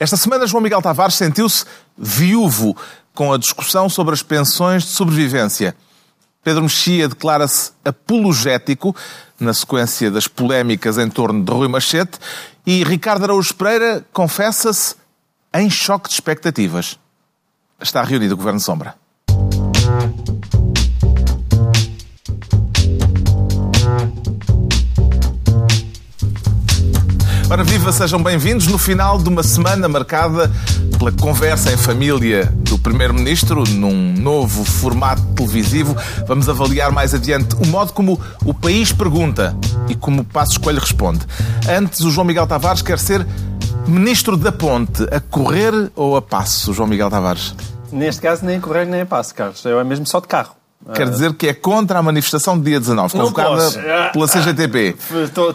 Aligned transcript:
Esta 0.00 0.16
semana, 0.16 0.46
João 0.46 0.62
Miguel 0.62 0.80
Tavares 0.80 1.14
sentiu-se 1.14 1.64
viúvo 1.96 2.76
com 3.12 3.32
a 3.32 3.38
discussão 3.38 3.88
sobre 3.88 4.14
as 4.14 4.22
pensões 4.22 4.84
de 4.84 4.90
sobrevivência. 4.90 5.74
Pedro 6.42 6.62
Mexia 6.62 7.08
declara-se 7.08 7.72
apologético 7.84 8.94
na 9.40 9.52
sequência 9.52 10.10
das 10.10 10.28
polémicas 10.28 10.98
em 10.98 11.08
torno 11.10 11.44
de 11.44 11.52
Rui 11.52 11.66
Machete 11.66 12.18
e 12.64 12.84
Ricardo 12.84 13.24
Araújo 13.24 13.54
Pereira 13.54 14.04
confessa-se 14.12 14.94
em 15.52 15.68
choque 15.68 16.08
de 16.08 16.14
expectativas. 16.14 16.98
Está 17.80 18.02
reunido 18.02 18.34
o 18.34 18.36
Governo 18.36 18.60
Sombra. 18.60 18.94
Ora, 27.50 27.64
viva, 27.64 27.90
sejam 27.92 28.22
bem-vindos 28.22 28.66
no 28.66 28.76
final 28.76 29.16
de 29.16 29.26
uma 29.26 29.42
semana 29.42 29.88
marcada 29.88 30.50
pela 30.98 31.10
conversa 31.10 31.72
em 31.72 31.78
família 31.78 32.44
do 32.56 32.78
Primeiro-Ministro, 32.78 33.64
num 33.70 34.12
novo 34.12 34.64
formato 34.64 35.22
televisivo. 35.34 35.96
Vamos 36.26 36.46
avaliar 36.46 36.92
mais 36.92 37.14
adiante 37.14 37.54
o 37.54 37.66
modo 37.66 37.94
como 37.94 38.20
o 38.44 38.52
país 38.52 38.92
pergunta 38.92 39.56
e 39.88 39.94
como 39.94 40.20
o 40.20 40.24
Passo 40.24 40.52
Escolho 40.52 40.78
responde. 40.78 41.20
Antes, 41.66 42.00
o 42.00 42.10
João 42.10 42.26
Miguel 42.26 42.46
Tavares 42.46 42.82
quer 42.82 42.98
ser 42.98 43.26
Ministro 43.86 44.36
da 44.36 44.52
Ponte, 44.52 45.04
a 45.04 45.18
correr 45.18 45.72
ou 45.96 46.16
a 46.16 46.22
passo, 46.22 46.74
João 46.74 46.86
Miguel 46.86 47.08
Tavares? 47.08 47.54
Neste 47.90 48.20
caso, 48.20 48.44
nem 48.44 48.58
a 48.58 48.60
correr 48.60 48.84
nem 48.84 49.00
a 49.00 49.06
passo, 49.06 49.34
Carlos. 49.34 49.64
É 49.64 49.84
mesmo 49.84 50.06
só 50.06 50.20
de 50.20 50.28
carro. 50.28 50.54
Quer 50.94 51.08
dizer 51.10 51.34
que 51.34 51.48
é 51.48 51.52
contra 51.54 51.98
a 51.98 52.02
manifestação 52.02 52.58
de 52.58 52.64
dia 52.64 52.80
19, 52.80 53.12
convocada 53.12 54.10
pela 54.12 54.26
CGTP. 54.26 54.96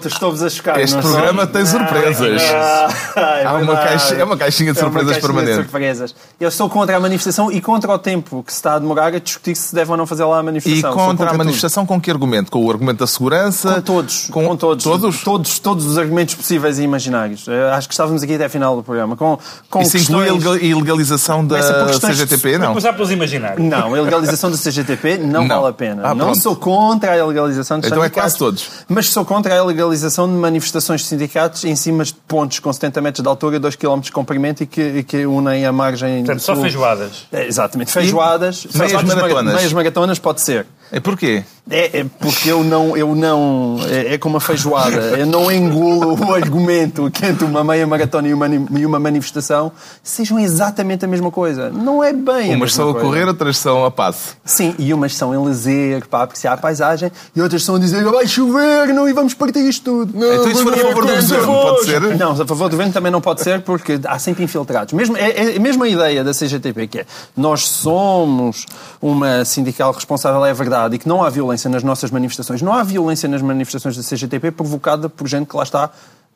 Estou-vos 0.05 0.43
a 0.43 0.49
chocar. 0.49 0.79
Este 0.79 0.97
programa 0.99 1.47
tem 1.47 1.65
surpresas. 1.65 2.41
é, 2.41 3.45
Há 3.45 3.53
uma 3.55 3.75
caixa, 3.75 4.15
é 4.15 4.23
uma 4.23 4.37
caixinha 4.37 4.73
de 4.73 4.79
É 4.79 4.81
uma 4.83 4.89
surpresas 4.91 5.11
caixinha 5.17 5.33
permanente. 5.33 5.57
de 5.57 5.63
surpresas. 5.63 6.15
Eu 6.39 6.51
sou 6.51 6.69
contra 6.69 6.95
a 6.95 6.99
manifestação 6.99 7.51
e 7.51 7.59
contra 7.61 7.91
o 7.91 7.97
tempo 7.97 8.43
que 8.45 8.51
se 8.51 8.57
está 8.59 8.75
a 8.75 8.79
demorar 8.79 9.07
a 9.13 9.19
discutir 9.19 9.55
se 9.55 9.73
deve 9.73 9.91
ou 9.91 9.97
não 9.97 10.05
fazer 10.05 10.23
lá 10.25 10.37
a 10.37 10.41
E 10.41 10.45
manifestação. 10.45 10.91
Sou 10.93 10.99
contra 11.07 11.25
a 11.25 11.29
tudo. 11.29 11.37
manifestação 11.37 11.85
com 11.85 11.99
que 11.99 12.11
argumento? 12.11 12.51
Com 12.51 12.63
o 12.65 12.69
argumento 12.71 12.99
da 12.99 13.07
segurança? 13.07 13.75
Com 13.75 13.81
todos, 13.81 14.27
Com, 14.31 14.45
com, 14.47 14.55
todos, 14.55 14.83
Todos? 14.83 15.23
todos, 15.23 15.59
todos 15.59 15.85
os 15.85 15.97
argumentos 15.97 16.35
possíveis 16.35 16.77
e 16.79 16.83
imaginários. 16.83 17.47
Eh, 17.47 17.71
Acho 17.71 17.87
que 17.87 17.93
estávamos 17.93 18.21
aqui 18.23 18.35
até 18.35 18.45
a 18.45 18.49
final 18.49 18.75
do 18.75 18.83
programa. 18.83 19.15
Com, 19.15 19.37
com 19.69 19.81
Isso 19.81 19.97
inclui 19.97 20.29
a 20.29 20.33
questões- 20.33 20.43
ilegal- 20.61 20.63
ilegalização 20.77 21.45
da 21.45 21.57
questões 21.57 22.17
CGTP? 22.17 22.51
Vamos 22.51 22.59
Não. 22.61 22.67
começar 22.69 22.93
pelos 22.93 23.11
imaginários. 23.11 23.67
Não, 23.67 23.93
a 23.95 24.01
legalização 24.01 24.51
da 24.51 24.57
CGTP 24.57 25.17
não, 25.23 25.41
Não. 25.45 25.55
vale 25.61 25.69
a 25.69 25.73
pena. 25.73 26.01
Ah, 26.05 26.13
não 26.15 26.25
pronto. 26.27 26.39
sou 26.41 26.55
contra 26.55 27.19
a 27.19 27.25
legalização 27.25 27.79
de 27.79 27.87
Então 27.87 27.99
é 27.99 28.07
sindicatos, 28.07 28.21
quase 28.21 28.37
todos. 28.37 28.69
Mas 28.87 29.09
sou 29.09 29.23
contra 29.25 29.57
a 29.57 29.63
legalização 29.63 30.27
de 30.27 30.33
manifestações 30.33 31.01
de 31.01 31.07
sindicatos 31.07 31.63
em 31.63 31.75
cima 31.75 32.03
de 32.03 32.13
pontos 32.13 32.59
com 32.59 32.71
70 32.71 33.01
metros 33.01 33.23
de 33.23 33.27
altura, 33.29 33.59
2 33.59 33.75
km 33.75 33.99
de 33.99 34.11
comprimento 34.11 34.63
e 34.63 34.65
que, 34.67 34.81
e 34.81 35.03
que 35.03 35.25
unem 35.25 35.65
a 35.65 35.71
margem 35.71 36.17
Portanto, 36.23 36.41
só 36.41 36.55
feijoadas. 36.55 37.27
É, 37.31 37.47
exatamente, 37.47 37.91
feijoadas. 37.91 38.65
meias 38.75 38.91
feijoadas, 38.91 39.15
maratonas. 39.15 39.53
Meias 39.55 39.73
maratonas 39.73 40.19
pode 40.19 40.41
ser. 40.41 40.65
É 40.91 40.99
porquê? 40.99 41.43
É, 41.69 41.99
é 41.99 42.05
porque 42.19 42.51
eu 42.51 42.61
não, 42.61 42.95
eu 42.97 43.15
não, 43.15 43.77
é, 43.89 44.15
é 44.15 44.17
como 44.17 44.35
a 44.35 44.41
feijoada, 44.41 44.97
eu 45.17 45.25
não 45.25 45.49
engulo 45.49 46.13
o 46.21 46.33
argumento 46.33 47.09
que 47.09 47.25
entre 47.25 47.45
uma 47.45 47.63
meia 47.63 47.87
maratona 47.87 48.27
e 48.27 48.33
uma, 48.33 48.47
e 48.47 48.85
uma 48.85 48.99
manifestação 48.99 49.71
sejam 50.03 50.37
exatamente 50.37 51.05
a 51.05 51.07
mesma 51.07 51.31
coisa. 51.31 51.69
Não 51.69 52.03
é 52.03 52.11
bem 52.11 52.53
Umas 52.53 52.73
são 52.73 52.89
a 52.89 52.93
correr, 52.93 53.25
outras 53.25 53.57
são 53.57 53.85
a 53.85 53.89
passo. 53.89 54.35
Sim, 54.43 54.75
e 54.77 54.93
umas 54.93 55.15
são 55.15 55.33
em 55.33 55.37
lazer 55.37 56.05
para 56.09 56.23
apreciar 56.23 56.51
a 56.51 56.57
paisagem 56.57 57.09
e 57.33 57.41
outras 57.41 57.63
são 57.63 57.75
a 57.75 57.79
dizer 57.79 58.03
vai 58.03 58.27
chover 58.27 58.87
não, 58.87 59.07
e 59.07 59.13
vamos 59.13 59.33
partir 59.33 59.59
isto 59.59 59.85
tudo. 59.85 60.19
Não, 60.19 60.33
Então 60.33 60.51
isso 60.51 60.63
for 60.63 60.73
a 60.73 60.77
favor 60.77 61.05
do 61.05 61.13
governo, 61.13 61.45
pode 61.45 61.85
ser? 61.85 62.17
Não, 62.17 62.31
a 62.33 62.35
favor 62.45 62.67
do 62.67 62.71
governo 62.71 62.91
também 62.91 63.11
não 63.11 63.21
pode 63.21 63.41
ser 63.41 63.61
porque 63.61 64.01
há 64.05 64.19
sempre 64.19 64.43
infiltrados. 64.43 64.93
Mesmo, 64.93 65.15
é, 65.15 65.53
é 65.53 65.55
a 65.55 65.59
mesma 65.61 65.87
ideia 65.87 66.25
da 66.25 66.33
CGTP 66.33 66.87
que 66.87 66.99
é 66.99 67.05
nós 67.37 67.65
somos 67.69 68.65
uma 69.01 69.45
sindical 69.45 69.93
responsável, 69.93 70.43
é 70.45 70.53
verdade, 70.53 70.95
e 70.95 70.99
que 70.99 71.07
não 71.07 71.23
há 71.23 71.29
violência 71.29 71.52
nas 71.69 71.83
nossas 71.83 72.11
manifestações. 72.11 72.61
Não 72.61 72.73
há 72.73 72.83
violência 72.83 73.27
nas 73.29 73.41
manifestações 73.41 73.95
da 73.95 74.03
CGTP 74.03 74.51
provocada 74.51 75.09
por 75.09 75.27
gente 75.27 75.47
que 75.47 75.55
lá 75.55 75.63
está 75.63 75.89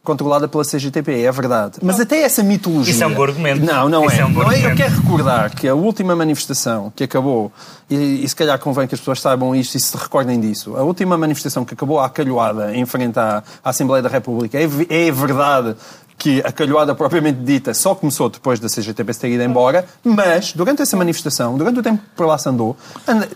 controlada 0.07 0.47
pela 0.47 0.63
CGTP, 0.63 1.21
é 1.21 1.31
verdade. 1.33 1.79
Mas 1.81 1.99
até 1.99 2.21
essa 2.21 2.41
mitologia... 2.41 2.93
Isso 2.93 3.03
é 3.03 3.07
um 3.07 3.13
bom 3.13 3.23
argumento. 3.23 3.65
Não, 3.65 3.89
não 3.89 4.09
é. 4.09 4.19
é 4.19 4.25
um 4.25 4.29
não 4.29 4.49
é. 4.49 4.65
Eu 4.65 4.73
quero 4.73 4.95
recordar 4.95 5.53
que 5.53 5.67
a 5.67 5.75
última 5.75 6.15
manifestação 6.15 6.93
que 6.95 7.03
acabou, 7.03 7.51
e, 7.89 8.23
e 8.23 8.29
se 8.29 8.33
calhar 8.33 8.57
convém 8.57 8.87
que 8.87 8.95
as 8.95 9.01
pessoas 9.01 9.19
saibam 9.19 9.53
isto 9.53 9.75
e 9.75 9.79
se 9.81 9.97
recordem 9.97 10.39
disso, 10.39 10.77
a 10.77 10.81
última 10.83 11.17
manifestação 11.17 11.65
que 11.65 11.73
acabou 11.73 11.99
à 11.99 12.09
calhoada 12.09 12.73
em 12.73 12.85
frente 12.85 13.19
à, 13.19 13.43
à 13.61 13.69
Assembleia 13.69 14.01
da 14.01 14.07
República, 14.07 14.57
é, 14.57 14.63
é 14.63 15.11
verdade 15.11 15.75
que 16.17 16.41
a 16.43 16.51
calhoada 16.51 16.95
propriamente 16.95 17.39
dita 17.41 17.73
só 17.73 17.93
começou 17.93 18.27
depois 18.29 18.59
da 18.59 18.67
CGTP 18.67 19.13
ter 19.13 19.29
ido 19.29 19.43
embora, 19.43 19.85
mas 20.03 20.51
durante 20.53 20.81
essa 20.81 20.97
manifestação, 20.97 21.55
durante 21.57 21.79
o 21.79 21.83
tempo 21.83 22.01
que 22.01 22.09
por 22.15 22.25
lá 22.25 22.37
se 22.37 22.49
andou, 22.49 22.75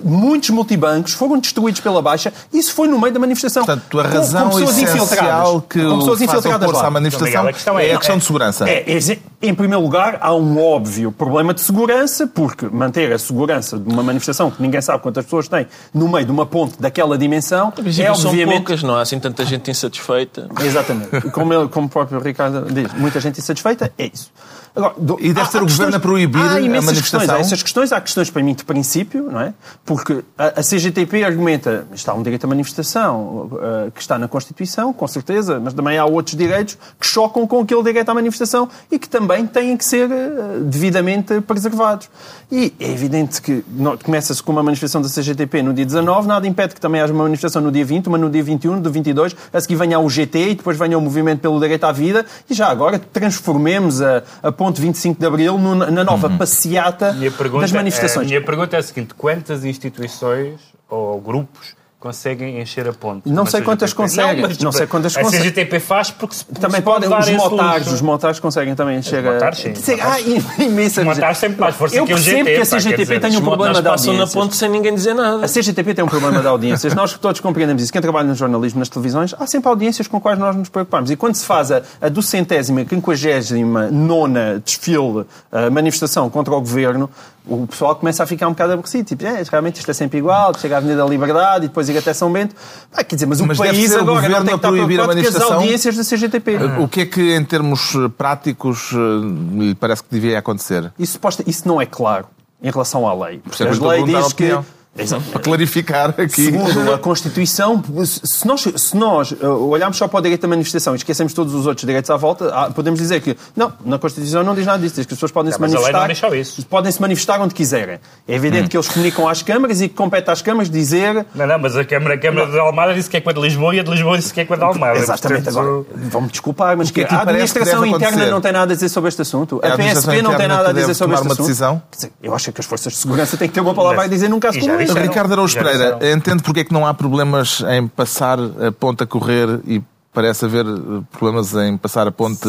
muitos 0.03 0.49
multibancos 0.49 1.13
foram 1.13 1.39
destruídos 1.39 1.79
pela 1.81 2.01
Baixa 2.01 2.33
e 2.51 2.57
isso 2.57 2.73
foi 2.73 2.87
no 2.87 2.99
meio 2.99 3.13
da 3.13 3.19
manifestação. 3.19 3.63
Portanto, 3.65 3.99
a 3.99 4.03
Com- 4.03 4.09
razão 4.09 4.49
com 4.49 4.59
pessoas 4.59 4.77
essencial 4.77 5.05
infiltradas. 5.05 5.61
que 5.69 5.83
Com 5.83 5.99
pessoas 5.99 6.21
infiltradas 6.21 6.71
lá. 6.71 6.87
à 6.87 6.89
manifestação 6.91 7.25
Miguel, 7.27 7.47
a 7.49 7.53
questão 7.53 7.79
é- 7.79 7.87
é 7.89 7.93
a 7.93 7.97
questão 7.97 8.17
de 8.17 8.23
segurança. 8.25 8.69
É, 8.69 8.83
é, 8.91 9.19
em 9.43 9.53
primeiro 9.53 9.81
lugar, 9.83 10.17
há 10.21 10.33
um 10.33 10.59
óbvio 10.63 11.11
problema 11.11 11.53
de 11.53 11.61
segurança, 11.61 12.27
porque 12.27 12.65
manter 12.67 13.11
a 13.13 13.19
segurança 13.19 13.77
de 13.77 13.91
uma 13.91 14.03
manifestação 14.03 14.49
que 14.51 14.61
ninguém 14.61 14.81
sabe 14.81 15.01
quantas 15.03 15.23
pessoas 15.25 15.47
tem 15.47 15.67
no 15.93 16.07
meio 16.09 16.25
de 16.25 16.31
uma 16.31 16.45
ponte 16.45 16.79
daquela 16.81 17.17
dimensão 17.17 17.71
é 17.77 18.13
são 18.15 18.29
obviamente. 18.31 18.55
poucas, 18.57 18.83
não 18.83 18.95
há 18.95 19.01
assim 19.01 19.19
tanta 19.19 19.45
gente 19.45 19.69
insatisfeita. 19.69 20.47
Exatamente. 20.63 21.29
Como, 21.31 21.53
ele- 21.53 21.67
como 21.69 21.87
o 21.87 21.89
próprio 21.89 22.19
Ricardo 22.19 22.70
muita 22.97 23.19
gente 23.19 23.39
insatisfeita, 23.39 23.91
é 23.97 24.09
isso. 24.13 24.31
Agora, 24.75 24.93
do- 24.97 25.17
E 25.19 25.27
deve 25.33 25.41
há- 25.41 25.45
ser 25.45 25.57
o 25.57 25.61
governo 25.61 25.67
questões- 25.91 25.95
a 25.95 25.99
proibir 25.99 26.41
há 26.41 26.51
a 26.53 26.59
manifestação? 26.61 27.01
Questões, 27.01 27.29
há 27.29 27.39
essas 27.39 27.61
questões, 27.63 27.91
há 27.91 27.99
questões 28.01 28.29
para 28.29 28.41
mim 28.41 28.53
de 28.53 28.63
princípio, 28.63 29.29
não 29.31 29.41
é? 29.41 29.53
Porque 29.85 30.23
a, 30.37 30.59
a 30.59 30.63
CGTP 30.63 31.23
argumenta 31.23 31.85
está 31.93 32.13
um 32.13 32.23
direito 32.23 32.45
à 32.45 32.47
manifestação 32.47 33.49
uh, 33.51 33.91
que 33.91 33.99
está 34.01 34.17
na 34.17 34.27
Constituição, 34.27 34.93
com 34.93 35.07
certeza, 35.07 35.59
mas 35.59 35.73
também 35.73 35.97
há 35.97 36.05
outros 36.05 36.35
direitos 36.37 36.77
que 36.99 37.05
chocam 37.05 37.45
com 37.45 37.59
aquele 37.61 37.83
direito 37.83 38.07
à 38.09 38.13
manifestação 38.13 38.69
e 38.89 38.97
que 38.97 39.09
também 39.09 39.45
têm 39.45 39.75
que 39.75 39.83
ser 39.83 40.09
uh, 40.09 40.63
devidamente 40.63 41.41
preservados. 41.41 42.09
E 42.51 42.73
é 42.79 42.91
evidente 42.91 43.41
que 43.41 43.63
no- 43.69 43.97
começa-se 43.97 44.41
com 44.41 44.51
uma 44.51 44.63
manifestação 44.63 45.01
da 45.01 45.09
CGTP 45.09 45.61
no 45.63 45.73
dia 45.73 45.85
19, 45.85 46.27
nada 46.27 46.47
impede 46.47 46.75
que 46.75 46.81
também 46.81 47.01
haja 47.01 47.13
uma 47.13 47.23
manifestação 47.23 47.61
no 47.61 47.71
dia 47.71 47.83
20, 47.85 48.07
uma 48.07 48.17
no 48.17 48.29
dia 48.29 48.43
21, 48.43 48.79
do 48.81 48.91
22, 48.91 49.35
a 49.53 49.59
seguir 49.61 49.75
venha 49.75 49.99
o 49.99 50.09
GT 50.09 50.51
e 50.51 50.55
depois 50.55 50.77
venha 50.77 50.97
o 50.97 51.01
Movimento 51.01 51.39
pelo 51.41 51.59
Direito 51.59 51.83
à 51.83 51.91
Vida 51.91 52.25
e 52.49 52.53
já 52.53 52.67
agora 52.69 52.99
transformemos 52.99 54.01
a, 54.01 54.23
a 54.43 54.51
ponte 54.61 54.79
25 54.79 55.19
de 55.19 55.25
Abril 55.25 55.57
no- 55.57 55.73
na 55.75 56.03
nova 56.03 56.29
passeata 56.29 57.13
Minha 57.13 57.31
pergunta, 57.31 57.61
das 57.61 57.71
manifestações. 57.71 58.25
A 58.27 58.29
minha 58.29 58.43
pergunta 58.45 58.75
é 58.75 58.79
a 58.79 58.83
seguinte: 58.83 59.13
quantas 59.15 59.65
instituições 59.65 60.59
ou 60.87 61.19
grupos 61.19 61.75
conseguem 62.01 62.59
encher 62.59 62.87
a 62.89 62.91
ponte? 62.93 63.29
Não 63.29 63.43
Uma 63.43 63.49
sei 63.49 63.61
quantas 63.61 63.93
conseguem. 63.93 64.41
mas 64.41 64.57
Não 64.57 64.71
sei 64.71 64.87
quantas 64.87 65.15
A 65.15 65.21
conseguem. 65.21 65.45
CGTP 65.51 65.79
faz 65.79 66.09
porque 66.11 66.35
se 66.35 66.43
Também 66.45 66.77
se 66.77 66.81
podem, 66.81 67.07
pode 67.07 67.33
os 67.33 67.41
luxo. 67.43 67.93
os 67.93 68.01
motares 68.01 68.39
conseguem 68.39 68.73
também 68.75 69.01
chegar 69.03 69.33
motares, 69.35 69.59
sim, 69.59 69.63
Quer 69.71 69.79
dizer, 69.79 69.97
motares. 69.97 70.25
há 70.59 70.63
imensa 70.63 71.01
Os 71.01 71.07
motares 71.07 71.39
têm 71.39 71.49
mais 71.51 71.75
força 71.75 71.95
Eu 71.95 72.05
que 72.05 72.13
o 72.13 72.15
percebo 72.15 72.37
GT, 72.49 72.55
que 72.55 72.61
a 72.61 72.65
CGTP 72.79 73.19
tem 73.19 73.29
um 73.31 73.33
Os 73.35 73.39
problema 73.39 73.73
motares 73.75 74.01
de 74.01 74.07
passam 74.07 74.13
na 74.15 74.27
ponte 74.27 74.55
sem 74.55 74.69
ninguém 74.69 74.95
dizer 74.95 75.13
nada. 75.13 75.45
A 75.45 75.47
CGTP 75.47 75.93
tem 75.93 76.03
um 76.03 76.07
problema 76.07 76.41
de 76.41 76.47
audiências. 76.47 76.93
Nós 76.95 77.13
todos 77.13 77.39
compreendemos 77.39 77.83
isso. 77.83 77.93
Quem 77.93 78.01
trabalha 78.01 78.27
no 78.27 78.35
jornalismo, 78.35 78.79
nas 78.79 78.89
televisões, 78.89 79.35
há 79.39 79.45
sempre 79.45 79.69
audiências 79.69 80.07
com 80.07 80.19
quais 80.19 80.39
nós 80.39 80.55
nos 80.55 80.69
preocupamos. 80.69 81.11
E 81.11 81.15
quando 81.15 81.35
se 81.35 81.45
faz 81.45 81.71
a, 81.71 81.83
a 82.01 82.09
do 82.09 82.21
centésima, 82.23 82.83
quinquagésima, 82.83 83.91
nona 83.91 84.59
desfile, 84.65 85.25
a 85.51 85.69
manifestação 85.69 86.29
contra 86.31 86.53
o 86.53 86.59
governo, 86.59 87.09
o 87.45 87.65
pessoal 87.67 87.95
começa 87.95 88.23
a 88.23 88.25
ficar 88.25 88.47
um 88.47 88.51
bocado 88.51 88.73
aborrecido. 88.73 89.05
Tipo, 89.05 89.25
é, 89.25 89.43
realmente 89.49 89.77
isto 89.79 89.89
é 89.89 89.93
sempre 89.93 90.19
igual, 90.19 90.53
chega 90.57 90.75
à 90.75 90.77
Avenida 90.77 91.03
da 91.03 91.09
Liberdade 91.09 91.65
e 91.65 91.67
depois 91.67 91.89
ir 91.89 91.97
até 91.97 92.13
São 92.13 92.31
Bento. 92.31 92.55
Ah, 92.93 93.03
quer 93.03 93.15
dizer, 93.15 93.25
mas 93.25 93.39
o 93.39 93.47
Mas 93.47 93.57
deve 93.57 93.69
país 93.71 93.91
o 93.91 93.99
agora 93.99 94.05
não 94.05 94.13
governo 94.15 94.35
tem 94.37 94.45
que 94.45 94.53
estar 94.55 94.67
proibir 94.67 94.99
a 94.99 95.03
preocupado 95.03 95.07
com 95.07 95.11
as 95.11 95.15
manifestação? 95.15 95.53
audiências 95.59 95.97
da 95.97 96.03
CGTP. 96.03 96.57
O 96.79 96.87
que 96.87 97.01
é 97.01 97.05
que, 97.05 97.35
em 97.35 97.43
termos 97.43 97.95
eh, 97.95 98.09
práticos, 98.17 98.91
eh, 98.93 99.59
lhe 99.59 99.75
parece 99.75 100.03
que 100.03 100.09
devia 100.11 100.37
acontecer? 100.39 100.91
Isso, 100.97 101.19
isso 101.47 101.67
não 101.67 101.81
é 101.81 101.85
claro 101.85 102.27
em 102.61 102.69
relação 102.69 103.07
à 103.07 103.13
lei. 103.13 103.41
é 103.45 103.49
que 103.55 103.63
eu 103.63 103.89
a 103.89 103.93
lei 103.93 104.03
diz 104.03 104.33
que... 104.33 104.43
opinião. 104.43 104.65
Exato. 104.97 105.23
Para 105.31 105.39
clarificar 105.39 106.09
aqui. 106.17 106.45
Segundo 106.45 106.91
a 106.93 106.97
Constituição, 106.99 107.81
se 108.05 108.45
nós, 108.45 108.61
se 108.75 108.97
nós 108.97 109.31
uh, 109.31 109.45
olharmos 109.69 109.97
só 109.97 110.05
para 110.07 110.19
o 110.19 110.21
direito 110.21 110.43
à 110.43 110.47
manifestação 110.49 110.93
e 110.93 110.97
esquecemos 110.97 111.33
todos 111.33 111.53
os 111.55 111.65
outros 111.65 111.85
direitos 111.85 112.09
à 112.09 112.17
volta, 112.17 112.69
podemos 112.75 112.99
dizer 112.99 113.21
que, 113.21 113.37
não, 113.55 113.71
na 113.85 113.97
Constituição 113.97 114.43
não 114.43 114.53
diz 114.53 114.65
nada 114.65 114.79
disso, 114.79 114.95
diz 114.95 115.05
que 115.05 115.13
as 115.13 115.17
pessoas 115.17 115.31
podem 115.31 115.49
Não, 115.49 115.55
se 115.55 115.61
manifestar. 115.61 116.07
não. 116.09 116.65
Podem 116.69 116.91
se 116.91 117.01
manifestar 117.01 117.39
onde 117.41 117.53
quiserem. 117.53 117.99
É 118.27 118.35
evidente 118.35 118.67
que 118.69 118.75
eles 118.75 118.89
comunicam 118.89 119.27
às 119.29 119.41
câmaras 119.41 119.79
e 119.81 119.87
que 119.87 119.95
compete 119.95 120.29
às 120.29 120.41
câmaras 120.41 120.69
dizer. 120.69 121.25
Não, 121.33 121.47
não, 121.47 121.57
mas 121.59 121.77
a 121.77 121.85
Câmara, 121.85 122.15
a 122.15 122.17
Câmara 122.17 122.51
de 122.51 122.59
Almada 122.59 122.93
disse 122.93 123.09
que 123.09 123.15
é 123.15 123.21
com 123.21 123.29
a 123.29 123.33
de 123.33 123.39
Lisboa 123.39 123.73
e 123.73 123.79
a 123.79 123.83
de 123.83 123.91
Lisboa 123.91 124.17
disse 124.17 124.33
que 124.33 124.41
é 124.41 124.45
com 124.45 124.53
a 124.53 124.57
de 124.57 124.63
Almada. 124.63 124.99
Exatamente, 124.99 125.43
Portanto, 125.45 125.59
agora, 125.59 125.85
vão-me 126.09 126.27
desculpar, 126.27 126.75
mas 126.77 126.91
que 126.91 127.01
é 127.01 127.05
que 127.05 127.15
a 127.15 127.21
administração 127.21 127.85
interna 127.85 128.07
acontecer? 128.07 128.31
não 128.31 128.41
tem 128.41 128.51
nada 128.51 128.71
a 128.73 128.75
dizer 128.75 128.89
sobre 128.89 129.07
este 129.07 129.21
assunto. 129.21 129.59
É 129.63 129.69
a 129.69 129.73
A 129.73 129.77
PSP 129.77 130.21
não 130.21 130.35
tem 130.35 130.47
nada 130.49 130.69
a 130.69 130.73
dizer 130.73 130.93
sobre 130.93 131.15
tomar 131.15 131.21
este 131.21 131.27
uma 131.27 131.33
assunto. 131.33 131.45
decisão? 131.47 131.81
Quer 131.91 131.95
dizer, 131.95 132.11
Eu 132.21 132.35
acho 132.35 132.51
que 132.51 132.59
as 132.59 132.65
forças 132.67 132.91
de 132.93 132.99
segurança 132.99 133.37
têm 133.37 133.47
que 133.47 133.53
ter 133.53 133.61
uma 133.61 133.73
palavra 133.73 134.03
a 134.03 134.07
dizer 134.07 134.27
num 134.29 134.39
caso 134.39 134.59
como 134.59 134.80
Ricardo 135.01 135.33
Araújo 135.33 135.55
Pereira, 135.57 135.99
entende 136.13 136.43
porque 136.43 136.61
é 136.61 136.63
que 136.63 136.73
não 136.73 136.85
há 136.85 136.93
problemas 136.93 137.61
em 137.69 137.87
passar 137.87 138.37
a 138.39 138.71
ponte 138.71 139.03
a 139.03 139.07
correr 139.07 139.59
e 139.65 139.81
parece 140.13 140.45
haver 140.45 140.65
eh, 140.65 141.01
problemas 141.11 141.53
em 141.53 141.77
passar 141.77 142.07
a 142.07 142.11
ponte 142.11 142.47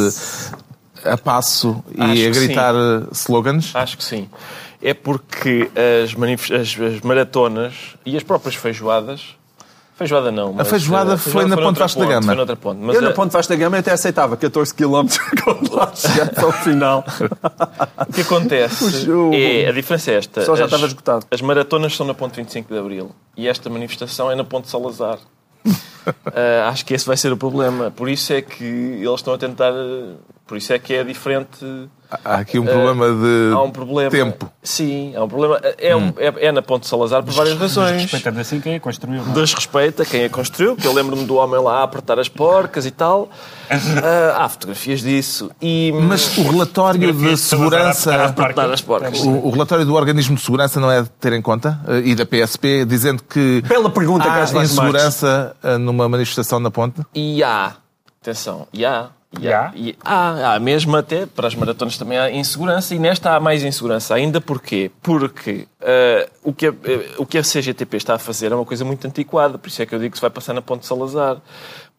a 1.04 1.16
passo 1.18 1.82
Acho 1.98 2.14
e 2.14 2.26
a 2.26 2.30
que 2.30 2.38
gritar 2.40 2.74
eh, 2.74 3.06
slogans? 3.12 3.70
Acho 3.74 3.96
que 3.98 4.04
sim. 4.04 4.28
É 4.80 4.92
porque 4.94 5.70
as, 6.04 6.10
as- 6.52 6.76
as 6.80 7.00
maratonas 7.02 7.74
e 8.04 8.16
as 8.16 8.22
próprias 8.22 8.54
feijoadas. 8.56 9.36
Feijoada 9.94 10.32
não. 10.32 10.52
mas, 10.52 10.68
feijoada 10.68 11.14
eh, 11.14 11.16
foi 11.16 11.44
na 11.44 11.54
foi 11.54 11.64
Ponte 11.64 11.78
Vasco 11.78 12.00
da 12.00 12.06
Gama. 12.06 12.26
Foi 12.26 12.34
noutra 12.34 12.56
ponte. 12.56 12.78
Mas 12.80 12.96
Eu, 12.96 13.02
na 13.02 13.10
eh, 13.10 13.12
Ponte 13.12 13.30
Vasta 13.32 13.54
Gama, 13.54 13.76
eu 13.76 13.80
até 13.80 13.92
aceitava 13.92 14.36
14 14.36 14.74
km 14.74 15.06
quando 15.44 15.74
lá 15.74 15.92
chegasse 15.94 16.40
ao 16.44 16.50
final. 16.52 17.04
o 18.08 18.12
que 18.12 18.22
acontece 18.22 18.84
O- 19.10 19.32
é. 19.34 19.68
A 19.68 19.72
diferença 19.72 20.10
é 20.10 20.14
esta. 20.16 20.40
pessoal 20.40 20.56
já 20.56 20.64
As- 20.64 20.70
estava 20.70 20.86
esgotado. 20.86 21.26
As 21.30 21.40
maratonas 21.42 21.94
são 21.94 22.06
na 22.06 22.14
Ponte 22.14 22.36
25 22.36 22.72
de 22.72 22.78
Abril 22.80 23.10
e 23.36 23.46
esta 23.46 23.68
manifestação 23.70 24.30
é 24.30 24.34
na 24.34 24.44
Ponte 24.44 24.68
Salazar. 24.68 25.18
Ah, 26.34 26.68
acho 26.72 26.84
que 26.84 26.94
esse 26.94 27.06
vai 27.06 27.16
ser 27.16 27.30
o 27.32 27.36
problema. 27.36 27.90
Por 27.90 28.08
isso 28.08 28.32
é 28.32 28.42
que 28.42 28.64
eles 28.64 29.10
estão 29.14 29.34
a 29.34 29.38
tentar. 29.38 29.72
Eh, 30.52 30.54
Por 30.54 30.58
isso 30.58 30.72
é 30.72 30.78
que 30.78 30.92
é 30.94 31.02
diferente. 31.02 31.64
Há 32.22 32.34
aqui 32.40 32.58
um 32.58 32.66
problema 32.66 33.06
de 33.08 33.54
Há 33.54 33.62
um 33.62 33.70
problema. 33.70 34.10
tempo. 34.10 34.52
Sim, 34.62 35.16
há 35.16 35.24
um 35.24 35.28
problema. 35.28 35.58
É, 35.78 35.96
um- 35.96 36.12
é, 36.18 36.48
é 36.48 36.52
na 36.52 36.60
Ponte 36.60 36.86
Salazar 36.86 37.22
por 37.22 37.32
várias 37.32 37.56
razões. 37.58 38.02
Respeitando 38.02 38.38
assim 38.38 38.60
quem 38.60 38.74
a 38.74 38.80
construiu. 38.80 39.22
não 39.22 39.30
é? 39.30 39.34
Desrespeita 39.34 40.04
quem 40.04 40.24
a 40.26 40.28
construiu, 40.28 40.76
que 40.76 40.86
eu 40.86 40.92
lembro-me 40.92 41.24
do 41.24 41.36
homem 41.36 41.58
lá 41.58 41.78
a 41.80 41.82
apertar 41.84 42.18
as 42.18 42.28
porcas 42.28 42.84
e 42.84 42.90
tal. 42.90 43.30
Ah, 44.04 44.44
há 44.44 44.48
fotografias 44.50 45.00
disso. 45.00 45.50
E, 45.62 45.90
Mas 46.02 46.36
o 46.36 46.42
relatório 46.42 47.14
de 47.14 47.36
segurança. 47.38 48.14
apertar 48.26 48.70
as 48.70 48.82
porcas. 48.82 49.20
O, 49.20 49.30
o 49.30 49.50
relatório 49.50 49.86
do 49.86 49.94
Organismo 49.94 50.36
de 50.36 50.42
Segurança 50.42 50.78
não 50.78 50.90
é 50.90 51.00
de 51.02 51.08
ter 51.08 51.32
em 51.32 51.40
conta, 51.40 51.80
eh, 51.88 52.02
e 52.04 52.14
da 52.14 52.26
PSP, 52.26 52.84
dizendo 52.84 53.22
que 53.22 53.62
Bela 53.66 53.88
pergunta, 53.88 54.30
há 54.30 54.42
insegurança 54.62 55.56
eh, 55.62 55.78
numa 55.78 56.06
manifestação 56.06 56.60
na 56.60 56.70
ponte. 56.70 57.00
E 57.14 57.42
há, 57.42 57.72
atenção, 58.20 58.66
e 58.74 58.84
há. 58.84 59.08
E 59.40 59.52
há? 59.52 59.72
e 59.74 59.96
há, 60.04 60.54
há 60.54 60.60
mesmo 60.60 60.96
até, 60.96 61.26
para 61.26 61.48
as 61.48 61.54
maratonas 61.54 61.96
também 61.96 62.18
há 62.18 62.30
insegurança, 62.30 62.94
e 62.94 62.98
nesta 62.98 63.34
há 63.34 63.40
mais 63.40 63.62
insegurança 63.62 64.14
ainda. 64.14 64.40
Porquê? 64.40 64.90
Porque 65.02 65.66
ah, 65.80 66.28
o, 66.42 66.52
que 66.52 66.66
a, 66.66 66.70
eh, 66.70 67.10
o 67.18 67.26
que 67.26 67.38
a 67.38 67.42
CGTP 67.42 67.96
está 67.96 68.14
a 68.14 68.18
fazer 68.18 68.52
é 68.52 68.54
uma 68.54 68.64
coisa 68.64 68.84
muito 68.84 69.06
antiquada, 69.06 69.58
por 69.58 69.68
isso 69.68 69.82
é 69.82 69.86
que 69.86 69.94
eu 69.94 69.98
digo 69.98 70.12
que 70.12 70.18
se 70.18 70.22
vai 70.22 70.30
passar 70.30 70.52
na 70.52 70.62
Ponte 70.62 70.86
Salazar. 70.86 71.38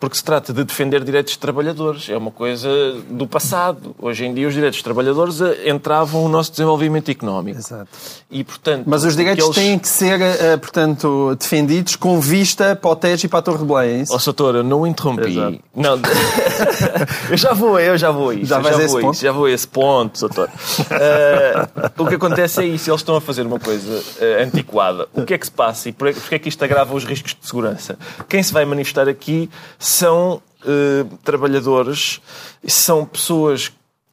Porque 0.03 0.17
se 0.17 0.23
trata 0.25 0.51
de 0.51 0.65
defender 0.65 1.01
direitos 1.01 1.31
de 1.31 1.39
trabalhadores, 1.39 2.09
é 2.09 2.17
uma 2.17 2.29
coisa 2.29 2.67
do 3.09 3.25
passado. 3.25 3.95
Hoje 3.97 4.25
em 4.25 4.33
dia 4.33 4.45
os 4.45 4.53
direitos 4.53 4.79
de 4.79 4.83
trabalhadores 4.83 5.39
eh, 5.39 5.69
entravam 5.69 6.23
no 6.23 6.27
nosso 6.29 6.51
desenvolvimento 6.51 7.09
económico. 7.09 7.57
Exato. 7.57 7.88
E, 8.29 8.44
portanto, 8.44 8.83
Mas 8.85 9.05
os 9.05 9.15
direitos 9.15 9.45
eles- 9.45 9.55
têm 9.55 9.79
que 9.79 9.88
ser, 9.88 10.19
eh, 10.19 10.57
portanto, 10.57 11.33
defendidos 11.39 11.95
com 11.95 12.19
vista 12.19 12.75
para 12.75 12.89
o 12.91 12.95
Tejo 12.97 13.27
e 13.27 13.29
para 13.29 13.39
a 13.39 13.41
Torre 13.44 13.59
de 13.59 13.63
Belém, 13.63 13.89
é 13.91 14.01
isso? 14.01 14.13
Ó, 14.13 14.19
Soutor, 14.19 14.55
eu 14.57 14.63
não 14.63 14.85
interrompi. 14.85 15.29
Exato. 15.38 15.59
Não, 15.73 15.94
eu 17.31 17.38
já 17.38 17.53
vou, 17.53 17.79
eu 17.79 17.97
já 17.97 18.11
vou 18.11 18.31
a 18.31 18.35
isso. 18.35 18.45
Já 18.47 18.61
já 18.61 18.71
vou 18.88 19.11
isso, 19.11 19.21
já 19.23 19.31
vou 19.31 19.45
a 19.45 19.51
esse 19.51 19.67
ponto, 19.69 20.19
Soutor. 20.19 20.50
Eh, 20.91 21.67
o 21.97 22.05
que 22.05 22.15
acontece 22.15 22.61
é 22.61 22.65
isso, 22.65 22.89
eles 22.89 23.00
estão 23.00 23.15
a 23.15 23.21
fazer 23.21 23.45
uma 23.47 23.57
coisa 23.59 24.03
eh, 24.19 24.44
antiquada. 24.44 25.07
O 25.13 25.23
que 25.23 25.33
é 25.33 25.38
que 25.38 25.45
se 25.45 25.51
passa 25.51 25.88
e 25.88 25.94
por- 25.94 26.13
porquê 26.13 26.35
é 26.35 26.39
que 26.39 26.50
isto 26.50 26.61
agrava 26.61 26.94
os 26.94 27.05
riscos 27.05 27.38
de 27.39 27.47
segurança? 27.47 27.97
Quem 28.27 28.44
se 28.44 28.51
vai 28.51 28.65
manifestar 28.65 29.07
aqui 29.07 29.50
são 29.94 30.42
eh, 30.66 31.06
trabalhadores, 31.24 32.22
são 32.68 33.06
pessoas 33.06 33.72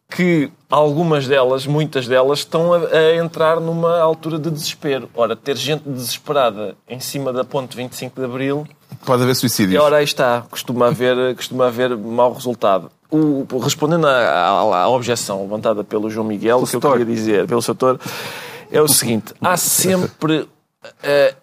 que 0.08 0.50
algumas 0.68 1.28
delas, 1.28 1.66
muitas 1.66 2.08
delas, 2.08 2.40
estão 2.40 2.72
a, 2.74 2.78
a 2.78 3.16
entrar 3.16 3.60
numa 3.60 3.98
altura 4.00 4.38
de 4.40 4.50
desespero. 4.50 5.08
Ora, 5.14 5.36
ter 5.36 5.56
gente 5.56 5.88
desesperada 5.88 6.74
em 6.88 6.98
cima 6.98 7.32
da 7.32 7.44
ponte 7.44 7.76
25 7.76 8.18
de 8.20 8.26
Abril 8.26 8.66
Pode 9.06 9.22
haver 9.22 9.32
e 9.32 9.34
suicídios. 9.36 9.82
ora 9.82 9.98
aí 9.98 10.04
está, 10.04 10.44
costuma 10.50 10.88
haver, 10.88 11.34
costuma 11.36 11.68
haver 11.68 11.96
mau 11.96 12.32
resultado. 12.32 12.90
O- 13.08 13.46
respondendo 13.62 14.06
à, 14.06 14.10
à- 14.10 14.82
à 14.82 14.88
objeção 14.88 15.42
levantada 15.42 15.84
pelo 15.84 16.10
João 16.10 16.26
Miguel, 16.26 16.56
o 16.56 16.66
que 16.66 16.74
eu 16.76 16.80
setor. 16.80 16.98
queria 16.98 17.14
dizer, 17.14 17.46
pelo 17.46 17.62
setor, 17.62 17.98
é 18.70 18.80
o 18.82 18.88
seguinte: 18.88 19.32
há 19.40 19.56
sempre 19.56 20.48
eh, 21.04 21.34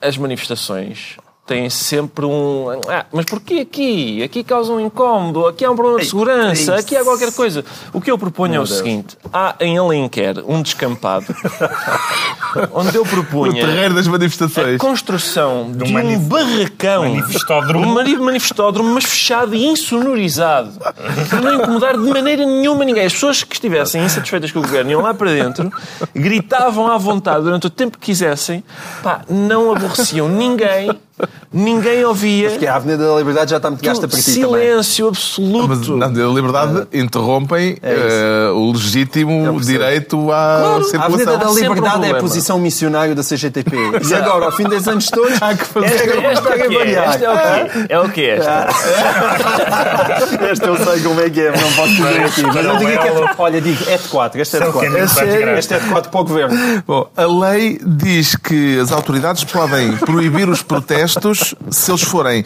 as 0.00 0.16
manifestações. 0.16 1.16
Têm 1.46 1.68
sempre 1.68 2.24
um. 2.24 2.68
Ah, 2.88 3.04
mas 3.12 3.26
porquê 3.26 3.56
aqui? 3.60 4.22
Aqui 4.22 4.42
causa 4.42 4.72
um 4.72 4.80
incómodo, 4.80 5.46
aqui 5.46 5.62
há 5.62 5.70
um 5.70 5.76
problema 5.76 6.00
de 6.00 6.06
segurança, 6.06 6.74
aqui 6.76 6.96
há 6.96 7.04
qualquer 7.04 7.30
coisa. 7.32 7.62
O 7.92 8.00
que 8.00 8.10
eu 8.10 8.16
proponho 8.16 8.54
é 8.54 8.60
o 8.60 8.66
seguinte: 8.66 9.18
há 9.30 9.54
em 9.60 9.76
Alenquer 9.76 10.36
um 10.48 10.62
descampado 10.62 11.26
onde 12.72 12.96
eu 12.96 13.02
O 13.02 13.06
propunha 13.06 13.62
terreiro 13.66 13.92
das 13.94 14.06
a 14.06 14.10
manifestações. 14.10 14.78
construção 14.78 15.70
de 15.70 15.84
um 15.84 15.92
manif- 15.92 16.18
barracão. 16.20 17.02
manifestódromo. 17.14 17.86
Um 17.86 17.92
mani- 17.92 18.16
manifestódromo, 18.16 18.94
mas 18.94 19.04
fechado 19.04 19.54
e 19.54 19.66
insonorizado. 19.66 20.72
Para 21.28 21.40
não 21.42 21.54
incomodar 21.56 21.92
de 21.92 22.08
maneira 22.08 22.46
nenhuma 22.46 22.86
ninguém. 22.86 23.04
As 23.04 23.12
pessoas 23.12 23.44
que 23.44 23.54
estivessem 23.54 24.02
insatisfeitas 24.02 24.50
com 24.50 24.60
o 24.60 24.62
governo 24.62 24.90
iam 24.92 25.02
lá 25.02 25.12
para 25.12 25.30
dentro, 25.30 25.70
gritavam 26.14 26.90
à 26.90 26.96
vontade 26.96 27.44
durante 27.44 27.66
o 27.66 27.70
tempo 27.70 27.98
que 27.98 28.06
quisessem, 28.06 28.64
pá, 29.02 29.20
não 29.28 29.72
aborreciam 29.72 30.26
ninguém, 30.28 30.90
ninguém 31.52 32.04
ouvia. 32.04 32.50
Porque 32.50 32.66
a 32.66 32.76
Avenida 32.76 33.06
da 33.08 33.16
Liberdade 33.16 33.50
já 33.52 33.56
está 33.58 33.70
muito 33.70 33.84
gasta 33.84 34.08
para 34.08 34.18
ti 34.18 34.24
também. 34.40 34.44
Silêncio 34.62 35.08
absoluto. 35.08 35.68
Mas 35.68 35.88
na 35.88 36.06
liberdade 36.28 36.86
interrompem 36.92 37.76
É 37.82 38.48
eh, 38.48 38.50
o 38.52 38.72
legítimo 38.72 39.42
percebo. 39.44 39.60
direito 39.60 40.32
à 40.32 40.36
A 40.36 40.66
Avenida 40.76 40.84
circulação. 40.90 41.38
da 41.38 41.48
Sempre 41.48 41.68
um 41.68 41.74
Liberdade 41.74 42.06
é 42.06 42.10
a 42.10 42.14
posição 42.20 42.58
missionário 42.58 43.14
da 43.14 43.22
CGTP. 43.22 43.74
E 44.10 44.14
agora, 44.14 44.46
ao 44.46 44.52
fim 44.52 44.64
desses 44.64 44.88
anos 44.88 45.06
todos, 45.06 45.40
há 45.42 45.54
que 45.54 45.64
fazer 45.64 45.86
Esta, 45.94 46.20
esta 46.20 46.48
é 46.50 46.66
o 46.66 46.68
quê? 46.70 46.76
Esta 46.94 47.24
é 47.88 48.00
o 48.00 48.08
quê? 48.10 48.20
É 48.22 48.36
esta? 48.36 48.68
Este 50.50 50.66
eu 50.66 50.76
sei 50.76 51.00
como 51.02 51.20
é 51.20 51.30
que 51.30 51.40
é, 51.40 51.50
não 51.50 51.72
posso 51.72 51.88
dizer 51.90 52.20
aqui. 52.24 52.42
Mas 52.42 52.64
eu 52.66 52.76
digo 52.76 52.90
que 52.90 53.08
é, 53.08 53.34
olha, 53.38 53.60
digo, 53.60 53.84
é 53.90 53.96
de 53.96 54.08
4, 54.08 54.40
este 54.40 54.56
é 54.56 54.58
de 54.60 54.64
São 54.64 54.72
4. 54.72 54.90
caminhos 54.90 55.10
Este 55.16 55.24
é, 55.24 55.36
grátis. 55.38 55.58
este 55.58 55.74
é 55.74 55.78
de 55.78 55.86
4 55.88 56.10
para 56.10 56.20
o 56.20 56.24
governo. 56.24 56.82
Bom, 56.86 57.08
a 57.16 57.24
lei 57.24 57.80
diz 57.84 58.36
que 58.36 58.78
as 58.80 58.92
autoridades 58.92 59.44
podem 59.44 59.96
proibir 59.96 60.48
os 60.48 60.62
protestos 60.62 61.03
se 61.70 61.90
eles 61.90 62.02
forem 62.02 62.44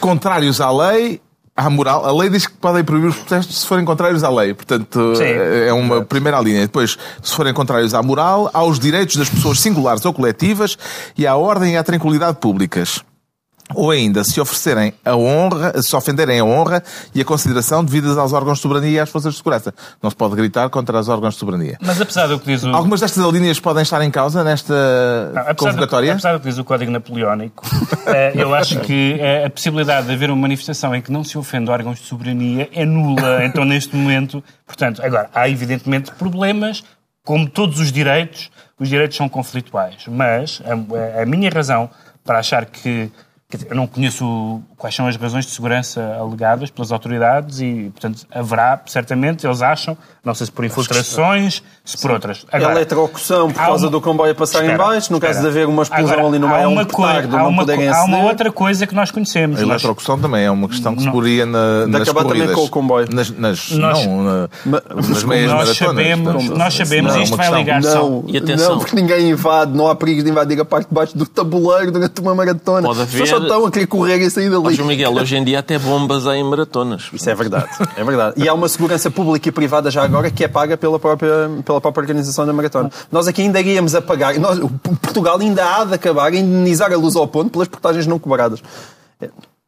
contrários 0.00 0.60
à 0.60 0.70
lei, 0.70 1.20
à 1.56 1.68
moral. 1.68 2.06
A 2.06 2.12
lei 2.12 2.30
diz 2.30 2.46
que 2.46 2.54
podem 2.54 2.84
proibir 2.84 3.08
os 3.08 3.16
protestos 3.16 3.60
se 3.60 3.66
forem 3.66 3.84
contrários 3.84 4.22
à 4.22 4.30
lei. 4.30 4.54
Portanto, 4.54 5.16
Sim. 5.16 5.24
é 5.24 5.72
uma 5.72 6.02
primeira 6.02 6.40
linha. 6.40 6.60
Depois, 6.60 6.96
se 7.20 7.34
forem 7.34 7.52
contrários 7.52 7.94
à 7.94 8.02
moral, 8.02 8.48
aos 8.52 8.78
direitos 8.78 9.16
das 9.16 9.28
pessoas 9.28 9.60
singulares 9.60 10.04
ou 10.04 10.12
coletivas 10.12 10.78
e 11.16 11.26
à 11.26 11.34
ordem 11.36 11.74
e 11.74 11.76
à 11.76 11.82
tranquilidade 11.82 12.38
públicas. 12.38 13.02
Ou 13.74 13.90
ainda, 13.90 14.24
se 14.24 14.40
oferecerem 14.40 14.92
a 15.04 15.14
honra, 15.14 15.82
se 15.82 15.94
ofenderem 15.94 16.40
a 16.40 16.44
honra 16.44 16.82
e 17.14 17.20
a 17.20 17.24
consideração 17.24 17.84
devidas 17.84 18.16
aos 18.16 18.32
órgãos 18.32 18.58
de 18.58 18.62
soberania 18.62 18.90
e 18.90 19.00
às 19.00 19.10
forças 19.10 19.34
de 19.34 19.38
segurança. 19.38 19.74
Não 20.02 20.08
se 20.08 20.16
pode 20.16 20.34
gritar 20.36 20.68
contra 20.70 20.98
os 20.98 21.08
órgãos 21.08 21.34
de 21.34 21.40
soberania. 21.40 21.76
Mas 21.80 22.00
apesar 22.00 22.26
do 22.26 22.38
que 22.38 22.46
diz 22.46 22.64
o... 22.64 22.68
Algumas 22.68 23.00
destas 23.00 23.22
alíneas 23.22 23.60
podem 23.60 23.82
estar 23.82 24.02
em 24.02 24.10
causa 24.10 24.42
nesta 24.42 24.74
Não, 25.34 25.42
apesar, 25.42 25.52
do, 25.52 25.56
convocatória? 25.56 26.12
apesar 26.12 26.32
do 26.32 26.40
que 26.40 26.48
diz 26.48 26.58
o 26.58 26.64
Código 26.64 26.90
Napoleónico, 26.90 27.64
eh, 28.06 28.32
eu 28.34 28.54
acho 28.54 28.80
que 28.80 29.18
eh, 29.20 29.44
a 29.44 29.50
possibilidade 29.50 30.06
de 30.06 30.12
haver 30.12 30.30
uma 30.30 30.40
manifestação 30.40 30.94
em 30.94 31.02
que 31.02 31.12
não 31.12 31.22
se 31.22 31.36
ofenda 31.36 31.70
órgãos 31.70 31.98
de 31.98 32.06
soberania 32.06 32.68
é 32.72 32.84
nula. 32.84 33.38
Então, 33.48 33.64
neste 33.64 33.96
momento, 33.96 34.42
portanto, 34.66 35.02
agora, 35.02 35.30
há 35.34 35.48
evidentemente 35.48 36.10
problemas, 36.12 36.84
como 37.24 37.48
todos 37.48 37.80
os 37.80 37.90
direitos, 37.90 38.50
os 38.78 38.88
direitos 38.88 39.16
são 39.16 39.28
conflituais. 39.28 40.04
Mas 40.06 40.62
a, 40.64 41.22
a 41.22 41.26
minha 41.26 41.50
razão 41.50 41.90
para 42.24 42.38
achar 42.38 42.66
que. 42.66 43.10
Quer 43.48 43.56
dizer, 43.56 43.70
Eu 43.70 43.76
não 43.76 43.86
conheço 43.86 44.62
quais 44.78 44.94
são 44.94 45.06
as 45.08 45.16
razões 45.16 45.44
de 45.44 45.50
segurança 45.50 46.16
alegadas 46.20 46.70
pelas 46.70 46.92
autoridades 46.92 47.60
e, 47.60 47.90
portanto, 47.92 48.24
haverá, 48.30 48.80
certamente, 48.86 49.44
eles 49.46 49.60
acham, 49.60 49.98
não 50.24 50.34
sei 50.34 50.46
se 50.46 50.52
por 50.52 50.64
infiltrações, 50.64 51.62
se 51.84 51.98
por 52.00 52.10
outras. 52.12 52.46
Agora, 52.52 52.72
Eletrocução 52.74 53.50
por 53.50 53.60
há 53.60 53.66
causa 53.66 53.86
uma- 53.86 53.90
do 53.90 54.00
comboio 54.00 54.32
a 54.32 54.34
passar 54.34 54.60
em 54.60 54.70
Espera, 54.70 54.78
baixo, 54.84 55.12
no 55.12 55.18
caso 55.20 55.32
espera. 55.38 55.52
de 55.52 55.58
haver 55.58 55.68
uma 55.68 55.82
explosão 55.82 56.12
Agora, 56.12 56.28
ali 56.28 56.38
no 56.38 56.46
há 56.46 56.50
meio, 56.50 56.64
há 56.64 56.68
um 56.68 56.72
uma 56.72 56.86
coisa- 56.86 57.12
petardo, 57.14 57.36
há 57.36 57.48
uma, 57.48 57.62
há 57.96 58.04
uma 58.04 58.18
outra 58.24 58.52
coisa 58.52 58.86
que 58.86 58.94
nós 58.94 59.10
conhecemos. 59.10 59.58
A 59.58 59.62
Nós- 59.62 59.70
eletrocução 59.82 60.18
também 60.18 60.44
é 60.44 60.50
uma 60.50 60.68
questão 60.68 60.94
que 60.94 61.02
se 61.02 61.10
poria 61.10 61.44
na, 61.44 61.86
nas 61.86 62.02
acabar 62.02 62.24
também 62.24 62.52
com 62.52 62.64
o 62.64 62.68
comboio. 62.68 63.08
Nas, 63.12 63.30
nas, 63.30 63.70
Nós- 63.72 64.06
não, 64.06 64.22
na, 64.22 64.48
Ma- 64.64 64.82
nas 64.94 65.24
meias 65.24 65.50
nós 65.50 65.58
maratonas. 65.68 65.76
sabemos, 65.76 66.32
portanto, 66.32 66.56
nós 66.58 66.74
sabemos 66.74 67.12
não, 67.12 67.20
é 67.20 67.24
isto 67.24 67.36
vai 67.36 67.46
questão. 67.46 67.58
ligar 67.58 67.82
só. 67.82 67.98
Não, 68.08 68.24
E 68.28 68.36
atenção. 68.36 68.70
não, 68.70 68.78
porque 68.78 68.94
ninguém 68.96 69.30
invade, 69.30 69.72
não 69.76 69.88
há 69.88 69.96
perigo 69.96 70.22
de 70.22 70.30
invadir 70.30 70.60
a 70.60 70.64
parte 70.64 70.88
de 70.88 70.94
baixo 70.94 71.18
do 71.18 71.26
tabuleiro 71.26 71.90
durante 71.90 72.20
uma 72.20 72.34
maratona. 72.34 72.86
Pode 72.86 73.00
haver- 73.02 73.26
só 73.26 73.38
estão 73.38 73.66
a 73.66 73.70
querer 73.70 73.86
correr 73.86 74.18
e 74.18 74.30
sair 74.30 74.48
Dali. 74.68 74.76
João 74.76 74.88
Miguel, 74.88 75.12
hoje 75.14 75.36
em 75.36 75.44
dia 75.44 75.58
até 75.58 75.78
bombas 75.78 76.26
há 76.26 76.36
em 76.36 76.44
maratonas. 76.44 77.08
Isso 77.12 77.28
é 77.28 77.34
verdade, 77.34 77.68
é 77.96 78.04
verdade. 78.04 78.34
E 78.42 78.48
há 78.48 78.54
uma 78.54 78.68
segurança 78.68 79.10
pública 79.10 79.48
e 79.48 79.52
privada 79.52 79.90
já 79.90 80.02
agora 80.02 80.30
que 80.30 80.44
é 80.44 80.48
paga 80.48 80.76
pela 80.76 80.98
própria, 80.98 81.50
pela 81.64 81.80
própria 81.80 82.00
organização 82.02 82.44
da 82.46 82.52
maratona. 82.52 82.90
Nós 83.10 83.26
aqui 83.28 83.42
ainda 83.42 83.60
iríamos 83.60 83.94
a 83.94 84.00
pagar, 84.02 84.34
nós, 84.38 84.58
o 84.58 84.68
Portugal 84.68 85.38
ainda 85.40 85.64
há 85.76 85.84
de 85.84 85.94
acabar 85.94 86.32
a 86.32 86.36
indenizar 86.36 86.92
a 86.92 86.96
luz 86.96 87.16
ao 87.16 87.26
ponto 87.26 87.50
pelas 87.50 87.68
portagens 87.68 88.06
não 88.06 88.18
cobradas. 88.18 88.62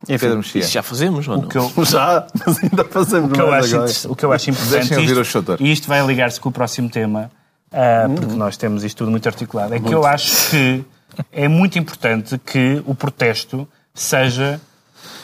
Pedro 0.07 0.37
Mexia. 0.38 0.61
Isso 0.62 0.71
já 0.73 0.83
fazemos, 0.83 1.28
ou 1.28 1.37
não? 1.37 1.45
O 1.45 1.49
que 1.49 1.59
eu, 1.59 1.71
Já, 1.85 2.26
mas 2.47 2.62
ainda 2.62 2.85
fazemos 2.85 3.30
o 3.30 3.35
que 3.35 3.40
eu 3.40 3.52
acho, 3.52 3.75
agora. 3.76 3.92
o 4.09 4.16
que 4.16 4.25
eu 4.25 4.33
acho 4.33 4.50
importante, 4.50 4.73
Deixem 4.88 4.97
ouvir 4.99 5.21
isto- 5.21 5.57
e 5.61 5.73
isto 5.73 5.88
vai 5.88 6.07
ligar-se 6.07 6.40
com 6.40 6.49
o 6.49 6.52
próximo 6.52 6.88
tema, 6.88 7.30
ah, 7.73 8.09
porque 8.14 8.35
nós 8.35 8.57
temos 8.57 8.83
isto 8.83 8.97
tudo 8.99 9.11
muito 9.11 9.26
articulado, 9.28 9.75
é 9.75 9.78
que 9.80 9.92
eu 9.95 10.07
acho 10.07 10.50
que 10.50 10.85
é 11.33 11.47
muito 11.49 11.78
importante 11.78 12.38
que 12.47 12.83
o 12.87 12.95
protesto 12.95 13.69
seja 13.92 14.59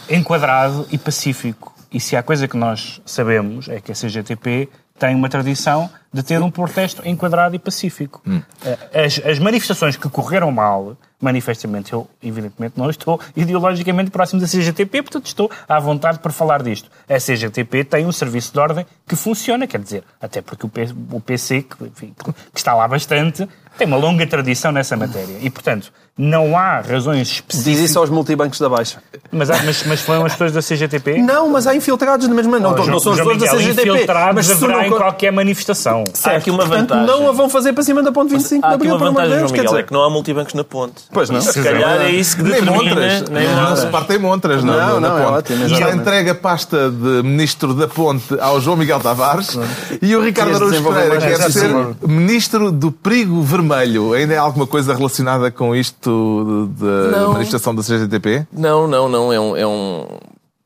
enquadrado 0.08 0.86
e 0.90 0.98
pacífico. 0.98 1.74
E 1.92 2.00
se 2.00 2.16
há 2.16 2.22
coisa 2.22 2.46
que 2.48 2.56
nós 2.56 3.00
sabemos 3.06 3.68
é 3.68 3.80
que 3.80 3.92
a 3.92 3.94
CGTP 3.94 4.68
tem 4.98 5.14
uma 5.14 5.28
tradição 5.28 5.90
de 6.12 6.22
ter 6.22 6.40
um 6.40 6.50
protesto 6.50 7.06
enquadrado 7.06 7.54
e 7.54 7.58
pacífico. 7.58 8.22
Eh, 8.64 9.04
As, 9.04 9.20
as 9.24 9.38
manifestações 9.38 9.94
que 9.96 10.08
correram 10.08 10.50
mal, 10.50 10.96
manifestamente, 11.20 11.92
eu 11.92 12.08
evidentemente 12.22 12.78
não 12.78 12.88
estou 12.88 13.20
ideologicamente 13.36 14.10
próximo 14.10 14.40
da 14.40 14.46
CGTP, 14.46 15.02
portanto 15.02 15.26
estou 15.26 15.50
à 15.68 15.78
vontade 15.78 16.18
para 16.18 16.32
falar 16.32 16.62
disto. 16.62 16.90
A 17.08 17.18
CGTP 17.18 17.84
tem 17.84 18.06
um 18.06 18.12
serviço 18.12 18.52
de 18.52 18.58
ordem 18.58 18.86
que 19.06 19.14
funciona, 19.16 19.66
quer 19.66 19.80
dizer, 19.80 20.02
até 20.20 20.40
porque 20.40 20.64
o, 20.64 20.68
P- 20.68 20.88
o 21.12 21.20
PC, 21.20 21.62
que, 21.62 21.84
enfim, 21.84 22.14
que 22.52 22.58
está 22.58 22.72
lá 22.74 22.88
bastante, 22.88 23.46
tem 23.76 23.86
uma 23.86 23.98
longa 23.98 24.26
tradição 24.26 24.72
nessa 24.72 24.96
matéria. 24.96 25.36
E, 25.42 25.50
portanto, 25.50 25.92
não 26.18 26.56
há 26.56 26.80
razões 26.80 27.26
Diz 27.28 27.34
específicas... 27.36 27.90
isso 27.90 27.98
aos 27.98 28.08
multibancos 28.10 28.58
da 28.58 28.68
Baixa. 28.68 28.98
Mas, 29.30 29.50
há- 29.50 29.62
mas, 29.64 29.84
mas 29.86 30.00
foram 30.00 30.24
as 30.24 30.32
pessoas 30.32 30.52
da 30.52 30.62
CGTP? 30.62 31.18
Não, 31.20 31.48
mas 31.50 31.66
há 31.66 31.74
infiltrados 31.74 32.26
na 32.28 32.34
mesma. 32.34 32.58
Não, 32.58 32.74
não, 32.74 32.86
não 32.86 32.98
são 33.00 33.12
os 33.12 33.18
João 33.18 33.36
dois 33.36 33.50
da 33.50 33.56
CGTP. 33.56 33.90
infiltrados 33.90 34.34
Mas 34.34 34.50
haverá 34.62 34.78
não 34.78 34.84
em 34.86 34.90
qualquer 34.90 35.30
manifestação. 35.32 36.04
Certo, 36.14 36.36
aqui 36.38 36.50
uma 36.50 36.60
portanto, 36.64 36.90
vantagem. 36.94 37.06
não 37.06 37.28
a 37.28 37.32
vão 37.32 37.50
fazer 37.50 37.72
para 37.72 37.82
cima 37.82 38.02
da 38.02 38.12
ponte 38.12 38.30
25 38.30 38.64
Há 38.64 38.68
de 38.70 38.74
aqui 38.74 38.74
Abril, 38.86 38.92
uma 38.92 38.98
pelo 38.98 39.08
amor 39.10 39.22
de 39.22 39.28
vantagem, 39.28 39.38
Deus. 39.38 39.50
João 39.50 39.52
Miguel, 39.58 39.70
dizer, 39.72 39.80
é 39.80 39.82
que 39.86 39.92
não 39.92 40.02
há 40.04 40.10
multibancos 40.10 40.54
na 40.54 40.64
ponte. 40.64 40.94
Pois 41.12 41.28
não. 41.28 41.40
Se 41.42 41.62
calhar 41.62 42.00
é 42.00 42.10
isso 42.10 42.36
que 42.36 42.42
Nem 42.44 42.52
determina... 42.52 42.84
montras. 42.94 43.28
nem 43.28 43.48
não, 43.48 43.56
montras. 43.60 43.78
se 43.80 43.86
partem 43.88 44.18
montras. 44.18 44.64
Não, 44.64 44.72
Não, 44.74 45.00
na 45.00 45.08
não, 45.08 45.18
é 45.18 45.22
ponte. 45.22 45.32
ótimo, 45.34 45.64
Está 45.64 45.76
exatamente. 45.76 46.00
entregue 46.00 46.30
a 46.30 46.34
pasta 46.34 46.90
de 46.90 47.22
Ministro 47.24 47.74
da 47.74 47.88
Ponte 47.88 48.38
ao 48.40 48.60
João 48.60 48.76
Miguel 48.76 49.00
Tavares 49.00 49.58
e 50.00 50.14
o 50.16 50.22
Ricardo 50.22 50.56
Araújo 50.56 50.82
Pereira 50.82 51.20
mais 51.20 51.24
quer 51.24 51.52
ser. 51.52 51.70
Ministro 52.06 52.70
do 52.72 52.90
Perigo 52.90 53.42
Vermelho. 53.42 54.12
Ainda 54.14 54.32
é 54.34 54.38
alguma 54.38 54.66
coisa 54.66 54.94
relacionada 54.94 55.50
com 55.50 55.74
isto 55.74 56.05
da 56.10 57.28
manifestação 57.28 57.74
da 57.74 57.82
CGTP? 57.82 58.46
Não, 58.52 58.86
não, 58.86 59.08
não. 59.08 59.32
É 59.32 59.40
um. 59.40 59.56
É 59.56 59.66
um 59.66 60.06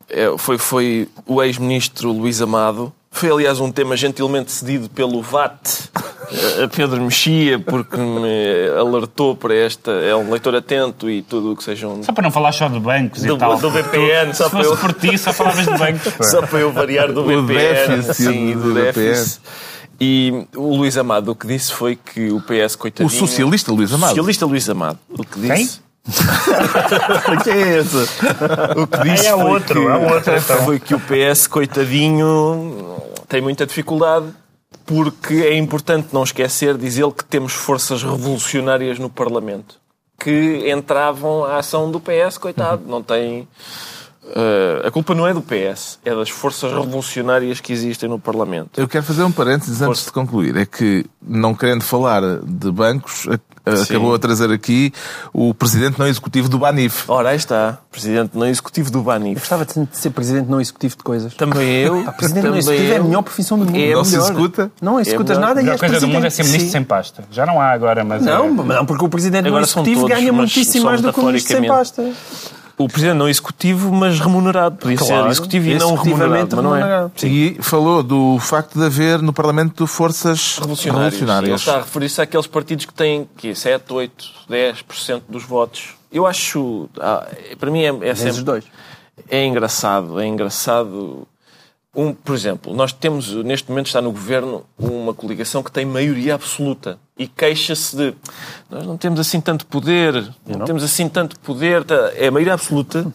é- 0.09 0.37
foi, 0.37 0.57
foi 0.57 1.07
o 1.25 1.41
ex-ministro 1.41 2.11
Luís 2.11 2.41
Amado. 2.41 2.91
Foi, 3.13 3.29
aliás, 3.29 3.59
um 3.59 3.69
tema 3.71 3.97
gentilmente 3.97 4.51
cedido 4.53 4.89
pelo 4.89 5.21
VAT 5.21 5.89
a 6.63 6.67
Pedro 6.69 7.01
Mexia, 7.01 7.59
porque 7.59 7.97
me 7.97 8.69
alertou 8.79 9.35
para 9.35 9.53
esta. 9.53 9.91
É 9.91 10.15
um 10.15 10.31
leitor 10.31 10.55
atento 10.55 11.09
e 11.09 11.21
tudo 11.21 11.51
o 11.51 11.55
que 11.57 11.63
sejam. 11.63 12.01
Só 12.03 12.13
para 12.13 12.23
não 12.23 12.31
falar 12.31 12.53
só 12.53 12.69
de 12.69 12.79
bancos 12.79 13.21
Do- 13.21 13.35
e 13.35 13.37
tal. 13.37 13.57
do 13.57 13.69
VPN, 13.69 14.33
só 14.33 14.45
Se 14.45 14.51
para 14.51 14.63
fosse 14.63 14.71
eu- 14.71 14.77
por 14.77 14.93
ti, 14.93 15.17
só 15.17 15.33
falavas 15.33 15.65
de 15.65 15.77
bancos. 15.77 16.13
Só 16.29 16.41
para 16.47 16.59
eu 16.59 16.71
variar 16.71 17.11
do 17.11 17.21
O 17.21 17.25
VPN. 17.25 17.97
déficit 17.97 18.13
sim, 18.15 18.53
do 18.53 18.61
do 18.61 18.73
VPN. 18.75 18.93
déficit. 18.93 19.41
E 20.03 20.47
o 20.55 20.75
Luís 20.75 20.97
Amado 20.97 21.31
o 21.31 21.35
que 21.35 21.45
disse 21.45 21.71
foi 21.71 21.95
que 21.95 22.31
o 22.31 22.41
PS, 22.41 22.73
O 22.73 22.77
coitadinho... 22.79 23.19
socialista 23.19 23.71
Luís 23.71 23.93
Amado. 23.93 24.09
Socialista 24.09 24.45
Luís 24.47 24.67
Amado. 24.67 24.97
O 25.09 25.23
que 25.23 25.39
disse... 25.39 25.79
Quem 27.43 27.53
é 27.53 27.77
esse? 27.77 27.97
O 28.75 28.87
que 28.87 28.97
disse 29.03 29.27
É 29.27 29.33
foi 29.33 29.43
outro, 29.43 29.81
que, 29.81 29.87
é 29.87 29.95
outro, 29.95 30.35
então. 30.35 30.65
foi 30.65 30.79
que 30.79 30.95
o 30.95 30.99
PS, 30.99 31.45
coitadinho, 31.45 32.97
tem 33.29 33.39
muita 33.39 33.67
dificuldade 33.67 34.25
porque 34.87 35.35
é 35.35 35.55
importante 35.55 36.07
não 36.11 36.23
esquecer, 36.23 36.75
diz 36.75 36.97
ele, 36.97 37.11
que 37.11 37.23
temos 37.23 37.53
forças 37.53 38.01
revolucionárias 38.01 38.97
no 38.97 39.11
Parlamento 39.11 39.79
que 40.23 40.71
entravam 40.71 41.43
à 41.45 41.57
ação 41.57 41.89
do 41.89 41.99
PS, 41.99 42.37
coitado. 42.37 42.83
Não 42.85 43.01
tem... 43.01 43.47
eh, 44.23 44.87
a 44.87 44.91
culpa 44.91 45.15
não 45.15 45.27
é 45.27 45.33
do 45.33 45.41
PS, 45.41 45.99
é 46.05 46.13
das 46.13 46.29
forças 46.29 46.71
revolucionárias 46.71 47.59
que 47.59 47.73
existem 47.73 48.07
no 48.07 48.19
Parlamento. 48.19 48.79
Eu 48.79 48.87
quero 48.87 49.03
fazer 49.03 49.23
um 49.23 49.31
parênteses 49.31 49.81
antes 49.81 50.05
de 50.05 50.11
concluir. 50.11 50.55
É 50.55 50.65
que, 50.65 51.05
não 51.21 51.55
querendo 51.55 51.83
falar 51.83 52.21
de 52.43 52.71
bancos, 52.71 53.27
Sim. 53.67 53.83
acabou 53.83 54.13
a 54.13 54.19
trazer 54.19 54.51
aqui 54.51 54.93
o 55.33 55.53
presidente 55.53 55.99
não 55.99 56.07
executivo 56.07 56.47
do 56.49 56.59
Banif. 56.59 57.05
Ora, 57.07 57.29
aí 57.29 57.35
está, 57.35 57.79
presidente 57.91 58.37
não 58.37 58.47
executivo 58.47 58.91
do 58.91 59.01
Banif. 59.01 59.39
Gostava 59.39 59.65
de 59.65 59.87
ser 59.91 60.11
presidente 60.11 60.49
não 60.49 60.61
executivo 60.61 60.97
de 60.97 61.03
coisas. 61.03 61.33
Também 61.33 61.67
eu. 61.81 62.03
Presidente 62.13 62.43
não 62.43 62.51
também 62.51 62.59
executivo 62.59 62.91
é 62.91 62.95
a 62.95 62.97
eu. 62.99 63.03
melhor 63.05 63.21
profissão 63.23 63.57
do 63.57 63.65
mundo. 63.65 63.77
É 63.77 63.93
não 63.93 64.03
se 64.03 64.11
melhor. 64.11 64.23
executa? 64.25 64.71
Não 64.81 64.99
executas 64.99 65.37
melhor. 65.37 65.47
nada 65.47 65.59
A 65.59 65.61
e 65.61 65.65
melhor 65.65 65.73
és 65.73 65.79
coisa 65.79 65.99
do 65.99 66.07
mundo 66.07 66.17
é 66.17 66.21
presidente. 66.21 66.35
ser 66.35 66.43
ministro 66.43 66.67
Sim. 66.67 66.71
sem 66.71 66.83
pasta. 66.83 67.23
Já 67.31 67.45
não 67.45 67.59
há 67.59 67.71
agora, 67.71 68.03
mas. 68.03 68.23
Não, 68.23 68.45
é... 68.45 68.49
não, 68.49 68.85
porque 68.85 69.03
o 69.03 69.09
presidente 69.09 69.47
Agora 69.47 69.61
não 69.61 69.67
executivo 69.67 70.01
todos, 70.01 70.15
ganha 70.15 70.31
muitíssimo 70.31 70.85
mais 70.85 71.01
do 71.01 71.11
que 71.11 71.19
o 71.19 71.25
ministro 71.25 71.57
sem 71.57 71.67
pasta. 71.67 72.11
O 72.83 72.87
presidente 72.87 73.17
não 73.17 73.27
executivo, 73.29 73.91
mas 73.91 74.19
remunerado. 74.19 74.77
Podia 74.77 74.97
Claro. 74.97 75.23
ser 75.23 75.29
executivo 75.31 75.67
e 75.69 75.75
não 75.77 75.95
remunerado, 75.95 76.55
mas 76.55 76.63
não 76.63 76.75
é. 76.75 76.79
remunerado. 76.79 77.11
E 77.23 77.57
falou 77.61 78.01
do 78.03 78.37
facto 78.39 78.77
de 78.79 78.85
haver 78.85 79.21
no 79.21 79.33
Parlamento 79.33 79.85
forças 79.87 80.57
Revolucionários. 80.57 81.13
Ele 81.13 81.25
revolucionárias. 81.25 81.59
está 81.61 81.75
a 81.75 81.79
referir-se 81.81 82.21
àqueles 82.21 82.47
partidos 82.47 82.85
que 82.85 82.93
têm 82.93 83.27
que 83.37 83.53
7, 83.55 83.91
8, 83.93 84.25
10% 84.49 85.21
dos 85.29 85.43
votos. 85.43 85.95
Eu 86.11 86.25
acho, 86.27 86.89
ah, 86.99 87.25
para 87.59 87.71
mim 87.71 87.81
é, 87.83 88.09
é 88.09 88.15
sempre 88.15 88.41
dois. 88.43 88.63
é 89.29 89.45
engraçado, 89.45 90.19
é 90.19 90.25
engraçado. 90.27 91.27
Um, 91.93 92.13
por 92.13 92.33
exemplo, 92.33 92.73
nós 92.73 92.93
temos, 92.93 93.33
neste 93.43 93.69
momento 93.69 93.87
está 93.87 94.01
no 94.01 94.11
governo 94.11 94.63
uma 94.79 95.13
coligação 95.13 95.61
que 95.61 95.69
tem 95.69 95.85
maioria 95.85 96.35
absoluta 96.35 96.97
e 97.17 97.27
queixa-se 97.27 97.95
de 97.97 98.13
nós 98.69 98.85
não 98.85 98.95
temos 98.95 99.19
assim 99.19 99.41
tanto 99.41 99.65
poder, 99.65 100.29
não, 100.47 100.65
temos 100.65 100.83
assim 100.83 101.09
tanto 101.09 101.37
poder. 101.41 101.83
tá, 101.83 102.11
É 102.15 102.27
a 102.27 102.31
maioria 102.31 102.53
absoluta 102.53 103.05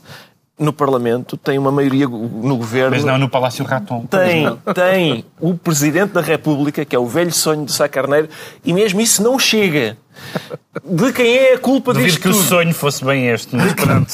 no 0.59 0.73
Parlamento, 0.75 1.37
tem 1.39 1.59
uma 1.59 1.73
maioria 1.73 2.07
no 2.07 2.57
governo. 2.57 2.91
Mas 2.91 3.05
não 3.05 3.19
no 3.19 3.29
Palácio 3.31 3.65
Raton. 3.65 4.07
Tem, 4.07 4.45
tem 4.75 5.25
o 5.41 5.55
Presidente 5.55 6.13
da 6.13 6.21
República, 6.21 6.85
que 6.85 6.95
é 6.95 6.99
o 6.99 7.07
velho 7.07 7.33
sonho 7.33 7.65
de 7.65 7.73
Sá 7.73 7.89
Carneiro, 7.89 8.29
e 8.65 8.73
mesmo 8.75 9.01
isso 9.01 9.23
não 9.23 9.39
chega. 9.39 9.97
De 10.85 11.13
quem 11.15 11.35
é 11.35 11.55
a 11.55 11.59
culpa 11.59 11.93
Duvido 11.93 12.11
disto 12.11 12.23
que 12.23 12.29
o 12.29 12.33
tudo? 12.33 12.45
sonho 12.45 12.75
fosse 12.75 13.05
bem 13.05 13.29
este, 13.29 13.55
mas 13.57 13.73
pronto. 13.75 14.11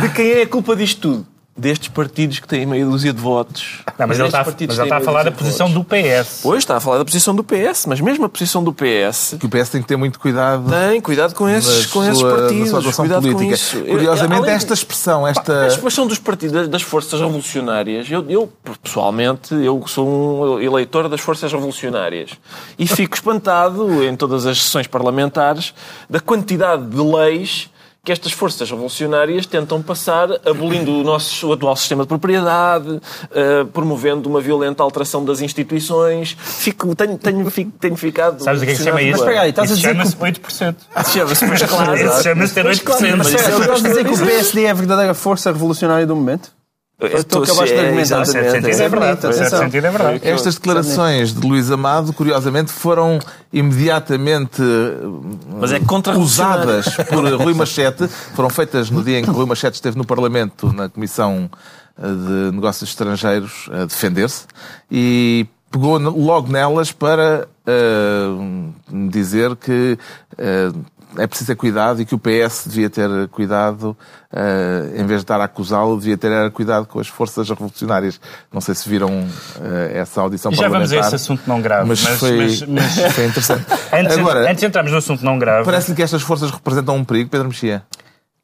De 0.00 0.08
quem 0.14 0.30
é 0.32 0.42
a 0.42 0.46
culpa 0.46 0.74
disto 0.74 1.00
tudo? 1.00 1.26
Destes 1.56 1.86
partidos 1.86 2.40
que 2.40 2.48
têm 2.48 2.66
meia 2.66 2.84
dúzia 2.84 3.12
de 3.12 3.20
votos. 3.20 3.78
Não, 3.96 4.08
mas 4.08 4.18
ele 4.18 4.26
está, 4.26 4.42
mas 4.44 4.58
ele 4.60 4.72
está 4.82 4.96
a 4.96 5.00
falar 5.00 5.22
da 5.22 5.30
posição 5.30 5.68
votos. 5.68 5.84
do 5.84 5.84
PS. 5.84 6.40
Pois, 6.42 6.58
está 6.58 6.76
a 6.78 6.80
falar 6.80 6.98
da 6.98 7.04
posição 7.04 7.32
do 7.32 7.44
PS, 7.44 7.86
mas 7.86 8.00
mesmo 8.00 8.24
a 8.24 8.28
posição 8.28 8.64
do 8.64 8.72
PS 8.72 9.36
Que 9.38 9.46
o 9.46 9.48
PS 9.48 9.68
tem 9.70 9.80
que 9.80 9.86
ter 9.86 9.96
muito 9.96 10.18
cuidado 10.18 10.68
tem 10.68 11.00
cuidado 11.00 11.32
com 11.32 11.48
esses, 11.48 11.86
com 11.86 12.02
esses 12.02 12.18
sua- 12.18 12.30
na 12.32 12.36
partidos. 12.38 12.96
cuidado 12.96 13.22
política. 13.22 13.44
com 13.46 13.52
isso. 13.54 13.80
Curiosamente, 13.84 14.40
Além- 14.42 14.54
esta 14.54 14.74
expressão, 14.74 15.24
A 15.24 15.30
esta. 15.30 15.66
expressão 15.68 16.08
dos 16.08 16.18
partidos, 16.18 16.66
das 16.66 16.82
forças 16.82 17.20
revolucionárias, 17.20 18.10
eu, 18.10 18.28
eu, 18.28 18.52
pessoalmente, 18.82 19.54
eu 19.54 19.80
sou 19.86 20.56
um 20.56 20.60
eleitor 20.60 21.08
das 21.08 21.20
forças 21.20 21.52
revolucionárias 21.52 22.30
e 22.76 22.84
fico 22.86 23.14
espantado 23.14 24.02
em 24.02 24.16
todas 24.16 24.44
as 24.44 24.60
sessões 24.60 24.88
parlamentares 24.88 25.72
da 26.10 26.18
quantidade 26.18 26.84
de 26.84 26.96
leis 27.00 27.70
que 28.04 28.12
estas 28.12 28.32
forças 28.32 28.70
revolucionárias 28.70 29.46
tentam 29.46 29.80
passar, 29.82 30.28
abolindo 30.44 31.00
o 31.00 31.02
nosso 31.02 31.48
o 31.48 31.52
atual 31.54 31.74
sistema 31.74 32.02
de 32.04 32.08
propriedade, 32.08 33.00
eh, 33.34 33.64
promovendo 33.72 34.28
uma 34.28 34.40
violenta 34.42 34.82
alteração 34.82 35.24
das 35.24 35.40
instituições. 35.40 36.36
Fico, 36.38 36.94
tenho, 36.94 37.16
tenho, 37.16 37.50
fico- 37.50 37.72
tenho 37.80 37.96
ficado... 37.96 38.42
Sabes 38.42 38.60
o 38.60 38.64
que 38.66 38.70
é 38.72 38.74
que 38.74 38.78
se 38.78 38.84
chama 38.84 39.00
isso? 39.00 39.12
Mas 39.12 39.20
espera 39.20 39.40
aí, 39.40 39.50
estás 39.50 39.70
a 39.70 39.74
Isso 39.74 39.80
dizer 39.82 39.94
chama-se 39.94 40.16
que 40.16 40.40
8%. 40.40 40.74
Chama-se, 41.12 41.46
pois 41.46 41.62
claro. 41.62 41.94
Isso 41.96 42.22
chama-se 42.22 42.54
ter 42.54 42.62
Pois 42.64 42.78
8%. 42.78 42.84
claro, 42.84 43.02
Mas 43.16 43.32
mas 43.32 43.34
estou 43.42 43.98
a 43.98 44.02
dizer. 44.02 44.26
PSD 44.26 44.64
é 44.64 44.70
a 44.70 44.74
verdadeira 44.74 45.14
força 45.14 45.50
revolucionária 45.50 46.06
do 46.06 46.14
momento? 46.14 46.52
Estou- 47.00 47.44
tu 47.44 47.52
acabaste 47.52 47.74
de 47.74 47.80
é, 47.80 47.84
argumentar. 47.86 48.24
Certo 48.24 48.50
sentido 48.52 48.80
é 48.82 48.88
verdade. 48.88 49.20
Certo 49.20 49.36
Atenção. 49.36 49.58
sentido 49.58 49.84
é 49.86 49.90
verdade. 49.90 50.20
Estas 50.22 50.54
declarações 50.54 51.34
de 51.34 51.46
Luís 51.46 51.70
Amado, 51.70 52.12
curiosamente, 52.12 52.70
foram 52.72 53.18
imediatamente 53.52 54.62
Mas 55.60 55.72
é 55.72 55.80
contra 55.80 56.16
usadas 56.18 56.86
por 57.08 57.24
Rui 57.34 57.52
Machete, 57.54 58.06
foram 58.34 58.48
feitas 58.48 58.90
no 58.90 59.02
dia 59.02 59.18
em 59.18 59.24
que 59.24 59.30
Rui 59.30 59.46
Machete 59.46 59.74
esteve 59.74 59.98
no 59.98 60.04
Parlamento, 60.06 60.72
na 60.72 60.88
Comissão 60.88 61.50
eh, 62.00 62.06
de 62.06 62.54
Negócios 62.54 62.90
Estrangeiros, 62.90 63.68
a 63.72 63.84
defender-se, 63.84 64.46
e 64.90 65.46
pegou 65.70 65.98
logo 65.98 66.50
nelas 66.50 66.92
para 66.92 67.48
eh, 67.66 68.26
dizer 69.10 69.56
que 69.56 69.98
eh, 70.38 70.70
é 71.18 71.26
preciso 71.26 71.48
ter 71.52 71.56
cuidado 71.56 72.00
e 72.00 72.04
que 72.04 72.14
o 72.14 72.18
PS 72.18 72.66
devia 72.66 72.88
ter 72.90 73.28
cuidado, 73.28 73.96
eh, 74.32 74.92
em 74.96 75.06
vez 75.06 75.20
de 75.20 75.24
estar 75.24 75.40
a 75.40 75.44
acusá-lo, 75.44 75.96
devia 75.98 76.16
ter 76.16 76.50
cuidado 76.50 76.86
com 76.86 76.98
as 77.00 77.06
forças 77.08 77.48
revolucionárias. 77.48 78.20
Não 78.52 78.60
sei 78.60 78.74
se 78.74 78.88
viram 78.88 79.10
eh, 79.62 79.92
essa 79.98 80.20
audição 80.20 80.52
já 80.52 80.68
vamos 80.68 80.92
a 80.92 80.96
esse 80.98 81.14
assunto 81.14 81.42
não 81.46 81.60
grave. 81.60 81.88
Mas, 81.88 82.02
Mas, 82.02 82.18
foi, 82.18 82.36
mas- 82.38 82.62
mas- 82.62 82.98
foi 83.14 83.26
interessante. 83.26 83.64
antes, 83.92 84.18
Agora, 84.18 84.40
antes 84.50 84.60
de 84.60 84.66
entrarmos 84.66 84.92
no 84.92 84.98
assunto 84.98 85.24
não 85.24 85.38
grave, 85.38 85.64
parece-lhe 85.64 85.96
que 85.96 86.02
estas 86.02 86.22
forças 86.22 86.50
representam 86.50 86.96
um 86.96 87.04
perigo, 87.04 87.30
Pedro 87.30 87.48
Mexia? 87.48 87.82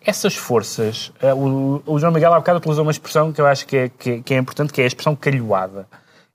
essas 0.03 0.35
forças, 0.35 1.13
eh, 1.21 1.35
o, 1.35 1.83
o 1.85 1.99
João 1.99 2.11
Miguel 2.11 2.33
há 2.33 2.39
bocado 2.39 2.57
utilizou 2.59 2.83
uma 2.85 2.91
expressão 2.91 3.31
que 3.33 3.41
eu 3.41 3.47
acho 3.47 3.67
que 3.67 3.77
é, 3.77 3.89
que, 3.91 4.23
que 4.23 4.33
é 4.33 4.39
importante, 4.39 4.73
que 4.73 4.81
é 4.81 4.85
a 4.85 4.87
expressão 4.87 5.15
calhoada. 5.15 5.87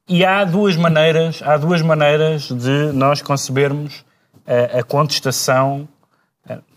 E 0.07 0.23
há 0.23 0.43
duas 0.43 0.75
maneiras, 0.75 1.41
há 1.43 1.57
duas 1.57 1.81
maneiras 1.81 2.43
de 2.43 2.91
nós 2.93 3.23
concebermos 3.23 4.05
a, 4.45 4.81
a 4.81 4.83
contestação 4.83 5.87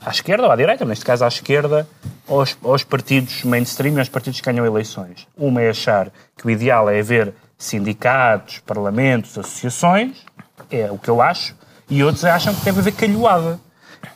à 0.01 0.11
esquerda 0.11 0.47
ou 0.47 0.53
à 0.53 0.57
direita, 0.57 0.85
neste 0.85 1.05
caso 1.05 1.25
à 1.25 1.29
esquerda, 1.29 1.87
aos, 2.29 2.57
aos 2.65 2.85
partidos 2.85 3.45
mainstream 3.45 3.97
e 3.97 3.99
aos 3.99 4.09
partidos 4.09 4.41
que 4.41 4.51
ganham 4.51 4.65
eleições. 4.65 5.27
Uma 5.37 5.63
é 5.63 5.71
achar 5.71 6.11
que 6.37 6.47
o 6.47 6.51
ideal 6.51 6.89
é 6.89 7.01
haver 7.01 7.35
sindicatos, 7.57 8.59
parlamentos, 8.61 9.37
associações, 9.37 10.25
é 10.71 10.91
o 10.91 10.99
que 10.99 11.09
eu 11.09 11.21
acho, 11.21 11.55
e 11.91 12.03
outros 12.03 12.25
acham 12.25 12.55
que 12.55 12.65
deve 12.65 12.81
haver 12.81 12.93
calhoada. 12.93 13.61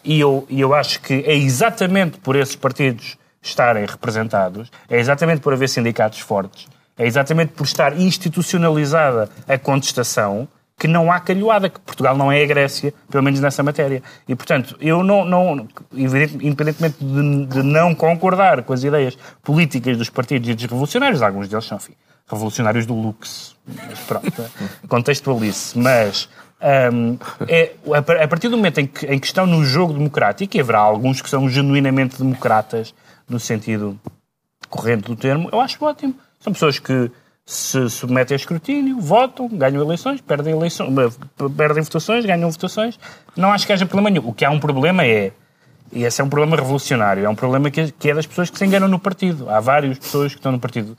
E 0.05 0.21
eu, 0.21 0.47
e 0.49 0.61
eu 0.61 0.75
acho 0.75 1.01
que 1.01 1.25
é 1.27 1.35
exatamente 1.35 2.19
por 2.19 2.37
esses 2.37 2.57
partidos 2.57 3.17
estarem 3.43 3.85
representados, 3.85 4.71
é 4.89 4.99
exatamente 4.99 5.41
por 5.41 5.53
haver 5.53 5.69
sindicatos 5.69 6.21
fortes, 6.21 6.67
É 6.97 7.07
exatamente 7.07 7.53
por 7.55 7.65
estar 7.65 7.99
institucionalizada 7.99 9.29
a 9.49 9.59
contestação 9.59 10.47
que 10.79 10.89
não 10.89 11.13
há 11.13 11.21
calhoada, 11.21 11.69
que 11.69 11.79
Portugal 11.81 12.17
não 12.17 12.31
é 12.31 12.43
a 12.43 12.47
Grécia, 12.47 12.93
pelo 13.11 13.23
menos 13.23 13.41
nessa 13.41 13.63
matéria. 13.63 14.03
E, 14.27 14.35
portanto, 14.35 14.77
eu 14.81 15.03
não, 15.03 15.25
não 15.25 15.69
independentemente 15.93 16.97
de, 17.01 17.47
de 17.47 17.63
não 17.63 17.95
concordar 17.95 18.63
com 18.63 18.73
as 18.73 18.83
ideias 18.83 19.17
políticas 19.43 19.97
dos 19.97 20.11
partidos 20.11 20.49
e 20.49 20.55
dos 20.55 20.65
revolucionários, 20.65 21.23
alguns 21.23 21.49
deles 21.49 21.65
são, 21.65 21.77
enfim, 21.77 21.95
revolucionários 22.29 22.87
do 22.87 22.95
luxo, 22.95 23.57
mas 23.67 23.99
pronto, 24.01 24.45
contextualize 24.89 25.79
mas 25.79 26.29
um, 26.93 27.19
é, 27.49 27.73
a 28.23 28.29
partir 28.29 28.49
do 28.49 28.57
momento 28.57 28.79
em 28.79 28.87
que, 28.87 29.07
em 29.07 29.19
que 29.19 29.27
estão 29.27 29.47
no 29.47 29.65
jogo 29.65 29.93
democrático, 29.93 30.57
e 30.57 30.61
haverá 30.61 30.79
alguns 30.79 31.21
que 31.21 31.29
são 31.29 31.49
genuinamente 31.49 32.17
democratas, 32.17 32.95
no 33.29 33.41
sentido 33.41 33.99
corrente 34.69 35.05
do 35.05 35.17
termo, 35.17 35.49
eu 35.53 35.61
acho 35.61 35.83
ótimo. 35.85 36.15
São 36.41 36.53
pessoas 36.53 36.79
que 36.79 37.11
se 37.45 37.91
submetem 37.91 38.35
a 38.35 38.37
escrutínio, 38.37 39.01
votam, 39.01 39.49
ganham 39.49 39.83
eleições, 39.83 40.21
perdem, 40.21 40.55
eleições, 40.55 40.93
perdem 41.57 41.83
votações, 41.83 42.25
ganham 42.25 42.51
votações. 42.51 42.99
Não 43.37 43.53
acho 43.53 43.67
que 43.67 43.73
haja 43.73 43.85
problema 43.85 44.11
nenhum. 44.11 44.29
O 44.29 44.33
que 44.33 44.45
há 44.45 44.51
um 44.51 44.61
problema 44.61 45.05
é, 45.05 45.33
e 45.93 46.05
esse 46.05 46.21
é 46.21 46.25
um 46.25 46.29
problema 46.29 46.57
revolucionário, 46.57 47.25
é 47.25 47.29
um 47.29 47.35
problema 47.35 47.71
que, 47.71 47.81
é 47.81 48.15
das 48.15 48.27
pessoas 48.27 48.49
que 48.49 48.59
se 48.59 48.65
enganam 48.65 48.89
no 48.89 48.99
partido. 48.99 49.51
Há 49.51 49.61
várias 49.61 49.99
pessoas 49.99 50.33
que 50.33 50.39
estão 50.39 50.53
no 50.53 50.61
partido 50.61 50.97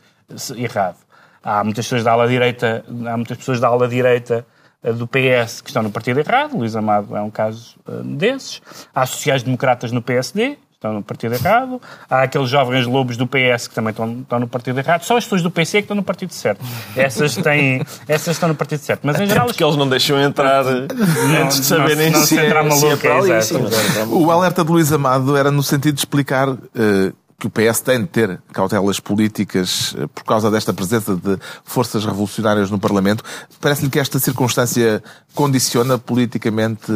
errado. 0.58 0.98
Há 1.42 1.64
muitas 1.64 1.86
pessoas 1.86 2.04
da 2.04 2.12
ala 2.12 2.28
direita, 2.28 2.86
há 2.88 3.18
muitas 3.18 3.38
pessoas 3.38 3.60
da 3.60 3.68
ala 3.68 3.88
direita 3.88 4.46
eh, 4.84 4.92
do 4.92 5.08
PS 5.08 5.62
que 5.62 5.70
estão 5.70 5.82
no 5.82 5.92
partido 5.92 6.20
errado, 6.20 6.58
Luís 6.58 6.76
Amado 6.76 7.16
é 7.16 7.22
um 7.22 7.30
caso 7.30 7.78
uh, 7.88 8.04
desses. 8.04 8.62
Há 8.94 9.06
sociais-democratas 9.06 9.92
no 9.92 10.02
PSD, 10.02 10.58
estão 10.84 10.94
no 10.94 11.02
partido 11.02 11.34
errado. 11.34 11.82
Há 12.10 12.24
aqueles 12.24 12.50
jovens 12.50 12.86
lobos 12.86 13.16
do 13.16 13.25
PS 13.25 13.68
que 13.68 13.75
também 13.75 13.92
estão, 13.92 14.20
estão 14.22 14.40
no 14.40 14.48
partido 14.48 14.78
errado. 14.78 15.04
Só 15.04 15.16
as 15.16 15.24
pessoas 15.24 15.42
do 15.42 15.50
PC 15.50 15.78
é 15.78 15.82
que 15.82 15.86
estão 15.86 15.96
no 15.96 16.04
partido 16.04 16.34
certo. 16.34 16.63
Essas, 16.96 17.36
têm, 17.36 17.82
essas 18.08 18.36
estão 18.36 18.50
no 18.50 18.56
partido 18.56 18.80
certo. 18.80 19.02
Mas 19.04 19.20
em 19.20 19.28
geral. 19.28 19.46
Porque 19.48 19.63
eles 19.63 19.78
não 19.78 19.88
deixam 19.88 20.20
entrar 20.20 20.63
não, 20.66 21.44
antes 21.44 21.62
de 21.62 21.66
saberem 21.66 22.12
não, 22.12 22.20
não 22.20 22.25
se, 22.25 22.36
se, 22.36 22.46
entrar 22.46 22.63
maluco, 22.63 22.98
se 22.98 23.08
é, 23.56 24.00
é, 24.00 24.02
é 24.02 24.06
O 24.06 24.30
alerta 24.30 24.63
de 24.63 24.72
Luís 24.72 24.92
Amado 24.92 25.38
era 25.38 25.50
no 25.50 25.63
sentido 25.63 25.96
de 25.96 26.02
explicar. 26.02 26.50
Uh, 26.50 27.13
que 27.40 27.48
o 27.48 27.50
PS 27.50 27.82
tem 27.82 28.00
de 28.00 28.08
ter 28.08 28.42
cautelas 28.54 29.02
políticas 29.02 29.94
eh, 29.98 30.08
por 30.08 30.24
causa 30.24 30.50
desta 30.50 30.74
presença 30.74 31.13
de 31.13 31.38
forças 31.66 32.06
revolucionárias 32.06 32.72
no 32.72 32.80
Parlamento. 32.80 33.22
Parece-lhe 33.60 33.90
que 33.90 34.00
esta 34.00 34.18
circunstância 34.18 35.04
condiciona 35.34 35.98
politicamente 35.98 36.90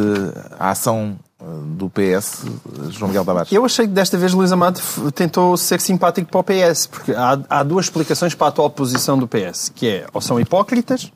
a 0.58 0.70
ação 0.70 1.18
eh, 1.18 1.27
do 1.40 1.88
PS, 1.88 2.44
João 2.90 3.08
Miguel 3.08 3.24
Tavares? 3.24 3.52
Eu 3.52 3.64
achei 3.64 3.86
que 3.86 3.92
desta 3.92 4.18
vez 4.18 4.32
Luís 4.32 4.50
Amado 4.50 4.80
tentou 5.14 5.56
ser 5.56 5.80
simpático 5.80 6.28
para 6.30 6.40
o 6.40 6.44
PS, 6.44 6.86
porque 6.86 7.12
há, 7.12 7.38
há 7.48 7.62
duas 7.62 7.86
explicações 7.86 8.34
para 8.34 8.48
a 8.48 8.50
atual 8.50 8.70
posição 8.70 9.16
do 9.16 9.28
PS, 9.28 9.70
que 9.74 9.88
é 9.88 10.06
ou 10.12 10.20
são 10.20 10.40
hipócritas 10.40 11.12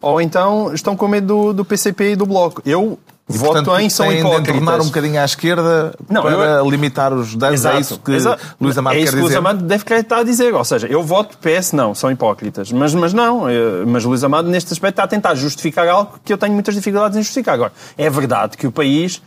ou 0.00 0.20
então 0.20 0.72
estão 0.72 0.96
com 0.96 1.06
medo 1.06 1.26
do, 1.26 1.52
do 1.52 1.64
PCP 1.64 2.12
e 2.12 2.16
do 2.16 2.24
Bloco. 2.24 2.62
Eu 2.64 2.98
e, 3.34 3.38
voto 3.38 3.52
portanto, 3.52 3.80
em 3.80 3.88
são 3.88 4.12
hipócritas. 4.12 4.54
tornar 4.54 4.80
um 4.80 4.86
bocadinho 4.86 5.20
à 5.20 5.24
esquerda 5.24 5.94
não, 6.08 6.22
para 6.22 6.32
eu... 6.32 6.70
limitar 6.70 7.12
os 7.12 7.34
danos. 7.34 7.60
Exato, 7.60 7.76
é 7.76 7.80
isso 7.80 7.98
que 7.98 8.12
exato. 8.12 8.56
Luís 8.60 8.76
Amado 8.76 8.96
é 8.96 8.98
isso 8.98 9.06
quer 9.06 9.10
que 9.10 9.22
dizer? 9.22 9.34
Luís 9.34 9.36
Amado 9.36 9.64
deve 9.64 9.84
querer 9.84 10.00
estar 10.00 10.18
a 10.18 10.22
dizer. 10.22 10.54
Ou 10.54 10.64
seja, 10.64 10.86
eu 10.86 11.02
voto 11.02 11.38
PS, 11.38 11.72
não, 11.72 11.94
são 11.94 12.10
hipócritas. 12.10 12.72
Mas, 12.72 12.94
mas 12.94 13.12
não, 13.12 13.48
eh, 13.48 13.84
mas 13.86 14.04
Luís 14.04 14.24
Amado 14.24 14.48
neste 14.48 14.72
aspecto 14.72 14.94
está 14.94 15.04
a 15.04 15.08
tentar 15.08 15.34
justificar 15.34 15.86
algo 15.88 16.18
que 16.24 16.32
eu 16.32 16.38
tenho 16.38 16.52
muitas 16.52 16.74
dificuldades 16.74 17.16
em 17.16 17.22
justificar. 17.22 17.54
Agora, 17.54 17.72
é 17.96 18.10
verdade 18.10 18.56
que 18.56 18.66
o 18.66 18.72
país 18.72 19.22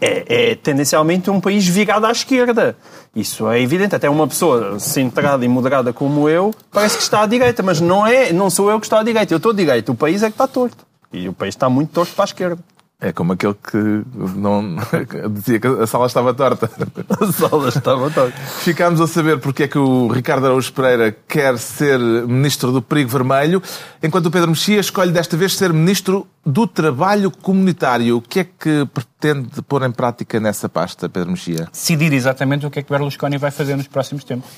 é, 0.00 0.50
é, 0.50 0.54
tendencialmente 0.54 1.30
um 1.30 1.40
país 1.40 1.66
virado 1.66 2.06
à 2.06 2.10
esquerda. 2.10 2.76
Isso 3.14 3.48
é 3.48 3.60
evidente. 3.60 3.94
Até 3.94 4.10
uma 4.10 4.26
pessoa 4.26 4.78
centrada 4.80 5.44
e 5.44 5.48
moderada 5.48 5.92
como 5.92 6.28
eu 6.28 6.52
parece 6.70 6.96
que 6.96 7.02
está 7.02 7.22
à 7.22 7.26
direita, 7.26 7.62
mas 7.62 7.80
não 7.80 8.06
é, 8.06 8.32
não 8.32 8.50
sou 8.50 8.70
eu 8.70 8.80
que 8.80 8.86
estou 8.86 8.98
à 8.98 9.02
direita. 9.02 9.32
Eu 9.32 9.38
estou 9.38 9.52
à 9.52 9.54
direita. 9.54 9.92
O 9.92 9.94
país 9.94 10.22
é 10.22 10.26
que 10.26 10.34
está 10.34 10.46
torto. 10.46 10.84
E 11.12 11.28
o 11.28 11.32
país 11.32 11.54
está 11.54 11.70
muito 11.70 11.90
torto 11.92 12.12
para 12.12 12.24
a 12.24 12.26
esquerda. 12.26 12.58
É 13.00 13.12
como 13.12 13.32
aquele 13.32 13.54
que 13.54 14.02
não 14.36 14.76
dizia 15.30 15.58
que 15.60 15.66
a 15.66 15.86
sala 15.86 16.06
estava 16.06 16.32
torta. 16.32 16.70
A 17.20 17.32
sala 17.32 17.68
estava 17.68 18.10
torta. 18.10 18.36
Ficámos 18.38 19.00
a 19.00 19.06
saber 19.06 19.38
porque 19.40 19.64
é 19.64 19.68
que 19.68 19.78
o 19.78 20.08
Ricardo 20.08 20.46
Araújo 20.46 20.72
Pereira 20.72 21.14
quer 21.28 21.58
ser 21.58 21.98
ministro 21.98 22.72
do 22.72 22.80
perigo 22.80 23.10
vermelho, 23.10 23.62
enquanto 24.02 24.26
o 24.26 24.30
Pedro 24.30 24.48
Mexia 24.48 24.80
escolhe 24.80 25.12
desta 25.12 25.36
vez 25.36 25.54
ser 25.54 25.72
ministro 25.72 26.26
do 26.46 26.66
trabalho 26.66 27.30
comunitário. 27.30 28.16
O 28.16 28.22
que 28.22 28.40
é 28.40 28.44
que 28.44 28.86
pretende 28.86 29.60
pôr 29.62 29.82
em 29.82 29.90
prática 29.90 30.40
nessa 30.40 30.68
pasta, 30.68 31.08
Pedro 31.08 31.30
Mexia? 31.30 31.68
Decidir 31.70 32.12
exatamente 32.12 32.64
o 32.66 32.70
que 32.70 32.78
é 32.78 32.82
que 32.82 32.90
o 32.90 32.96
Berlusconi 32.96 33.38
vai 33.38 33.50
fazer 33.50 33.76
nos 33.76 33.88
próximos 33.88 34.24
tempos. 34.24 34.48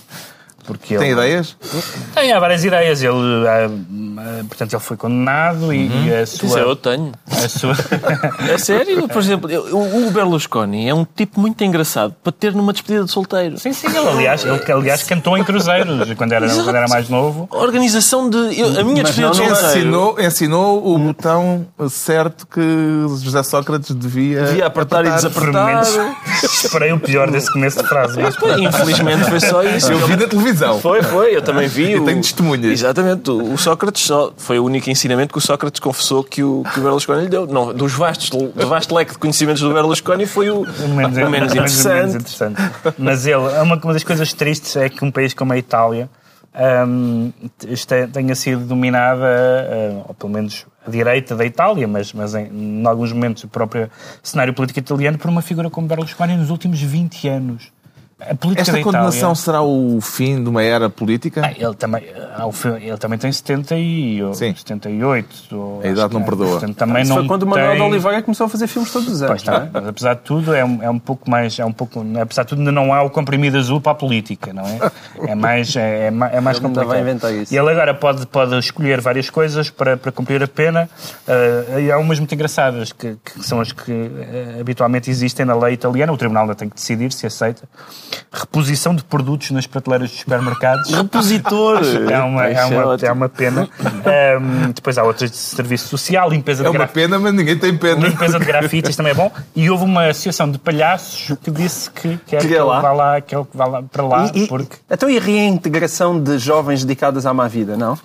Porque 0.66 0.98
Tem 0.98 1.10
ele... 1.10 1.20
ideias? 1.20 1.56
Tem, 2.12 2.32
há 2.32 2.40
várias 2.40 2.64
ideias. 2.64 3.02
Ele, 3.02 3.14
portanto, 4.48 4.72
ele 4.72 4.82
foi 4.82 4.96
condenado 4.96 5.72
e, 5.72 5.86
uhum. 5.86 6.06
e 6.06 6.14
a 6.14 6.26
sua... 6.26 6.46
Isso 6.46 6.58
eu 6.58 6.76
tenho. 6.76 7.12
A 7.30 7.48
sua... 7.48 7.74
é 8.52 8.58
sério? 8.58 9.06
Por 9.06 9.22
exemplo, 9.22 9.48
o 9.72 10.10
Berlusconi 10.10 10.88
é 10.88 10.94
um 10.94 11.04
tipo 11.04 11.40
muito 11.40 11.62
engraçado 11.62 12.14
para 12.22 12.32
ter 12.32 12.52
numa 12.52 12.72
despedida 12.72 13.04
de 13.04 13.12
solteiro. 13.12 13.58
Sim, 13.58 13.72
sim. 13.72 13.86
Ele, 13.86 14.08
aliás, 14.08 14.44
ele, 14.44 14.60
aliás 14.72 15.02
cantou 15.04 15.38
em 15.38 15.44
cruzeiros 15.44 16.12
quando 16.14 16.32
era, 16.32 16.48
quando 16.48 16.74
era 16.74 16.88
mais 16.88 17.08
novo. 17.08 17.48
A 17.52 17.58
organização 17.58 18.28
de... 18.28 18.36
Eu, 18.58 18.80
a 18.80 18.82
minha 18.82 19.02
Mas 19.02 19.14
despedida 19.14 19.26
não, 19.26 19.30
de 19.30 19.36
solteiro... 19.36 19.66
Ensinou, 19.66 20.20
ensinou 20.20 20.94
o 20.94 20.98
botão 20.98 21.66
certo 21.88 22.46
que 22.46 22.60
José 23.22 23.42
Sócrates 23.44 23.94
devia... 23.94 24.46
Devia 24.46 24.66
apertar, 24.66 25.06
apertar 25.06 25.12
e 25.12 25.16
desapertar. 25.16 26.16
Esperei 26.42 26.92
o 26.92 26.98
pior 26.98 27.30
desse 27.30 27.52
começo 27.52 27.80
de 27.80 27.88
frase. 27.88 28.20
Mas, 28.20 28.34
infelizmente 28.58 29.24
foi 29.30 29.40
só 29.40 29.62
isso. 29.62 29.92
Eu 29.92 30.06
vi 30.06 30.16
na 30.16 30.26
televisão 30.26 30.55
televisão. 30.56 30.80
Foi, 30.80 31.02
foi, 31.02 31.36
eu 31.36 31.42
também 31.42 31.68
vi. 31.68 31.90
e 31.92 31.98
o... 31.98 32.04
tenho 32.04 32.20
testemunhas. 32.20 32.72
Exatamente. 32.72 33.30
O 33.30 33.56
Sócrates 33.56 34.02
só... 34.02 34.32
foi 34.36 34.58
o 34.58 34.64
único 34.64 34.90
ensinamento 34.90 35.32
que 35.32 35.38
o 35.38 35.40
Sócrates 35.40 35.80
confessou 35.80 36.24
que 36.24 36.42
o, 36.42 36.62
que 36.72 36.80
o 36.80 36.82
Berlusconi 36.82 37.22
lhe 37.22 37.28
deu. 37.28 37.46
Não, 37.46 37.72
dos 37.72 37.92
vastos, 37.92 38.30
do 38.30 38.66
vasto 38.66 38.94
leque 38.94 39.12
de 39.12 39.18
conhecimentos 39.18 39.62
do 39.62 39.72
Berlusconi 39.72 40.26
foi 40.26 40.50
o, 40.50 40.62
o 40.62 40.88
menos, 40.88 41.16
o 41.16 41.30
menos 41.30 41.52
interessante. 41.52 41.94
menos 41.94 42.14
interessante. 42.14 42.62
Mas 42.98 43.26
ele, 43.26 43.36
uma, 43.36 43.76
uma 43.76 43.92
das 43.92 44.04
coisas 44.04 44.32
tristes 44.32 44.76
é 44.76 44.88
que 44.88 45.04
um 45.04 45.10
país 45.10 45.34
como 45.34 45.52
a 45.52 45.58
Itália 45.58 46.08
um, 46.56 47.32
tenha 48.12 48.34
sido 48.34 48.64
dominada, 48.64 49.24
uh, 49.24 50.04
ou 50.08 50.14
pelo 50.14 50.32
menos 50.32 50.66
a 50.86 50.90
direita 50.90 51.36
da 51.36 51.44
Itália, 51.44 51.86
mas, 51.86 52.12
mas 52.12 52.34
em, 52.34 52.46
em 52.46 52.86
alguns 52.86 53.12
momentos 53.12 53.44
o 53.44 53.48
próprio 53.48 53.90
cenário 54.22 54.54
político 54.54 54.78
italiano, 54.78 55.18
por 55.18 55.28
uma 55.28 55.42
figura 55.42 55.68
como 55.68 55.86
Berlusconi 55.86 56.36
nos 56.36 56.48
últimos 56.48 56.80
20 56.80 57.28
anos. 57.28 57.75
Esta 58.18 58.80
condenação 58.80 59.34
será 59.34 59.60
o 59.60 60.00
fim 60.00 60.42
de 60.42 60.48
uma 60.48 60.62
era 60.62 60.88
política? 60.88 61.42
Ah, 61.44 61.52
ele, 61.54 61.74
também, 61.74 62.02
ele 62.80 62.96
também 62.96 63.18
tem 63.18 63.30
70 63.30 63.76
e, 63.76 64.20
Sim. 64.32 64.54
78. 64.56 65.80
A 65.84 65.86
idade 65.86 66.14
não 66.14 66.22
perdoa. 66.22 66.52
Portanto, 66.52 66.76
também 66.76 67.02
Isso 67.02 67.10
não 67.10 67.18
foi 67.18 67.26
quando 67.26 67.42
o 67.42 67.46
Manuel 67.46 67.76
de 67.76 67.82
Oliveira 67.82 68.22
começou 68.22 68.46
a 68.46 68.48
fazer 68.48 68.68
filmes 68.68 68.90
todos 68.90 69.06
os 69.08 69.20
anos. 69.20 69.28
Pois 69.28 69.42
está, 69.42 69.66
é? 69.66 69.70
mas 69.70 69.88
apesar 69.88 70.14
de 70.14 70.20
tudo, 70.22 70.54
é 70.54 70.64
um, 70.64 70.82
é 70.82 70.88
um 70.88 70.98
pouco 70.98 71.30
mais. 71.30 71.58
É 71.58 71.64
um 71.66 71.72
pouco, 71.72 72.02
apesar 72.18 72.44
de 72.44 72.48
tudo, 72.48 72.60
ainda 72.60 72.72
não 72.72 72.94
há 72.94 73.02
o 73.02 73.10
comprimido 73.10 73.58
azul 73.58 73.82
para 73.82 73.92
a 73.92 73.94
política, 73.94 74.50
não 74.50 74.64
é? 74.64 74.78
É 75.30 75.34
mais, 75.34 75.76
é, 75.76 76.06
é, 76.06 76.36
é 76.36 76.40
mais 76.40 76.58
complicado. 76.58 76.88
Vai 76.88 77.02
inventar 77.02 77.34
isso. 77.34 77.52
E 77.52 77.58
ele 77.58 77.70
agora 77.70 77.92
pode, 77.92 78.26
pode 78.26 78.56
escolher 78.58 78.98
várias 78.98 79.28
coisas 79.28 79.68
para, 79.68 79.94
para 79.98 80.10
cumprir 80.10 80.42
a 80.42 80.48
pena. 80.48 80.88
Uh, 81.28 81.80
e 81.80 81.92
há 81.92 81.98
umas 81.98 82.18
muito 82.18 82.34
engraçadas, 82.34 82.92
que, 82.92 83.18
que 83.22 83.42
são 83.44 83.60
as 83.60 83.72
que 83.72 83.92
uh, 83.92 84.60
habitualmente 84.60 85.10
existem 85.10 85.44
na 85.44 85.54
lei 85.54 85.74
italiana. 85.74 86.10
O 86.14 86.16
tribunal 86.16 86.44
ainda 86.44 86.54
tem 86.54 86.66
que 86.66 86.76
decidir 86.76 87.12
se 87.12 87.26
aceita 87.26 87.68
reposição 88.32 88.94
de 88.94 89.02
produtos 89.04 89.50
nas 89.50 89.66
prateleiras 89.66 90.10
dos 90.10 90.20
supermercados. 90.20 90.90
Repositor! 90.90 91.80
É 92.10 92.18
uma, 92.18 92.46
é 92.46 92.64
uma, 92.64 92.96
é 93.02 93.12
uma 93.12 93.28
pena. 93.28 93.68
Um, 94.40 94.70
depois 94.72 94.98
há 94.98 95.04
outras 95.04 95.30
de 95.30 95.36
serviço 95.36 95.88
social, 95.88 96.28
limpeza 96.30 96.62
de 96.62 96.68
É 96.68 96.70
uma 96.70 96.86
pena, 96.86 97.18
mas 97.18 97.32
ninguém 97.32 97.58
tem 97.58 97.76
pena. 97.76 98.06
Limpeza 98.06 98.38
de 98.38 98.44
grafites 98.44 98.96
também 98.96 99.12
é 99.12 99.14
bom. 99.14 99.30
E 99.54 99.70
houve 99.70 99.84
uma 99.84 100.06
associação 100.08 100.50
de 100.50 100.58
palhaços 100.58 101.36
que 101.42 101.50
disse 101.50 101.90
que 101.90 102.18
quer 102.26 102.40
que, 102.40 102.48
que, 102.48 102.54
ele 102.54 102.64
vá 102.64 102.92
lá, 102.92 103.20
que 103.20 103.34
ele 103.34 103.46
vá 103.52 103.66
lá 103.66 103.82
para 103.82 104.02
lá. 104.02 104.30
E, 104.34 104.46
porque... 104.46 104.76
Então 104.90 105.08
e 105.08 105.18
a 105.18 105.20
reintegração 105.20 106.20
de 106.20 106.38
jovens 106.38 106.84
dedicados 106.84 107.26
à 107.26 107.34
má 107.34 107.48
vida, 107.48 107.76
não? 107.76 107.98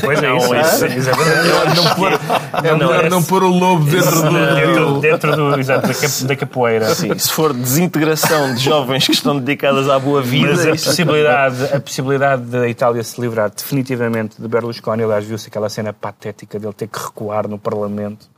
Pois 0.00 0.22
é, 0.22 0.36
isso. 0.36 0.54
É, 0.54 0.96
isso, 0.96 1.10
é 1.10 1.42
melhor 1.42 1.74
não 1.74 1.94
pôr, 1.94 2.15
é 2.64 2.72
melhor 2.72 3.10
não 3.10 3.22
pôr 3.22 3.42
o 3.42 3.48
lobo 3.48 3.84
dentro 3.84 4.22
do... 4.22 4.56
Dentro, 4.56 5.00
dentro 5.00 5.36
do, 5.36 5.60
exato, 5.60 5.88
da 6.26 6.36
capoeira. 6.36 6.94
Sim, 6.94 7.16
se 7.18 7.30
for 7.30 7.52
desintegração 7.52 8.54
de 8.54 8.62
jovens 8.62 9.06
que 9.06 9.12
estão 9.12 9.38
dedicados 9.38 9.56
dedicadas 9.56 9.88
à 9.88 9.98
boa 9.98 10.22
vida. 10.22 10.50
Mas 10.50 10.66
a 10.66 10.70
possibilidade, 10.70 11.64
a 11.74 11.80
possibilidade 11.80 12.42
da 12.42 12.68
Itália 12.68 13.02
se 13.02 13.20
livrar 13.20 13.50
definitivamente 13.50 14.40
de 14.40 14.46
Berlusconi, 14.46 15.02
aliás, 15.02 15.24
viu-se 15.24 15.48
aquela 15.48 15.68
cena 15.68 15.92
patética 15.92 16.58
dele 16.58 16.74
ter 16.74 16.88
que 16.88 16.98
recuar 16.98 17.48
no 17.48 17.58
Parlamento 17.58 18.28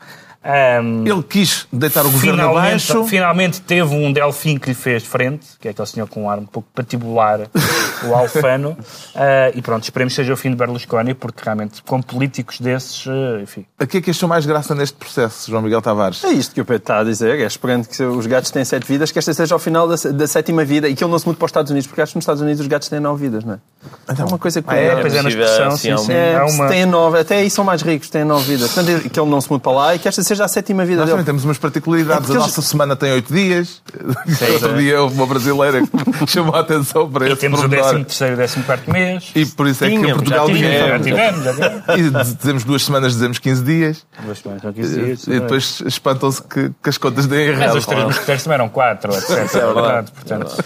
Ahm, 0.48 1.06
Ele 1.06 1.22
quis 1.22 1.66
deitar 1.70 2.06
o 2.06 2.10
governo 2.10 2.38
finalmente, 2.38 2.90
abaixo. 2.90 3.04
finalmente 3.04 3.60
teve 3.60 3.94
um 3.94 4.10
Delfim 4.10 4.56
que 4.56 4.70
lhe 4.70 4.74
fez 4.74 5.04
frente, 5.04 5.46
que 5.60 5.68
é 5.68 5.72
aquele 5.72 5.86
senhor 5.86 6.08
com 6.08 6.22
um 6.22 6.30
ar 6.30 6.38
um 6.38 6.46
pouco 6.46 6.66
patibular, 6.74 7.40
o 8.08 8.14
Alfano. 8.14 8.74
Ah, 9.14 9.52
e 9.54 9.60
pronto, 9.60 9.82
esperemos 9.82 10.14
que 10.14 10.16
seja 10.16 10.32
o 10.32 10.36
fim 10.38 10.48
de 10.48 10.56
Berlusconi, 10.56 11.12
porque 11.12 11.42
realmente 11.44 11.82
com 11.82 12.00
políticos 12.00 12.60
desses, 12.60 13.04
ah, 13.06 13.42
enfim. 13.42 13.66
A 13.78 13.86
que 13.86 13.98
é 13.98 14.00
que 14.00 14.10
achou 14.10 14.26
mais 14.26 14.46
graça 14.46 14.74
neste 14.74 14.96
processo, 14.96 15.50
João 15.50 15.60
Miguel 15.60 15.82
Tavares? 15.82 16.24
É 16.24 16.30
isto 16.30 16.54
que 16.54 16.62
o 16.62 16.64
Pedro 16.64 16.82
está 16.82 17.00
a 17.00 17.04
dizer, 17.04 17.38
é 17.38 17.44
esperando 17.44 17.86
que 17.86 18.02
os 18.02 18.26
gatos 18.26 18.50
têm 18.50 18.64
sete 18.64 18.86
vidas, 18.86 19.12
que 19.12 19.18
esta 19.18 19.34
seja 19.34 19.54
ao 19.54 19.58
final 19.58 19.86
da, 19.86 19.96
da 19.96 20.26
sétima 20.26 20.64
vida 20.64 20.88
e 20.88 20.94
que 20.94 21.04
ele 21.04 21.10
não 21.10 21.18
se 21.18 21.26
mude 21.26 21.38
para 21.38 21.44
os 21.44 21.50
Estados 21.50 21.70
Unidos, 21.70 21.86
porque 21.86 22.00
acho 22.00 22.12
que 22.12 22.16
nos 22.16 22.22
Estados 22.22 22.40
Unidos 22.40 22.62
os 22.62 22.66
gatos 22.66 22.88
têm 22.88 23.00
nove 23.00 23.26
vidas, 23.26 23.44
não 23.44 23.52
é? 23.52 23.58
é 24.18 24.24
uma 24.24 24.38
coisa 24.38 24.62
que... 24.62 24.70
Ah, 24.70 24.76
é, 24.76 24.86
é, 24.86 24.96
pois 24.96 25.14
é, 25.14 25.20
na 25.20 25.28
expressão, 25.28 25.70
sim, 25.72 25.96
sim, 25.98 26.04
sim. 26.06 26.12
é, 26.12 26.42
uma... 26.42 26.68
têm 26.68 26.86
nove, 26.86 27.18
até 27.18 27.36
aí 27.36 27.50
são 27.50 27.64
mais 27.64 27.82
ricos, 27.82 28.08
têm 28.08 28.24
nove 28.24 28.56
vidas. 28.56 28.72
Portanto, 28.72 29.10
que 29.10 29.20
ele 29.20 29.30
não 29.30 29.40
se 29.42 29.50
mude 29.50 29.62
para 29.62 29.72
lá 29.72 29.94
e 29.94 29.98
que 29.98 30.08
esta 30.08 30.22
seja 30.22 30.37
a 30.44 30.48
sétima 30.48 30.84
vida 30.84 30.98
Nós 30.98 31.06
dele. 31.06 31.12
também 31.12 31.24
temos 31.26 31.44
umas 31.44 31.58
particularidades. 31.58 32.28
É 32.28 32.32
a 32.32 32.34
eles- 32.36 32.46
nossa 32.46 32.62
semana 32.62 32.96
tem 32.96 33.12
oito 33.12 33.32
dias. 33.32 33.82
Outro 34.52 34.76
dia 34.78 35.00
houve 35.02 35.14
uma 35.14 35.26
brasileira 35.26 35.80
que 35.86 36.26
chamou 36.30 36.54
a 36.54 36.60
atenção 36.60 37.10
para 37.10 37.28
E 37.28 37.32
esse 37.32 37.40
temos 37.40 37.58
o 37.60 37.62
pormenor. 37.68 38.04
13 38.04 38.60
e 38.60 38.62
14 38.62 38.90
mês. 38.90 39.30
E 39.34 39.46
por 39.46 39.66
isso 39.66 39.84
é 39.84 39.88
que 39.88 39.94
em 39.94 39.98
Tínhamos, 40.00 40.16
Portugal 40.22 40.46
já 40.48 40.52
ninguém 40.54 40.70
É, 40.70 40.88
já 40.88 40.98
tivemos, 41.00 41.44
já 41.44 41.52
tivemos. 41.54 41.82
E 42.28 42.34
dizemos 42.36 42.64
duas 42.64 42.84
semanas, 42.84 43.12
dizemos 43.12 43.38
15 43.38 43.62
dias. 43.64 44.06
Duas 44.24 44.38
semanas, 44.38 44.62
são 44.62 44.72
15 44.72 44.94
dias, 45.00 45.26
E 45.26 45.40
depois 45.40 45.82
espantam-se 45.86 46.42
que, 46.42 46.70
que 46.82 46.88
as 46.88 46.98
contas 46.98 47.26
deem 47.26 47.50
Mas 47.52 47.60
errado. 47.60 47.76
os 47.78 47.86
três 47.86 48.04
mosqueteiros 48.04 48.44
também 48.44 48.54
eram 48.54 48.68
quatro, 48.68 49.12
etc. 49.14 49.30
É 49.30 49.44
verdade, 49.72 50.12
portanto. 50.12 50.56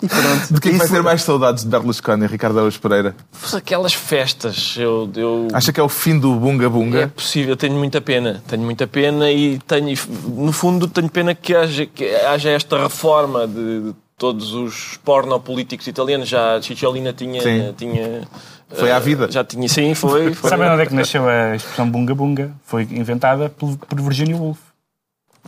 E 0.00 0.06
pronto. 0.08 0.54
De 0.54 0.60
quem 0.60 0.72
vai 0.76 0.86
Isso- 0.86 0.94
ter 0.94 1.02
mais 1.02 1.22
saudades 1.22 1.64
de 1.64 1.70
Berlusconi, 1.70 2.26
Ricardo 2.26 2.58
Araújo 2.58 2.80
Pereira? 2.80 3.16
Aquelas 3.52 3.92
festas, 3.94 4.76
eu, 4.78 5.10
eu 5.16 5.48
Acha 5.52 5.72
que 5.72 5.80
é 5.80 5.82
o 5.82 5.88
fim 5.88 6.18
do 6.18 6.34
Bunga 6.34 6.66
É 6.66 6.68
Bunga? 6.68 7.08
possível, 7.08 7.56
tenho 7.56 7.74
muita 7.74 8.00
pena. 8.00 8.42
Tenho 8.46 8.62
muita 8.62 8.86
pena 8.86 9.30
e 9.30 9.58
tenho, 9.60 9.98
no 10.28 10.52
fundo, 10.52 10.86
tenho 10.86 11.08
pena 11.08 11.34
que 11.34 11.54
haja, 11.54 11.84
que 11.84 12.14
haja 12.14 12.50
esta 12.50 12.80
reforma 12.80 13.46
de, 13.46 13.80
de 13.88 13.94
todos 14.16 14.52
os 14.54 14.98
pornopolíticos 15.04 15.86
italianos. 15.88 16.28
Já 16.28 16.56
a 16.56 16.62
Cicciolina 16.62 17.12
tinha. 17.12 17.42
Sim. 17.42 17.74
tinha 17.76 18.22
Foi 18.68 18.88
eh, 18.90 18.92
à 18.92 18.98
vida. 19.00 19.28
Já 19.30 19.42
tinha, 19.42 19.68
sim, 19.68 19.94
foi. 19.94 20.32
foi. 20.34 20.50
Sabem 20.50 20.68
onde 20.70 20.82
é 20.82 20.86
que 20.86 20.94
nasceu 20.94 21.28
a 21.28 21.56
expressão 21.56 21.90
bunga 21.90 22.14
bunga? 22.14 22.52
Foi 22.64 22.82
inventada 22.82 23.48
por, 23.48 23.76
por 23.76 24.00
Virginia 24.00 24.36
Woolf. 24.36 24.58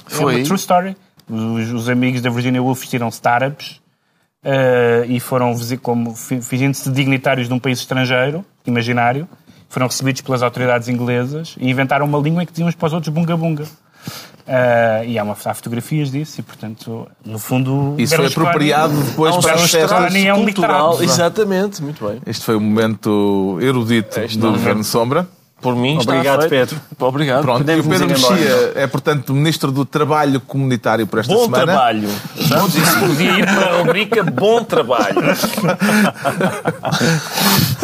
É 0.07 0.11
Foi? 0.11 0.37
uma 0.37 0.45
true 0.45 0.57
story. 0.57 0.97
Os, 1.29 1.71
os 1.73 1.89
amigos 1.89 2.21
da 2.21 2.31
Virginia 2.31 2.61
Woolf 2.61 2.81
vestiram-se 2.81 3.21
de 3.23 3.80
eh, 4.44 5.05
e 5.09 5.20
foram 5.20 5.55
visi- 5.57 5.76
como 5.76 6.14
fi- 6.14 6.40
fingindo-se 6.40 6.88
de 6.88 6.94
dignitários 6.94 7.48
de 7.48 7.55
um 7.55 7.59
país 7.59 7.79
estrangeiro, 7.79 8.44
imaginário, 8.66 9.29
foram 9.68 9.87
recebidos 9.87 10.20
pelas 10.22 10.42
autoridades 10.42 10.88
inglesas 10.88 11.55
e 11.61 11.70
inventaram 11.70 12.05
uma 12.07 12.18
língua 12.18 12.42
em 12.42 12.46
que 12.46 12.53
diziam 12.53 12.68
uns 12.68 12.74
para 12.74 12.87
os 12.88 12.92
outros 12.92 13.12
bunga 13.14 13.37
bunga. 13.37 13.64
Eh, 14.46 15.05
e 15.09 15.18
há, 15.18 15.22
uma, 15.22 15.37
há 15.44 15.55
fotografias 15.55 16.11
disso 16.11 16.40
e, 16.40 16.42
portanto, 16.42 17.07
no 17.24 17.38
fundo... 17.38 17.94
Isso 17.98 18.16
foi 18.16 18.26
apropriado 18.26 18.94
depois 19.03 19.37
para 19.37 19.55
as 19.55 19.70
Berlusconi 19.70 20.03
festas. 20.11 20.24
é 20.24 20.35
um 20.35 20.44
cultural. 20.44 21.03
Exatamente, 21.03 21.83
muito 21.83 22.05
bem. 22.05 22.20
Este 22.26 22.44
foi 22.44 22.57
o 22.57 22.61
momento 22.61 23.59
erudito 23.61 24.18
Este 24.18 24.38
do 24.38 24.46
não. 24.46 24.53
Governo 24.55 24.83
Sombra. 24.83 25.29
Por 25.61 25.77
mim, 25.77 25.99
Obrigado. 26.01 26.49
Pedro. 26.49 26.81
Obrigado. 26.99 27.42
Pronto, 27.42 27.70
e 27.70 27.81
o 27.81 27.85
Pedro. 27.85 28.09
Mexia 28.09 28.73
é, 28.75 28.87
portanto, 28.87 29.35
Ministro 29.35 29.70
do 29.70 29.85
Trabalho 29.85 30.40
Comunitário 30.40 31.07
por 31.07 31.20
esta 31.20 31.33
Bom 31.33 31.44
semana. 31.44 31.64
trabalho. 31.66 32.09
Vamos 32.49 32.75
isso 32.75 32.99
podia 33.01 33.38
ir 33.38 33.44
para 33.44 33.66
a 33.66 33.79
rubrica 33.79 34.23
Bom 34.23 34.64
Trabalho. 34.64 35.20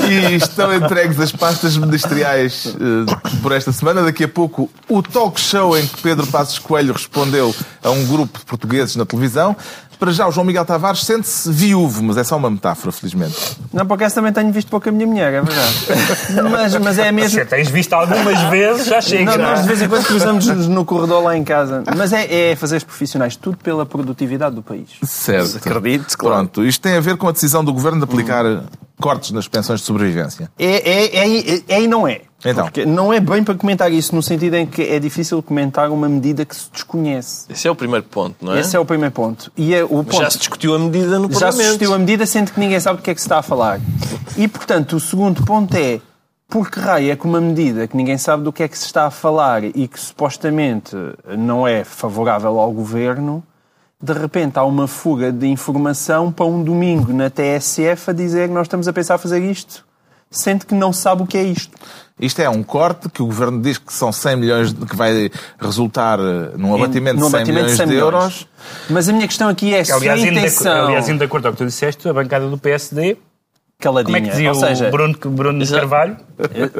E 0.08 0.36
estão 0.36 0.72
entregues 0.74 1.18
as 1.18 1.32
pastas 1.32 1.76
ministeriais 1.76 2.66
eh, 2.66 3.38
por 3.42 3.50
esta 3.52 3.72
semana. 3.72 4.04
Daqui 4.04 4.24
a 4.24 4.28
pouco, 4.28 4.70
o 4.88 5.02
talk 5.02 5.40
show 5.40 5.76
em 5.76 5.84
que 5.86 6.00
Pedro 6.00 6.26
Passos 6.28 6.58
Coelho 6.58 6.92
respondeu 6.92 7.54
a 7.82 7.90
um 7.90 8.06
grupo 8.06 8.38
de 8.38 8.44
portugueses 8.44 8.94
na 8.94 9.04
televisão. 9.04 9.56
Para 9.98 10.12
já, 10.12 10.26
o 10.26 10.32
João 10.32 10.44
Miguel 10.44 10.64
Tavares 10.64 11.04
sente-se 11.04 11.50
viúvo, 11.50 12.02
mas 12.02 12.16
é 12.16 12.24
só 12.24 12.36
uma 12.36 12.50
metáfora, 12.50 12.92
felizmente. 12.92 13.56
Não, 13.72 13.86
porque 13.86 14.04
essa 14.04 14.16
também 14.16 14.32
tenho 14.32 14.52
visto 14.52 14.68
pouco 14.68 14.88
a 14.88 14.92
minha 14.92 15.06
mulher, 15.06 15.32
é 15.32 15.40
verdade. 15.40 15.86
mas, 16.50 16.76
mas 16.76 16.98
é 16.98 17.10
mesmo. 17.10 17.38
Se 17.38 17.44
tens 17.44 17.68
visto 17.68 17.92
algumas 17.92 18.40
vezes, 18.50 18.86
já 18.86 19.00
chega. 19.00 19.24
Não, 19.24 19.38
nós 19.38 19.62
de 19.62 19.68
vez 19.68 19.82
em 19.82 19.88
quando 19.88 20.04
cruzamos-nos 20.04 20.68
no 20.68 20.84
corredor 20.84 21.22
lá 21.22 21.36
em 21.36 21.44
casa. 21.44 21.82
Mas 21.96 22.12
é, 22.12 22.50
é 22.50 22.56
fazer 22.56 22.76
os 22.76 22.84
profissionais 22.84 23.36
tudo 23.36 23.56
pela 23.58 23.86
produtividade 23.86 24.54
do 24.54 24.62
país. 24.62 24.88
Certo. 25.02 25.56
Acredite, 25.56 26.16
claro. 26.16 26.36
Pronto, 26.36 26.64
isto 26.64 26.80
tem 26.80 26.96
a 26.96 27.00
ver 27.00 27.16
com 27.16 27.28
a 27.28 27.32
decisão 27.32 27.64
do 27.64 27.72
Governo 27.72 27.98
de 27.98 28.04
aplicar 28.04 28.44
cortes 29.00 29.30
nas 29.30 29.48
pensões 29.48 29.80
de 29.80 29.86
sobrevivência. 29.86 30.50
É, 30.58 30.66
é, 30.66 31.16
é, 31.16 31.62
é 31.68 31.82
e 31.82 31.86
não 31.86 32.06
é. 32.06 32.22
Então. 32.50 32.64
Porque 32.64 32.86
não 32.86 33.12
é 33.12 33.20
bem 33.20 33.42
para 33.42 33.54
comentar 33.54 33.92
isso, 33.92 34.14
no 34.14 34.22
sentido 34.22 34.54
em 34.54 34.66
que 34.66 34.82
é 34.82 34.98
difícil 34.98 35.42
comentar 35.42 35.90
uma 35.90 36.08
medida 36.08 36.44
que 36.44 36.54
se 36.54 36.70
desconhece. 36.72 37.46
Esse 37.50 37.66
é 37.68 37.70
o 37.70 37.74
primeiro 37.74 38.04
ponto, 38.04 38.36
não 38.44 38.54
é? 38.54 38.60
Esse 38.60 38.76
é 38.76 38.80
o 38.80 38.84
primeiro 38.84 39.12
ponto. 39.12 39.50
E 39.56 39.74
é 39.74 39.84
o 39.84 39.96
Mas 39.96 40.06
ponto 40.06 40.22
Já 40.22 40.30
se 40.30 40.38
discutiu 40.38 40.74
a 40.74 40.78
medida 40.78 41.18
no 41.18 41.28
já 41.28 41.34
se 41.34 41.40
Parlamento. 41.40 41.66
discutiu 41.68 41.94
a 41.94 41.98
medida, 41.98 42.26
sendo 42.26 42.52
que 42.52 42.60
ninguém 42.60 42.80
sabe 42.80 42.98
do 42.98 43.02
que 43.02 43.10
é 43.10 43.14
que 43.14 43.20
se 43.20 43.26
está 43.26 43.38
a 43.38 43.42
falar. 43.42 43.80
E, 44.36 44.46
portanto, 44.48 44.96
o 44.96 45.00
segundo 45.00 45.44
ponto 45.44 45.74
é 45.76 46.00
por 46.48 46.70
que 46.70 46.78
raio 46.78 47.10
é 47.10 47.16
que 47.16 47.26
uma 47.26 47.40
medida 47.40 47.88
que 47.88 47.96
ninguém 47.96 48.18
sabe 48.18 48.44
do 48.44 48.52
que 48.52 48.62
é 48.62 48.68
que 48.68 48.78
se 48.78 48.86
está 48.86 49.06
a 49.06 49.10
falar 49.10 49.64
e 49.64 49.88
que 49.88 49.98
supostamente 49.98 50.94
não 51.36 51.66
é 51.66 51.84
favorável 51.84 52.60
ao 52.60 52.70
governo, 52.70 53.42
de 54.00 54.12
repente 54.12 54.58
há 54.58 54.64
uma 54.64 54.86
fuga 54.86 55.32
de 55.32 55.46
informação 55.46 56.30
para 56.30 56.44
um 56.44 56.62
domingo 56.62 57.12
na 57.12 57.30
TSF 57.30 58.10
a 58.10 58.12
dizer 58.12 58.48
que 58.48 58.54
nós 58.54 58.66
estamos 58.66 58.86
a 58.86 58.92
pensar 58.92 59.18
fazer 59.18 59.40
isto, 59.42 59.85
sendo 60.38 60.64
que 60.66 60.74
não 60.74 60.92
sabe 60.92 61.22
o 61.22 61.26
que 61.26 61.36
é 61.38 61.42
isto. 61.42 61.76
Isto 62.18 62.40
é 62.40 62.48
um 62.48 62.62
corte 62.62 63.10
que 63.10 63.22
o 63.22 63.26
Governo 63.26 63.60
diz 63.60 63.76
que 63.76 63.92
são 63.92 64.10
100 64.10 64.36
milhões, 64.36 64.72
de- 64.72 64.86
que 64.86 64.96
vai 64.96 65.30
resultar 65.60 66.18
eh, 66.18 66.52
num 66.56 66.74
abatimento 66.74 67.18
No 67.20 67.26
de 67.26 67.30
100 67.30 67.40
abatimento 67.40 67.52
milhões 67.52 67.70
de 67.72 67.76
100 67.76 67.86
de 67.86 67.92
milhões. 67.92 68.12
euros. 68.14 68.46
Mas 68.88 69.08
a 69.08 69.12
minha 69.12 69.26
questão 69.28 69.48
aqui 69.50 69.74
é 69.74 69.84
se 69.84 69.92
Aliás, 69.92 70.22
a 70.22 70.26
intenção... 70.26 70.86
aliás, 70.86 71.08
indo 71.10 71.18
de 71.18 71.24
acordo 71.24 71.42
com 71.42 71.48
o 71.50 71.52
que 71.52 71.58
tu 71.58 71.66
disseste, 71.66 72.08
a 72.08 72.12
bancada 72.14 72.48
do 72.48 72.56
PSD, 72.56 73.18
caladinha. 73.78 74.04
como 74.04 74.16
é 74.16 74.20
que 74.20 74.30
dizia 74.30 74.48
Ou 74.50 74.54
seja, 74.54 74.88
o 74.88 74.90
Bruno, 74.90 75.18
Bruno 75.26 75.62
Exato. 75.62 75.80
Carvalho? 75.80 76.16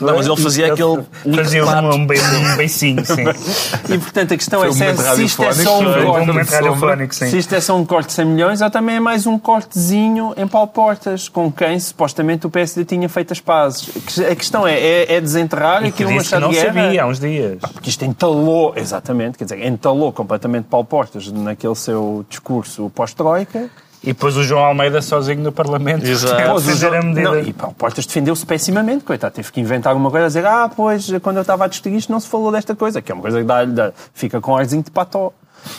Não, 0.00 0.16
mas 0.16 0.26
ele 0.26 0.36
fazia 0.36 0.72
aquele. 0.72 1.02
Fazia 1.34 1.64
um, 1.64 1.94
um, 1.94 2.06
be- 2.06 2.18
um 2.20 2.56
beicinho, 2.56 3.04
sim. 3.04 3.24
E 3.92 3.98
portanto 3.98 4.32
a 4.32 4.36
questão 4.36 4.60
Foi 4.60 4.68
é 4.68 4.70
um 4.70 4.74
se, 4.74 4.84
é- 4.84 5.22
isto 5.24 5.42
é 5.42 5.52
só 5.52 5.78
um 5.78 5.82
um 5.82 6.80
corte. 6.80 7.14
sim. 7.14 7.28
Se 7.30 7.38
isto 7.38 7.54
é 7.54 7.60
só 7.60 7.76
um 7.76 7.84
corte 7.84 8.08
de 8.08 8.12
100 8.14 8.24
milhões 8.26 8.60
ou 8.60 8.70
também 8.70 8.96
é 8.96 9.00
mais 9.00 9.26
um 9.26 9.38
cortezinho 9.38 10.32
em 10.36 10.46
Paulo-Portas, 10.46 11.28
com 11.28 11.50
quem 11.52 11.78
supostamente 11.78 12.46
o 12.46 12.50
PSD 12.50 12.84
tinha 12.84 13.08
feito 13.08 13.32
as 13.32 13.40
pazes. 13.40 13.88
A 14.30 14.34
questão 14.34 14.66
é, 14.66 14.78
é, 14.78 15.14
é 15.14 15.20
desenterrar 15.20 15.80
E 15.84 15.92
que 15.92 16.02
aquilo 16.04 16.10
uma 16.18 16.40
não 16.40 16.50
guerra. 16.50 16.66
sabia 16.74 17.02
há 17.02 17.06
uns 17.06 17.20
dias. 17.20 17.58
Porque 17.72 17.90
isto 17.90 18.04
entalou, 18.04 18.72
exatamente, 18.76 19.36
quer 19.38 19.44
dizer, 19.44 19.66
entalou 19.66 20.12
completamente 20.12 20.64
Paulo 20.64 20.86
Portas 20.86 21.30
naquele 21.30 21.74
seu 21.74 22.24
discurso 22.28 22.90
pós-Troika. 22.94 23.68
E 24.02 24.08
depois 24.08 24.36
o 24.36 24.42
João 24.42 24.64
Almeida 24.64 25.02
sozinho 25.02 25.42
no 25.42 25.52
Parlamento. 25.52 26.06
Exato. 26.06 26.52
o 26.52 26.60
defender 26.60 26.96
a 26.96 27.02
medida. 27.02 27.22
Não, 27.22 27.40
e 27.40 27.52
Paulo 27.52 27.74
Portas 27.74 28.06
defendeu-se 28.06 28.46
pessimamente, 28.46 29.04
coitado. 29.04 29.34
Teve 29.34 29.50
que 29.50 29.60
inventar 29.60 29.92
alguma 29.92 30.10
coisa, 30.10 30.26
a 30.26 30.28
dizer, 30.28 30.46
ah, 30.46 30.70
pois, 30.74 31.10
quando 31.20 31.36
eu 31.36 31.42
estava 31.42 31.64
a 31.64 31.68
discutir 31.68 31.94
isto 31.96 32.12
não 32.12 32.20
se 32.20 32.28
falou 32.28 32.52
desta 32.52 32.76
coisa, 32.76 33.02
que 33.02 33.10
é 33.10 33.14
uma 33.14 33.22
coisa 33.22 33.38
que 33.40 33.44
dá, 33.44 33.64
dá, 33.64 33.92
fica 34.14 34.40
com 34.40 34.56
arzinho 34.56 34.82
de 34.82 34.90
pató. 34.90 35.32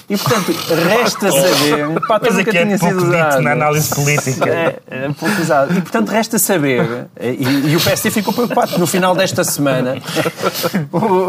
E, 0.09 0.17
portanto, 0.17 0.51
resta 0.87 1.31
saber... 1.31 1.99
Pató 2.07 2.19
Coisa 2.27 2.37
nunca 2.39 2.51
que 2.51 2.57
é 2.57 2.65
tinha 2.65 2.79
pouco 2.79 2.99
sido 2.99 3.11
dito 3.11 3.41
na 3.41 3.51
análise 3.51 3.93
política. 3.93 4.49
É, 4.49 4.79
é 4.89 5.09
pouco 5.17 5.41
usado. 5.41 5.71
E, 5.77 5.81
portanto, 5.81 6.09
resta 6.09 6.39
saber, 6.39 7.07
e, 7.19 7.43
e 7.71 7.75
o 7.75 7.79
PSD 7.81 8.09
ficou 8.11 8.33
preocupado, 8.33 8.77
no 8.77 8.87
final 8.87 9.15
desta 9.15 9.43
semana, 9.43 9.95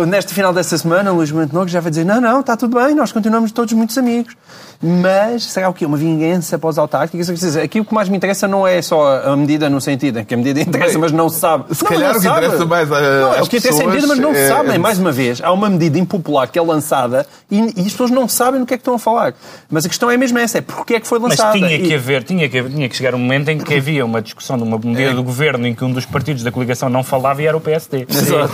neste 0.07 0.35
final 0.35 0.53
desta 0.53 0.77
semana, 0.79 1.13
o 1.13 1.17
Luís 1.17 1.31
Montenegro 1.31 1.69
já 1.69 1.81
vai 1.81 1.91
dizer, 1.91 2.05
não, 2.05 2.21
não, 2.21 2.41
está 2.41 2.57
tudo 2.57 2.79
bem, 2.83 2.95
nós 2.95 3.13
continuamos 3.13 3.53
todos 3.53 3.73
muitos 3.73 3.97
amigos. 3.99 4.35
Mas 4.83 5.45
será 5.45 5.69
o 5.69 5.75
quê? 5.75 5.85
Uma 5.85 5.99
vingança 5.99 6.59
para 6.59 6.71
os 6.71 6.79
autárquicos? 6.79 7.29
Aqui 7.57 7.81
o 7.81 7.85
que 7.85 7.93
mais 7.93 8.09
me 8.09 8.17
interessa 8.17 8.49
não 8.49 8.67
é 8.67 8.81
só 8.81 9.25
a 9.31 9.37
medida 9.37 9.69
no 9.69 9.79
sentido 9.79 10.21
em 10.21 10.25
que 10.25 10.33
a 10.33 10.37
medida 10.39 10.59
interessa, 10.63 10.99
mas 10.99 11.13
não 11.13 11.29
se 11.29 11.39
sabe. 11.39 11.75
se 11.75 11.85
Não, 11.85 11.91
calhar 11.91 12.13
o 12.13 12.15
que 12.15 12.21
sabe. 12.23 12.47
interessa 12.47 12.65
mais 12.65 12.91
a- 12.91 13.01
Não, 13.21 13.35
é 13.35 13.43
o 13.43 13.47
que 13.47 13.59
interessa 13.59 13.83
a 13.83 13.87
medida, 13.87 14.07
mas 14.07 14.19
não 14.19 14.31
se 14.33 14.41
pessoas 14.41 14.57
sabem. 14.57 14.75
é- 14.77 14.79
Mais 14.79 14.99
uma 14.99 15.13
vez, 15.13 15.39
há 15.43 15.53
uma 15.53 15.69
medida 15.69 15.99
impopular 15.99 16.49
que 16.49 16.59
é 16.59 16.63
lançada 16.63 17.27
e, 17.51 17.59
e 17.77 17.81
as 17.85 17.93
pessoas 17.93 18.11
não 18.11 18.27
sabem 18.27 18.50
do 18.59 18.67
que 18.67 18.75
é 18.75 18.77
que 18.77 18.81
estão 18.83 18.95
a 18.95 18.99
falar. 18.99 19.35
Mas 19.71 19.85
a 19.85 19.89
questão 19.89 20.11
é 20.11 20.17
mesmo 20.17 20.39
essa, 20.39 20.59
é 20.59 20.61
porque 20.61 20.95
é 20.95 21.01
que 21.01 21.07
foi 21.07 21.19
Mas 21.19 21.31
lançada. 21.31 21.57
tinha 21.59 21.75
E- 21.77 21.83
que 21.87 21.95
haver, 21.95 22.25
tinha 22.25 22.49
que, 22.49 22.59
haver- 22.59 22.73
tinha 22.73 22.89
que 22.89 22.97
chegar 22.97 23.15
um 23.15 23.19
momento 23.19 23.49
em 23.51 23.59
que 23.59 23.75
havia 23.75 24.05
uma 24.05 24.21
discussão 24.21 24.57
de 24.57 24.63
uma 24.65 24.79
medida 24.79 25.15
do 25.15 25.23
governo 25.23 25.67
em 25.67 25.75
que 25.75 25.85
um 25.85 25.93
dos 25.93 26.05
partidos 26.05 26.43
da 26.43 26.51
coligação 26.51 26.89
não 26.89 27.03
falava 27.05 27.43
e 27.43 27.47
era 27.47 27.57
o 27.57 27.61
PSD. 27.61 28.07
Exato. 28.09 28.53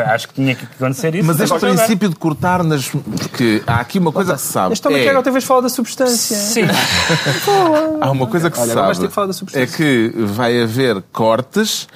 Acho 0.00 0.28
que 0.28 0.34
tinha 0.34 0.54
que 0.54 0.64
acontecer 0.64 1.14
isso. 1.14 1.26
Mas 1.26 1.40
este 1.40 1.58
princípio 1.58 2.08
de 2.08 2.16
cortar 2.16 2.62
nas. 2.64 2.88
Porque 2.88 3.62
há 3.66 3.80
aqui 3.80 3.98
uma 3.98 4.12
coisa 4.12 4.34
que 4.34 4.40
se 4.40 4.52
sabe. 4.52 4.72
Este 4.72 4.82
também 4.82 5.02
é- 5.02 5.04
quer 5.04 5.16
outra 5.16 5.32
vez 5.32 5.44
falar 5.44 5.60
da 5.62 5.68
substância. 5.68 6.36
Sim. 6.36 6.62
Há 8.00 8.10
uma 8.10 8.26
coisa 8.26 8.50
que 8.50 8.56
se 8.56 8.62
Olha, 8.62 8.72
sabe 8.74 8.98
que 9.08 9.14
falar 9.14 9.26
da 9.28 9.34
é 9.60 9.66
que 9.66 10.12
vai 10.16 10.62
haver 10.62 11.02
cortes 11.12 11.88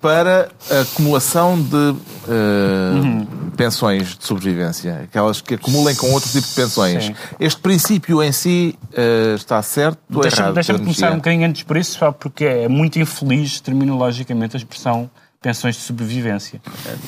para 0.00 0.48
a 0.70 0.80
acumulação 0.80 1.60
de 1.60 1.94
eh, 2.28 2.92
Uhum. 2.94 3.26
Pensões 3.56 4.16
de 4.16 4.24
sobrevivência, 4.24 5.02
aquelas 5.04 5.40
que 5.40 5.54
acumulem 5.54 5.94
com 5.94 6.10
outro 6.12 6.30
tipo 6.30 6.46
de 6.46 6.54
pensões. 6.54 7.04
Sim. 7.06 7.14
Este 7.38 7.60
princípio 7.60 8.22
em 8.22 8.32
si 8.32 8.78
eh, 8.94 9.34
está 9.36 9.60
certo 9.62 9.98
ou 10.12 10.22
Deixa-me 10.22 10.42
errado? 10.42 10.54
deixa-me 10.54 10.78
começar 10.80 11.12
um 11.12 11.16
bocadinho 11.16 11.46
antes 11.46 11.62
por 11.62 11.76
isso, 11.76 11.98
só 11.98 12.12
porque 12.12 12.44
é 12.44 12.68
muito 12.68 12.98
infeliz 12.98 13.60
terminologicamente 13.60 14.56
a 14.56 14.58
expressão 14.58 15.10
pensões 15.42 15.74
de 15.74 15.82
sobrevivência. 15.82 16.60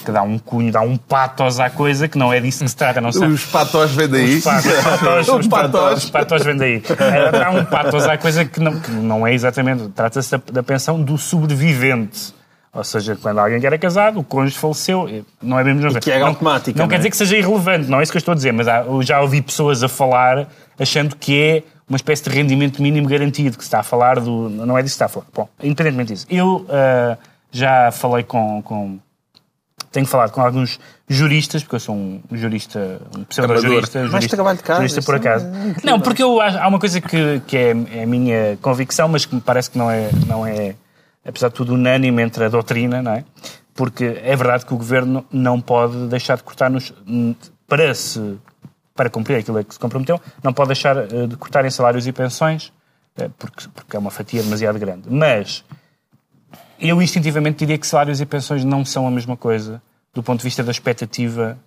Que 0.04 0.10
dá 0.10 0.22
um 0.22 0.38
cunho, 0.38 0.72
dá 0.72 0.80
um 0.80 0.96
patos 0.96 1.60
à 1.60 1.70
coisa 1.70 2.08
que 2.08 2.18
não 2.18 2.32
é 2.32 2.40
disso 2.40 2.64
que 2.64 2.68
se 2.68 2.76
trata. 2.76 3.00
Não 3.00 3.12
se 3.12 3.24
Os 3.24 3.44
patós 3.46 3.92
vêm 3.92 4.08
daí. 4.08 4.38
os 4.38 4.44
patos, 4.44 4.72
patos, 4.72 5.28
Os 5.28 5.34
os 5.34 5.46
patos, 5.46 6.04
os 6.04 6.10
patos 6.10 6.42
vêm 6.42 6.56
daí. 6.56 6.82
Dá 7.30 7.50
um 7.52 7.64
patos 7.64 8.04
à 8.04 8.18
coisa 8.18 8.44
que 8.44 8.58
não, 8.58 8.80
que 8.80 8.90
não 8.90 9.26
é 9.26 9.32
exatamente. 9.32 9.88
Trata-se 9.90 10.32
da, 10.32 10.42
da 10.52 10.62
pensão 10.62 11.00
do 11.00 11.16
sobrevivente. 11.16 12.34
Ou 12.74 12.82
seja, 12.82 13.16
quando 13.20 13.38
alguém 13.38 13.60
que 13.60 13.66
era 13.66 13.78
casado, 13.78 14.18
o 14.18 14.24
cônjuge 14.24 14.58
faleceu, 14.58 15.24
não 15.40 15.58
é 15.58 15.62
mesmo. 15.64 16.00
que 16.00 16.10
é 16.10 16.18
não, 16.18 16.26
automática, 16.28 16.76
Não 16.76 16.84
não 16.84 16.88
quer 16.88 16.96
é? 16.96 16.98
dizer 16.98 17.10
que 17.10 17.16
seja 17.16 17.36
irrelevante, 17.36 17.88
não 17.88 18.00
é 18.00 18.02
isso 18.02 18.10
que 18.10 18.16
eu 18.16 18.20
estou 18.20 18.32
a 18.32 18.34
dizer, 18.34 18.52
mas 18.52 18.66
há- 18.66 18.80
eu 18.82 19.00
já 19.02 19.20
ouvi 19.20 19.40
pessoas 19.40 19.82
a 19.84 19.88
falar 19.88 20.48
achando 20.78 21.14
que 21.14 21.40
é 21.40 21.62
uma 21.88 21.96
espécie 21.96 22.24
de 22.24 22.30
rendimento 22.30 22.82
mínimo 22.82 23.06
garantido, 23.08 23.56
que 23.56 23.62
se 23.62 23.68
está 23.68 23.80
a 23.80 23.82
falar 23.84 24.18
do. 24.18 24.48
Não 24.50 24.76
é 24.76 24.82
disso 24.82 24.94
que 24.94 25.04
está 25.04 25.06
a 25.06 25.08
falar. 25.08 25.26
Bom, 25.34 25.48
independentemente 25.62 26.12
disso. 26.14 26.26
Eu 26.28 26.66
ah, 26.68 27.16
já 27.52 27.92
falei 27.92 28.24
com, 28.24 28.60
com 28.62 28.98
tenho 29.92 30.06
falado 30.06 30.32
com 30.32 30.40
alguns 30.40 30.80
juristas, 31.08 31.62
porque 31.62 31.76
eu 31.76 31.80
sou 31.80 31.94
um 31.94 32.20
jurista, 32.32 33.00
um 33.16 33.22
pseudo-jurista. 33.24 33.98
Mais 34.00 34.10
jurista- 34.10 34.36
trabalho 34.36 34.56
de 34.56 34.64
casa, 34.64 34.80
Jurista 34.80 35.02
por 35.02 35.14
é 35.14 35.18
acaso. 35.18 35.46
não, 35.84 36.00
porque 36.00 36.22
eu, 36.22 36.40
há 36.40 36.66
uma 36.66 36.80
coisa 36.80 37.00
que, 37.00 37.40
que 37.46 37.56
é, 37.56 37.76
é 37.92 38.02
a 38.02 38.06
minha 38.06 38.58
convicção, 38.60 39.06
mas 39.06 39.24
que 39.24 39.34
me 39.34 39.40
parece 39.40 39.70
que 39.70 39.78
não 39.78 39.88
é, 39.90 40.08
não 40.26 40.44
é, 40.44 40.74
apesar 41.24 41.48
de 41.48 41.54
tudo, 41.54 41.74
unânime 41.74 42.22
entre 42.22 42.44
a 42.44 42.48
doutrina, 42.48 43.02
não 43.02 43.12
é? 43.12 43.24
Porque 43.74 44.20
é 44.22 44.36
verdade 44.36 44.64
que 44.64 44.72
o 44.74 44.76
governo 44.76 45.24
não 45.32 45.60
pode 45.60 46.06
deixar 46.08 46.36
de 46.36 46.42
cortar 46.42 46.70
nos. 46.70 46.92
para 47.66 47.94
se. 47.94 48.38
para 48.94 49.10
cumprir 49.10 49.36
aquilo 49.38 49.64
que 49.64 49.74
se 49.74 49.80
comprometeu, 49.80 50.20
não 50.42 50.52
pode 50.52 50.68
deixar 50.68 50.96
eh, 50.96 51.26
de 51.26 51.36
cortar 51.36 51.64
em 51.64 51.70
salários 51.70 52.06
e 52.06 52.12
pensões, 52.12 52.72
eh, 53.16 53.28
porque, 53.36 53.64
porque 53.74 53.96
é 53.96 53.98
uma 53.98 54.10
fatia 54.10 54.40
demasiado 54.42 54.78
grande. 54.78 55.02
Mas 55.10 55.64
eu 56.78 57.00
instintivamente 57.02 57.58
diria 57.58 57.76
que 57.78 57.86
salários 57.86 58.20
e 58.20 58.26
pensões 58.26 58.64
não 58.64 58.84
são 58.84 59.06
a 59.06 59.10
mesma 59.10 59.36
coisa 59.36 59.82
do 60.12 60.22
ponto 60.22 60.38
de 60.40 60.44
vista 60.44 60.62
da 60.62 60.70
expectativa 60.70 61.58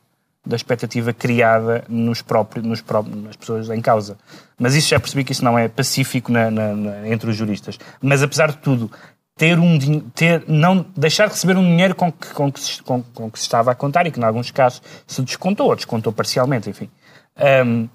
da 0.45 0.55
expectativa 0.55 1.11
criada 1.11 1.83
nos 1.89 2.21
próprios, 2.21 2.65
nos 2.65 2.79
próprios, 2.79 3.21
nas 3.21 3.35
pessoas 3.35 3.69
em 3.69 3.81
causa. 3.81 4.17
Mas 4.57 4.75
isso 4.75 4.87
já 4.87 4.97
percebi 4.97 5.25
que 5.25 5.33
isso 5.33 5.43
não 5.43 5.59
é 5.59 5.67
pacífico 5.67 6.31
na- 6.31 6.49
na- 6.49 6.73
na- 6.73 7.09
entre 7.09 7.29
os 7.29 7.35
juristas. 7.35 7.77
Mas 8.01 8.23
apesar 8.23 8.51
de 8.51 8.57
tudo, 8.59 8.89
ter 9.37 9.59
um 9.59 9.77
ter 10.15 10.43
não 10.47 10.85
deixar 10.95 11.27
de 11.27 11.33
receber 11.33 11.55
um 11.57 11.63
dinheiro 11.63 11.93
com 11.95 12.11
que, 12.11 12.27
com, 12.33 12.51
que 12.51 12.59
se, 12.59 12.81
com, 12.81 13.03
com 13.13 13.29
que 13.29 13.37
se 13.37 13.45
estava 13.45 13.71
a 13.71 13.75
contar 13.75 14.07
e 14.07 14.11
que, 14.11 14.19
em 14.19 14.23
alguns 14.23 14.49
casos, 14.51 14.81
se 15.05 15.21
descontou 15.21 15.69
ou 15.69 15.75
descontou 15.75 16.11
parcialmente, 16.11 16.69
enfim. 16.69 16.89
Ahm, 17.37 17.87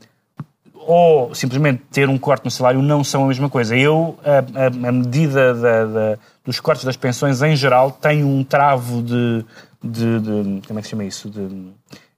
ou 0.74 1.34
simplesmente 1.34 1.82
ter 1.92 2.08
um 2.08 2.18
corte 2.18 2.44
no 2.44 2.50
salário 2.50 2.82
não 2.82 3.04
são 3.04 3.24
a 3.24 3.28
mesma 3.28 3.48
coisa. 3.48 3.76
Eu, 3.76 4.18
a, 4.24 4.38
a- 4.64 4.88
a 4.88 4.92
medida 4.92 5.54
da- 5.54 5.84
da- 5.84 6.18
dos 6.44 6.58
cortes 6.60 6.84
das 6.84 6.96
pensões 6.96 7.40
em 7.42 7.54
geral 7.54 7.90
tem 7.92 8.24
um 8.24 8.42
travo 8.42 9.02
de, 9.02 9.44
de- 9.82 10.20
de- 10.20 10.66
como 10.66 10.78
é 10.78 10.82
que 10.82 10.88
se 10.88 10.90
chama 10.90 11.04
isso? 11.04 11.30
De, 11.30 11.48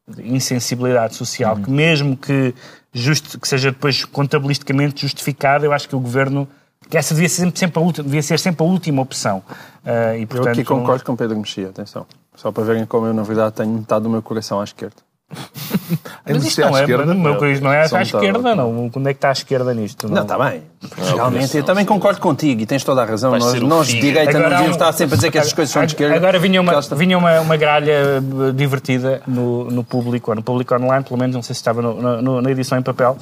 de 0.08 0.28
insensibilidade 0.34 1.14
social, 1.14 1.56
que 1.56 1.70
mesmo 1.70 2.16
que, 2.16 2.54
justi- 2.92 3.38
que 3.38 3.48
seja 3.48 3.70
depois 3.70 4.04
contabilisticamente 4.04 5.02
justificado, 5.02 5.64
eu 5.64 5.72
acho 5.72 5.88
que 5.88 5.96
o 5.96 6.00
governo 6.00 6.48
que 6.94 6.98
essa 6.98 7.12
devia 7.12 7.28
ser 7.28 7.42
sempre, 7.42 7.58
sempre 7.58 7.80
a 7.80 7.82
última, 7.82 8.04
devia 8.04 8.22
ser 8.22 8.38
sempre 8.38 8.64
a 8.64 8.68
última 8.68 9.02
opção. 9.02 9.42
Ah, 9.84 10.16
e, 10.16 10.22
Eu 10.22 10.28
portanto, 10.28 10.52
aqui 10.52 10.62
concordo 10.64 11.02
com 11.04 11.16
Pedro 11.16 11.36
Mexia, 11.36 11.68
atenção. 11.70 12.06
Só 12.36 12.52
para 12.52 12.62
verem 12.62 12.86
como 12.86 13.06
eu, 13.06 13.12
na 13.12 13.22
verdade, 13.24 13.52
tenho 13.56 13.70
metade 13.70 14.04
do 14.04 14.08
meu 14.10 14.22
coração 14.22 14.60
à 14.60 14.64
esquerda. 14.64 14.94
Ainda 15.28 16.38
Mas 16.38 16.42
se 16.42 16.48
isto 16.50 16.62
à 16.62 16.70
não 16.70 16.76
é, 16.78 16.80
esquerda. 16.82 17.14
meu 17.14 17.36
país 17.38 17.60
não 17.60 17.72
é 17.72 17.80
à 17.82 18.02
esquerda, 18.02 18.54
não. 18.54 18.88
Quando 18.90 19.08
é 19.08 19.12
que 19.12 19.16
está 19.18 19.30
à 19.30 19.32
esquerda 19.32 19.74
nisto? 19.74 20.08
Não, 20.08 20.22
está 20.22 20.38
bem. 20.38 20.62
Realmente, 20.96 21.56
eu 21.56 21.64
também 21.64 21.84
concordo 21.84 22.20
contigo 22.20 22.60
e 22.62 22.66
tens 22.66 22.84
toda 22.84 23.02
a 23.02 23.04
razão. 23.04 23.32
Nós, 23.32 23.54
o 23.54 23.66
nós 23.66 23.88
de 23.88 24.00
direita, 24.00 24.32
não 24.34 24.40
Agora 24.40 24.46
há 24.46 24.58
devíamos 24.58 24.76
um- 24.76 24.78
estar 24.80 24.92
sempre 24.92 25.14
a 25.14 25.16
dizer 25.16 25.30
que 25.32 25.38
estas 25.38 25.52
coisas 25.52 25.72
são 25.72 25.84
de 25.84 25.92
esquerda. 25.94 26.14
Agora 26.14 26.38
vinha 26.38 26.60
uma, 26.60 26.80
vinha 26.80 27.18
uma, 27.18 27.40
uma 27.40 27.56
gralha 27.56 27.90
eh, 27.92 28.52
divertida 28.54 29.20
no, 29.26 29.64
no 29.64 29.82
público, 29.82 30.30
ou 30.30 30.36
no 30.36 30.42
público 30.44 30.72
online, 30.76 31.02
pelo 31.02 31.18
menos, 31.18 31.34
não 31.34 31.42
sei 31.42 31.54
se 31.54 31.60
estava 31.60 31.82
no- 31.82 32.00
no- 32.00 32.22
no- 32.22 32.40
na 32.42 32.50
edição 32.52 32.78
em 32.78 32.82
papel, 32.82 33.16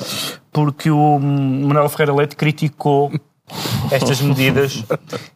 porque 0.52 0.90
o 0.90 1.16
hum, 1.16 1.68
Manuel 1.68 1.88
Ferreira 1.88 2.12
Leite 2.14 2.36
criticou 2.36 3.10
estas 3.90 4.20
medidas 4.20 4.84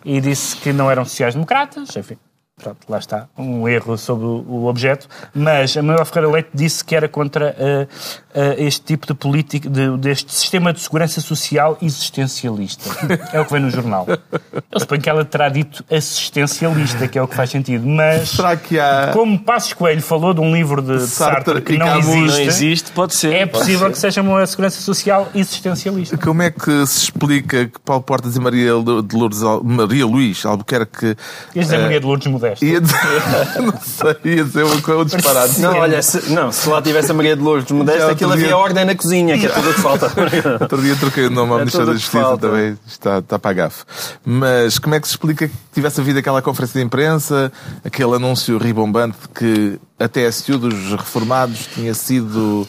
e 0.05 0.20
disse 0.20 0.57
que 0.57 0.72
não 0.72 0.90
eram 0.90 1.05
sociais-democratas, 1.05 1.94
enfim. 1.96 2.16
Pronto, 2.58 2.78
lá 2.88 2.98
está, 2.98 3.28
um 3.36 3.68
erro 3.68 3.98
sobre 3.98 4.24
o 4.24 4.64
objeto, 4.64 5.06
mas 5.34 5.76
a 5.76 5.82
Manuel 5.82 6.06
Ferreira 6.06 6.32
Leite 6.32 6.48
disse 6.54 6.82
que 6.82 6.96
era 6.96 7.06
contra 7.06 7.54
eh, 7.58 7.86
eh, 8.34 8.54
este 8.64 8.80
tipo 8.82 9.06
de 9.06 9.12
política, 9.12 9.68
de- 9.68 9.94
deste 9.98 10.32
sistema 10.32 10.72
de 10.72 10.80
segurança 10.80 11.20
social 11.20 11.76
existencialista. 11.82 12.88
É 13.30 13.38
o 13.40 13.44
que 13.44 13.52
vem 13.52 13.60
no 13.60 13.70
jornal. 13.70 14.06
Eu 14.72 14.80
suponho 14.80 15.02
que 15.02 15.10
ela 15.10 15.22
terá 15.22 15.50
dito 15.50 15.84
assistencialista, 15.92 17.06
que 17.06 17.18
é 17.18 17.22
o 17.22 17.28
que 17.28 17.34
faz 17.34 17.50
sentido, 17.50 17.86
mas 17.86 18.30
Será 18.30 18.56
que 18.56 18.80
há. 18.80 19.10
como 19.12 19.38
Passos 19.38 19.74
Coelho 19.74 20.00
falou 20.00 20.32
de 20.32 20.40
um 20.40 20.54
livro 20.54 20.80
de, 20.80 20.96
de 20.96 21.06
Sartre 21.06 21.44
Sartre 21.44 21.60
que 21.62 21.76
não 21.76 21.86
Camus. 21.86 22.06
existe, 22.06 22.30
Não 22.38 22.40
existe, 22.46 22.92
pode 22.92 23.14
ser. 23.14 23.32
é 23.34 23.44
pode 23.46 23.58
possível 23.64 23.86
ser. 23.88 23.92
que 23.92 23.98
seja 23.98 24.22
uma 24.22 24.46
segurança 24.46 24.80
social 24.80 25.28
existencialista. 25.34 26.16
Como 26.16 26.40
é 26.40 26.50
que 26.50 26.86
se 26.86 27.04
explica 27.04 27.66
que 27.66 27.78
Paulo 27.80 28.02
Portas 28.02 28.34
e 28.34 28.40
Maria, 28.40 28.70
de 29.06 29.14
Lourdes, 29.14 29.40
Maria 29.62 30.06
Luís 30.06 30.46
Albuquerque 30.46 31.14
Ias 31.54 31.66
dizer 31.66 31.76
eh, 31.80 31.82
Maria 31.82 32.00
de 32.00 32.06
Lourdes 32.06 32.26
Ia 32.62 32.80
dizer, 32.80 32.98
não 33.62 33.80
sei, 33.80 34.32
ia 34.37 34.44
dizer 34.44 34.62
uma 34.64 34.80
coisa, 34.80 35.04
disparate. 35.16 35.61
Não, 35.61 35.74
olha, 35.78 36.02
se, 36.02 36.30
não, 36.32 36.50
se 36.52 36.68
lá 36.68 36.80
tivesse 36.82 37.11
a 37.11 37.14
Maria 37.14 37.37
de 37.37 37.42
Lourdes 37.42 37.70
Modesto, 37.72 38.00
Já 38.00 38.11
aquilo 38.12 38.32
dia- 38.37 38.44
havia 38.44 38.56
ordem 38.56 38.85
na 38.85 38.94
cozinha, 38.94 39.38
que 39.38 39.46
é 39.46 39.48
tudo 39.48 39.70
o 39.70 39.74
que 39.74 39.80
falta. 39.80 40.06
Outro 40.61 40.80
dia 40.82 40.96
troquei 40.96 41.26
o 41.26 41.30
nome 41.30 41.52
ao 41.52 41.61
É 41.61 41.64
da 41.64 41.70
Justiça 41.70 42.11
falta. 42.22 42.48
também, 42.48 42.78
está, 42.87 43.18
está 43.18 43.38
para 43.38 43.50
a 43.50 43.54
gafe. 43.54 43.85
Mas 44.24 44.78
como 44.78 44.94
é 44.94 45.00
que 45.00 45.06
se 45.06 45.14
explica 45.14 45.48
que 45.48 45.54
tivesse 45.72 46.00
havido 46.00 46.18
aquela 46.18 46.40
conferência 46.42 46.78
de 46.80 46.87
imprensa, 46.87 47.52
aquele 47.85 48.14
anúncio 48.14 48.59
ribombante 48.59 49.16
de 49.22 49.28
que 49.28 49.80
a 49.98 50.09
TSU 50.09 50.59
dos 50.59 50.90
reformados 50.92 51.66
tinha 51.74 51.94
sido 51.94 52.66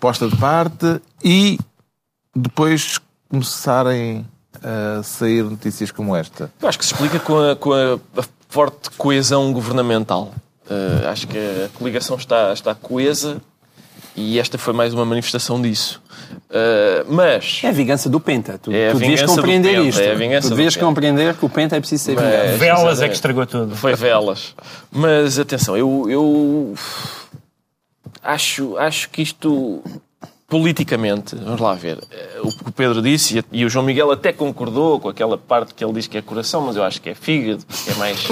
posta 0.00 0.28
de 0.28 0.36
parte 0.36 1.00
e 1.24 1.58
depois 2.34 3.00
começarem 3.28 4.24
a 4.62 5.02
sair 5.02 5.42
notícias 5.44 5.90
como 5.90 6.14
esta? 6.16 6.50
Eu 6.60 6.68
acho 6.68 6.78
que 6.78 6.84
se 6.86 6.92
explica 6.92 7.18
com 7.20 7.38
a, 7.38 7.56
com 7.56 7.72
a 7.72 7.98
forte 8.48 8.90
coesão 8.96 9.52
governamental. 9.52 10.32
Eh, 10.70 11.06
acho 11.08 11.26
que 11.26 11.38
a 11.38 11.68
coligação 11.78 12.16
está, 12.16 12.52
está 12.52 12.74
coesa 12.74 13.40
e 14.16 14.38
esta 14.38 14.58
foi 14.58 14.72
mais 14.74 14.92
uma 14.92 15.04
manifestação 15.04 15.60
disso. 15.62 16.00
Eh, 16.50 17.04
mas, 17.08 17.60
É 17.62 17.68
a 17.68 17.72
vingança 17.72 18.08
do 18.10 18.18
Penta. 18.20 18.58
Tu, 18.58 18.70
É 18.72 18.90
tu 18.90 18.98
devias 18.98 19.22
compreender 19.22 19.76
Penta, 19.76 19.88
isto. 19.88 20.00
é 20.00 20.10
a 20.12 20.14
vingança 20.14 20.48
tu 20.48 20.54
devias 20.54 20.76
compreender 20.76 21.34
que 21.34 21.44
o 21.44 21.48
Penta 21.48 21.76
é 21.76 21.80
preciso 21.80 22.04
ser 22.04 22.14
Mas- 22.16 22.24
vingado. 22.24 22.58
Velas 22.58 23.00
é 23.02 23.08
que 23.08 23.14
estragou 23.14 23.46
tudo. 23.46 23.74
foi 23.76 23.94
velas. 23.94 24.54
Mas 24.90 25.38
atenção, 25.38 25.76
eu, 25.76 26.06
eu 26.08 26.74
acho, 28.22 28.76
acho 28.76 29.08
que 29.10 29.22
isto 29.22 29.82
politicamente, 30.48 31.36
vamos 31.36 31.60
lá 31.60 31.74
ver, 31.74 31.98
eh, 32.10 32.38
o 32.42 32.50
que 32.50 32.68
o 32.70 32.72
Pedro 32.72 33.02
disse 33.02 33.44
e 33.52 33.64
o 33.66 33.68
João 33.68 33.84
Miguel 33.84 34.10
até 34.10 34.32
concordou 34.32 34.98
com 34.98 35.10
aquela 35.10 35.36
parte 35.36 35.74
que 35.74 35.84
ele 35.84 35.92
diz 35.92 36.06
que 36.06 36.16
é 36.16 36.22
coração, 36.22 36.62
mas 36.62 36.74
eu 36.74 36.82
acho 36.82 37.02
que 37.02 37.10
é 37.10 37.14
fígado, 37.14 37.62
é 37.86 37.94
mais, 37.98 38.26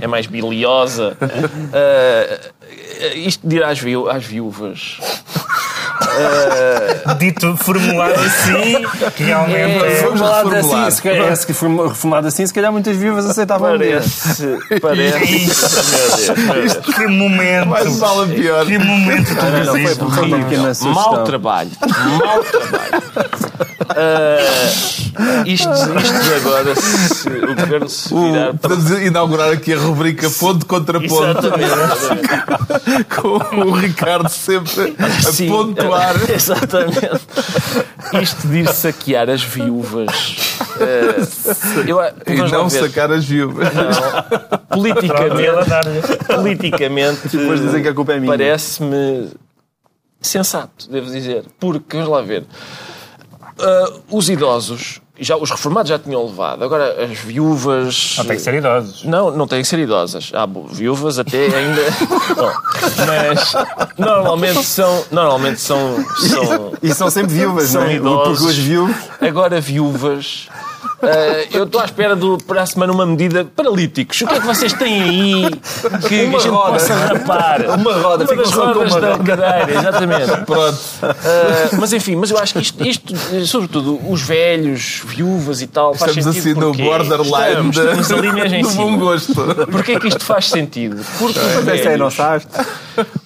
é 0.00 0.06
mais 0.06 0.26
biliosa. 0.26 1.16
Eh, 1.74 3.16
isto 3.16 3.46
de 3.48 3.56
ir 3.56 3.64
às, 3.64 3.78
viú- 3.80 4.08
às 4.08 4.24
viúvas. 4.24 4.98
Dito, 7.18 7.56
formulado 7.56 8.14
assim, 8.20 8.84
que 9.16 9.24
realmente... 9.24 9.56
É, 9.56 9.88
reformular. 9.88 10.46
assim, 10.58 10.90
se 10.90 11.02
calhar, 11.02 11.36
se 11.36 11.46
reform- 11.46 11.88
reformulado 11.88 12.28
assim, 12.28 12.46
se 12.46 12.54
calhar 12.54 12.72
muitas 12.72 12.96
viúvas 12.96 13.26
aceitavam. 13.26 13.70
Parece. 13.70 14.58
Parece. 14.80 15.52
Meu 16.26 16.54
Deus. 16.54 16.76
Que 16.94 17.06
momento! 17.06 17.68
Mais 17.68 18.00
pior. 18.28 18.66
Que 18.66 18.78
momento 18.78 19.34
Não, 19.34 19.64
não, 19.64 19.72
foi, 19.72 19.94
tudo 19.96 20.10
foi 20.12 20.28
sugestão. 20.74 20.92
Mau 20.94 21.24
trabalho. 21.24 21.70
Mau 21.80 22.44
trabalho. 22.44 23.71
Ah, 23.88 25.42
isto, 25.46 25.68
isto 25.70 26.34
agora, 26.36 26.74
se 26.76 27.28
o 27.28 27.54
governo 27.54 27.88
se 27.88 28.14
virar 28.14 28.50
O, 28.50 28.58
podemos 28.58 28.90
inaugurar 29.02 29.52
aqui 29.52 29.72
a 29.74 29.78
rubrica 29.78 30.28
ponto 30.30 30.66
contra 30.66 31.00
ponto, 31.00 31.46
Exatamente. 31.46 33.04
com 33.16 33.38
o 33.66 33.72
Ricardo 33.72 34.28
sempre 34.28 34.94
a 34.98 35.32
Sim, 35.32 35.48
pontuar. 35.48 36.14
Exatamente. 36.30 37.20
Isto 38.22 38.48
de 38.48 38.58
ir 38.60 38.68
saquear 38.68 39.28
as 39.30 39.42
viúvas. 39.42 40.36
eh, 40.80 41.16
eu, 41.86 41.98
E 42.26 42.50
não 42.50 42.68
sacar 42.68 43.10
as 43.12 43.24
viúvas. 43.24 43.68
Politicamente, 44.68 46.24
politicamente 46.26 47.28
Depois 47.36 47.60
dizem 47.60 47.82
que 47.82 47.88
a 47.88 47.94
culpa 47.94 48.12
é 48.14 48.20
minha. 48.20 48.32
parece-me 48.32 49.30
sensato, 50.20 50.90
devo 50.90 51.10
dizer. 51.10 51.44
Porque, 51.58 51.96
vamos 51.96 52.10
lá 52.12 52.22
ver, 52.22 52.44
ah, 53.60 53.92
os 54.10 54.28
idosos, 54.28 55.00
já, 55.18 55.36
os 55.36 55.50
reformados 55.50 55.88
já 55.90 55.98
tinham 55.98 56.24
levado, 56.26 56.64
agora 56.64 57.04
as 57.04 57.18
viúvas... 57.18 58.14
Não 58.18 58.24
tem 58.24 58.36
que 58.36 58.42
ser 58.42 58.54
idosos. 58.54 59.04
Não, 59.04 59.30
não 59.30 59.46
têm 59.46 59.62
que 59.62 59.68
ser 59.68 59.78
idosas. 59.78 60.30
Há 60.34 60.46
bo- 60.46 60.66
viúvas 60.68 61.18
até 61.18 61.46
ainda. 61.46 61.82
Bom, 62.34 62.52
mas 63.06 63.52
normalmente 63.98 64.64
são. 64.64 65.04
Normalmente 65.10 65.60
são. 65.60 66.04
são 66.16 66.72
E 66.82 66.92
são 66.94 67.10
sempre 67.10 67.34
viúvas, 67.34 67.68
São 67.68 67.82
não 67.82 67.88
é? 67.88 67.94
idosos. 67.96 68.38
Porque 68.38 68.50
os 68.52 68.58
viúvos... 68.58 68.96
agora 69.20 69.60
viúvas. 69.60 70.48
Eh, 71.02 71.48
eu 71.52 71.64
estou 71.64 71.80
à 71.80 71.84
espera 71.84 72.14
do, 72.16 72.38
para 72.38 72.62
a 72.62 72.66
semana 72.66 72.92
uma 72.92 73.04
medida 73.06 73.44
paralíticos. 73.44 74.20
O 74.22 74.26
que 74.26 74.34
é 74.34 74.40
que 74.40 74.46
vocês 74.46 74.72
têm 74.72 75.02
aí 75.02 75.50
que, 76.08 76.24
Uma 76.24 76.38
a 76.38 76.40
gente 76.40 76.50
roda. 76.50 76.72
possa 76.72 76.94
rapar? 76.94 77.60
Uma 77.78 77.92
roda, 77.94 78.24
uma 78.24 78.36
das 78.42 78.52
rodas 78.52 78.92
uma 78.92 79.00
da 79.00 79.12
roda. 79.12 79.24
cadeira, 79.24 79.78
exatamente. 79.78 80.30
Pronto. 80.46 80.78
Uh, 81.02 81.80
mas 81.80 81.92
enfim, 81.92 82.16
mas 82.16 82.30
eu 82.30 82.38
acho 82.38 82.54
que 82.54 82.60
isto, 82.60 82.86
isto, 82.86 83.14
eh, 83.32 83.44
sobretudo 83.44 84.00
os 84.10 84.22
velhos, 84.22 85.02
viúvas 85.04 85.60
e 85.62 85.66
tal, 85.66 85.94
faz 85.94 86.16
Estamos 86.16 86.34
sentido 86.36 86.50
assim 86.50 86.60
no 86.60 86.66
porque 86.72 86.82
borderline 86.82 87.70
estamos, 87.70 87.76
estamos 87.76 88.12
ali 88.12 88.32
mesmo 88.32 88.56
em 88.56 88.62
do 88.62 88.68
bom 88.70 88.86
cima. 88.86 88.96
gosto. 88.98 89.34
Porquê 89.70 89.92
é 89.92 90.00
que 90.00 90.08
isto 90.08 90.24
faz 90.24 90.48
sentido? 90.48 91.04
Porque 91.18 91.38
os 91.38 91.54
Mas 91.54 91.68
essa 91.68 91.88
é 91.88 91.96
velhos, 91.96 92.16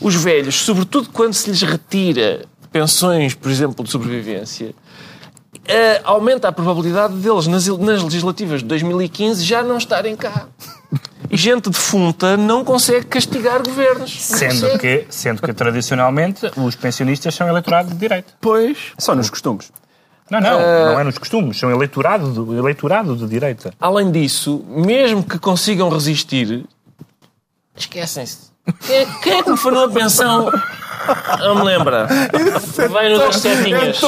os 0.00 0.14
velhos, 0.14 0.54
sobretudo 0.64 1.08
quando 1.12 1.34
se 1.34 1.50
lhes 1.50 1.62
retira 1.62 2.42
pensões, 2.72 3.34
por 3.34 3.50
exemplo, 3.50 3.84
de 3.84 3.90
sobrevivência, 3.90 4.74
eh, 5.66 6.00
aumenta 6.04 6.48
a 6.48 6.52
probabilidade 6.52 7.14
deles 7.14 7.46
nas, 7.46 7.66
nas 7.66 8.02
legislativas 8.02 8.60
de 8.60 8.66
2015 8.66 9.44
já 9.44 9.62
não 9.62 9.78
estarem 9.78 10.16
cá. 10.16 10.48
E 11.30 11.36
gente 11.36 11.70
defunta 11.70 12.36
não 12.36 12.64
consegue 12.64 13.06
castigar 13.06 13.62
governos. 13.62 14.22
Sendo 14.22 14.78
que, 14.78 15.06
sendo 15.10 15.42
que, 15.42 15.52
tradicionalmente, 15.52 16.50
os 16.56 16.76
pensionistas 16.76 17.34
são 17.34 17.48
eleitorado 17.48 17.90
de 17.90 17.96
direita. 17.96 18.32
Pois. 18.40 18.92
Só 18.98 19.14
nos 19.14 19.28
costumes. 19.28 19.72
Não, 20.30 20.40
não, 20.40 20.58
não 20.60 21.00
é 21.00 21.04
nos 21.04 21.18
costumes, 21.18 21.56
são 21.56 21.70
eleitorado, 21.70 22.32
do, 22.32 22.58
eleitorado 22.58 23.14
de 23.14 23.26
direita. 23.28 23.72
Além 23.80 24.10
disso, 24.10 24.64
mesmo 24.68 25.22
que 25.22 25.38
consigam 25.38 25.88
resistir, 25.88 26.64
esquecem-se. 27.76 28.45
Quem, 28.86 28.96
é- 28.96 29.06
quem 29.22 29.32
é 29.38 29.42
que 29.42 29.50
me 29.50 29.56
falou 29.56 29.84
a 29.84 29.88
pensão? 29.88 30.50
Não 31.38 31.54
me 31.56 31.62
lembra. 31.64 32.08
Vai 32.90 33.08
no 33.10 33.18
das 33.18 33.36
setinhas. 33.36 33.80
De... 33.94 34.00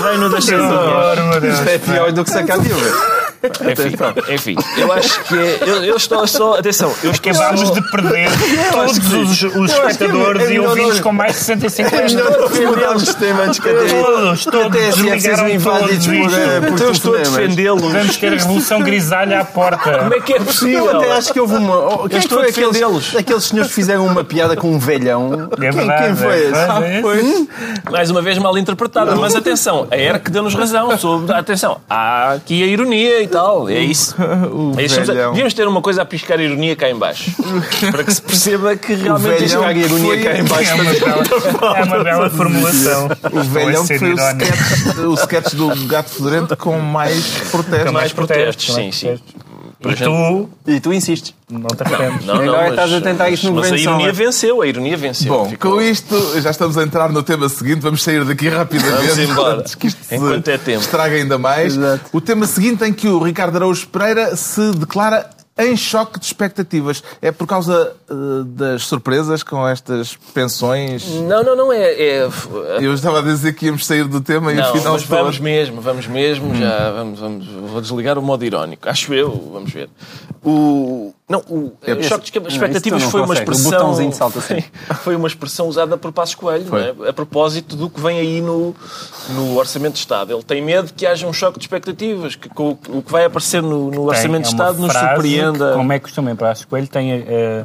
Vai 0.00 0.16
no 0.16 0.30
das 0.30 0.44
setinhas. 0.44 0.72
Isto 1.58 1.68
é 1.68 1.78
pior 1.78 2.12
do 2.12 2.24
que 2.24 2.30
sacar 2.30 2.58
viúva. 2.60 3.13
Enfim, 3.44 4.34
enfim, 4.34 4.56
eu 4.78 4.92
acho 4.92 5.22
que 5.24 5.34
é, 5.36 5.58
eu, 5.66 5.84
eu 5.84 5.96
estou 5.96 6.26
só. 6.26 6.58
Atenção, 6.58 6.92
eu 7.02 7.10
estou 7.10 7.30
Acabámos 7.32 7.60
só- 7.60 7.74
de 7.74 7.90
perder 7.90 8.28
todos 8.72 9.12
os, 9.12 9.42
os 9.42 9.72
Eu 9.72 9.82
é 9.86 9.90
espectadores 9.90 10.42
é 10.48 10.52
e 10.54 10.60
ouvintes 10.60 11.00
com 11.00 11.12
mais 11.12 11.32
de 11.32 11.38
65 11.40 11.94
É 11.94 11.98
anos. 12.00 12.12
não 12.14 12.66
mudarmos 12.70 13.04
de 13.04 13.16
tema 13.16 13.42
antes 13.44 13.58
que 13.58 13.68
até, 13.68 13.84
Todos, 14.02 14.44
todos 14.44 14.66
até 14.66 14.88
assim 14.88 15.08
é 15.08 15.14
desligaram 15.14 15.48
invadidos 15.48 16.06
todos 16.06 16.18
por, 16.34 16.68
Então 16.74 16.86
eu 16.86 16.92
estou 16.92 17.14
a 17.14 17.18
defendê-los. 17.18 17.92
Vamos 17.92 18.16
ter 18.16 18.26
a 18.28 18.30
Revolução 18.30 18.80
Grisalha 18.80 19.40
à 19.40 19.44
porta. 19.44 19.98
Como 19.98 20.14
é 20.14 20.20
que 20.20 20.32
é 20.34 20.40
possível? 20.40 20.86
Eu 20.86 20.96
até 21.00 21.12
acho 21.12 21.32
que 21.32 21.40
houve 21.40 21.54
uma. 21.56 21.76
oh, 22.04 22.08
Quem 22.08 22.18
estou 22.18 22.38
foi 22.38 22.48
a 22.48 22.50
defendê-los. 22.50 23.08
aqueles, 23.08 23.16
aqueles 23.16 23.44
senhores 23.44 23.68
que 23.70 23.74
fizeram 23.74 24.06
uma 24.06 24.24
piada 24.24 24.56
com 24.56 24.70
um 24.70 24.78
velhão? 24.78 25.48
É 25.52 25.56
quem, 25.60 25.70
verdade, 25.70 26.04
quem 26.06 26.16
foi 26.16 26.32
é 26.32 26.38
esse? 26.50 26.54
é 26.60 27.00
Foi? 27.02 27.48
Mais 27.90 28.10
uma 28.10 28.22
vez 28.22 28.38
mal 28.38 28.56
interpretada, 28.58 29.14
mas 29.16 29.34
atenção, 29.34 29.86
a 29.90 29.96
ERC 29.96 30.30
deu-nos 30.30 30.54
razão 30.54 30.96
sobre. 30.98 31.34
Atenção, 31.34 31.80
há 31.88 32.32
aqui 32.32 32.62
a 32.62 32.66
ironia 32.66 33.22
e 33.22 33.26
tal, 33.34 33.68
é 33.68 33.80
isso. 33.80 34.14
O 34.54 34.78
É 34.78 34.84
isso. 34.84 35.00
Devíamos 35.00 35.54
ter 35.54 35.66
uma 35.66 35.82
coisa 35.82 36.02
a 36.02 36.04
piscar 36.04 36.38
ironia 36.38 36.76
cá 36.76 36.88
em 36.88 36.96
baixo 36.96 37.32
para 37.90 38.04
que 38.04 38.14
se 38.14 38.22
perceba 38.22 38.76
que 38.76 38.94
realmente 38.94 39.44
isto 39.44 39.58
caga 39.58 39.78
ironia 39.78 40.22
cá 40.22 40.38
em 40.38 40.44
baixo. 40.44 40.70
É 40.70 40.74
uma 40.74 40.94
bela, 40.94 41.78
é 41.78 41.82
uma 41.82 42.04
bela 42.04 42.30
formulação. 42.30 43.08
O 43.32 43.42
velhão 43.42 43.86
foi 43.86 44.12
o 44.12 44.14
sketch, 44.14 44.98
o 44.98 45.14
sketch 45.14 45.54
do 45.54 45.86
Gato 45.86 46.10
Fedorento 46.10 46.56
com 46.56 46.78
mais 46.78 47.24
protestos. 47.50 47.92
mais 47.92 48.12
protestos, 48.12 48.66
com 48.66 48.74
sim, 48.74 48.92
sim. 48.92 49.18
E 49.90 49.96
tu 49.96 50.48
E 50.66 50.80
tu 50.80 50.92
insistes. 50.92 51.34
não 51.50 51.68
te 51.68 51.82
arrependes. 51.82 52.26
Não, 52.26 52.34
não, 52.36 52.42
Agora 52.42 52.60
mas, 52.62 52.70
estás 52.70 52.92
a 52.92 53.00
tentar 53.00 53.30
isto 53.30 53.46
no 53.50 53.54
mas 53.60 53.72
a 53.72 53.76
ironia 53.76 54.08
é? 54.08 54.12
venceu, 54.12 54.62
a 54.62 54.66
ironia 54.66 54.96
venceu. 54.96 55.32
Bom, 55.32 55.48
Ficou- 55.50 55.72
com 55.72 55.80
isto 55.80 56.40
já 56.40 56.50
estamos 56.50 56.76
a 56.78 56.82
entrar 56.82 57.10
no 57.10 57.22
tema 57.22 57.48
seguinte. 57.48 57.80
Vamos 57.80 58.02
sair 58.02 58.24
daqui 58.24 58.48
rapidamente. 58.48 59.06
Vamos 59.08 59.18
embora. 59.30 59.56
antes 59.60 59.74
que 59.74 59.86
isto 59.88 60.00
Enquanto 60.14 60.48
é 60.48 60.58
tempo. 60.58 60.80
estrague 60.80 61.16
ainda 61.16 61.38
mais. 61.38 61.76
Exato. 61.76 62.04
O 62.12 62.20
tema 62.20 62.46
seguinte 62.46 62.84
em 62.84 62.92
que 62.92 63.08
o 63.08 63.22
Ricardo 63.22 63.56
Araújo 63.56 63.86
Pereira 63.88 64.36
se 64.36 64.72
declara 64.72 65.28
em 65.56 65.76
choque 65.76 66.18
de 66.18 66.26
expectativas. 66.26 67.02
É 67.22 67.30
por 67.30 67.46
causa 67.46 67.94
eh, 68.10 68.14
das 68.44 68.82
surpresas 68.82 69.42
com 69.42 69.66
estas 69.66 70.16
pensões. 70.34 71.06
Não, 71.08 71.42
não, 71.44 71.56
não 71.56 71.72
é. 71.72 71.92
é- 71.92 72.28
Eu 72.80 72.92
estava 72.92 73.20
a 73.20 73.22
dizer 73.22 73.54
que 73.54 73.66
íamos 73.66 73.86
sair 73.86 74.04
do 74.04 74.20
tema 74.20 74.52
e 74.52 74.56
Não, 74.56 74.64
afinal 74.70 74.94
mas 74.94 75.04
vamos 75.04 75.38
mesmo, 75.38 75.80
vamos 75.80 76.06
mesmo, 76.06 76.54
já 76.56 76.90
vamos, 76.90 77.20
vamos, 77.20 77.46
vou 77.70 77.80
desligar 77.80 78.18
o 78.18 78.22
modo 78.22 78.44
irónico. 78.44 78.88
Acho 78.88 79.14
eu, 79.14 79.30
vamos 79.52 79.72
ver. 79.72 79.88
O, 80.42 81.13
não, 81.28 81.40
o, 81.48 81.72
o 81.98 82.02
choque 82.02 82.30
de 82.30 82.48
expectativas 82.48 83.02
não 83.02 83.10
foi 83.10 83.22
uma 83.22 83.32
expressão. 83.34 83.70
botãozinho 83.70 84.12
salta 84.12 84.38
assim. 84.40 84.62
Foi, 84.86 84.96
foi 84.96 85.16
uma 85.16 85.26
expressão 85.26 85.66
usada 85.68 85.96
por 85.96 86.12
Passos 86.12 86.34
Coelho, 86.34 86.68
é? 86.76 87.08
a 87.08 87.12
propósito 87.14 87.76
do 87.76 87.88
que 87.88 87.98
vem 87.98 88.18
aí 88.18 88.40
no, 88.42 88.74
no 89.30 89.56
Orçamento 89.56 89.94
de 89.94 90.00
Estado. 90.00 90.34
Ele 90.34 90.42
tem 90.42 90.60
medo 90.62 90.92
que 90.92 91.06
haja 91.06 91.26
um 91.26 91.32
choque 91.32 91.58
de 91.58 91.64
expectativas, 91.64 92.36
que 92.36 92.48
com 92.50 92.76
o 92.88 93.02
que 93.02 93.10
vai 93.10 93.24
aparecer 93.24 93.62
no, 93.62 93.90
no 93.90 94.02
Orçamento 94.02 94.50
de 94.50 94.50
Tem- 94.50 94.60
é 94.60 94.62
uma 94.62 94.70
Estado 94.70 94.78
nos 94.82 94.92
frase 94.92 95.08
surpreenda. 95.14 95.70
que, 95.70 95.76
Como 95.76 95.92
é 95.92 95.98
costume 95.98 96.30
em 96.32 96.36
Prazo 96.36 96.68
Coelho, 96.68 96.88
tem, 96.88 97.10
eh, 97.12 97.64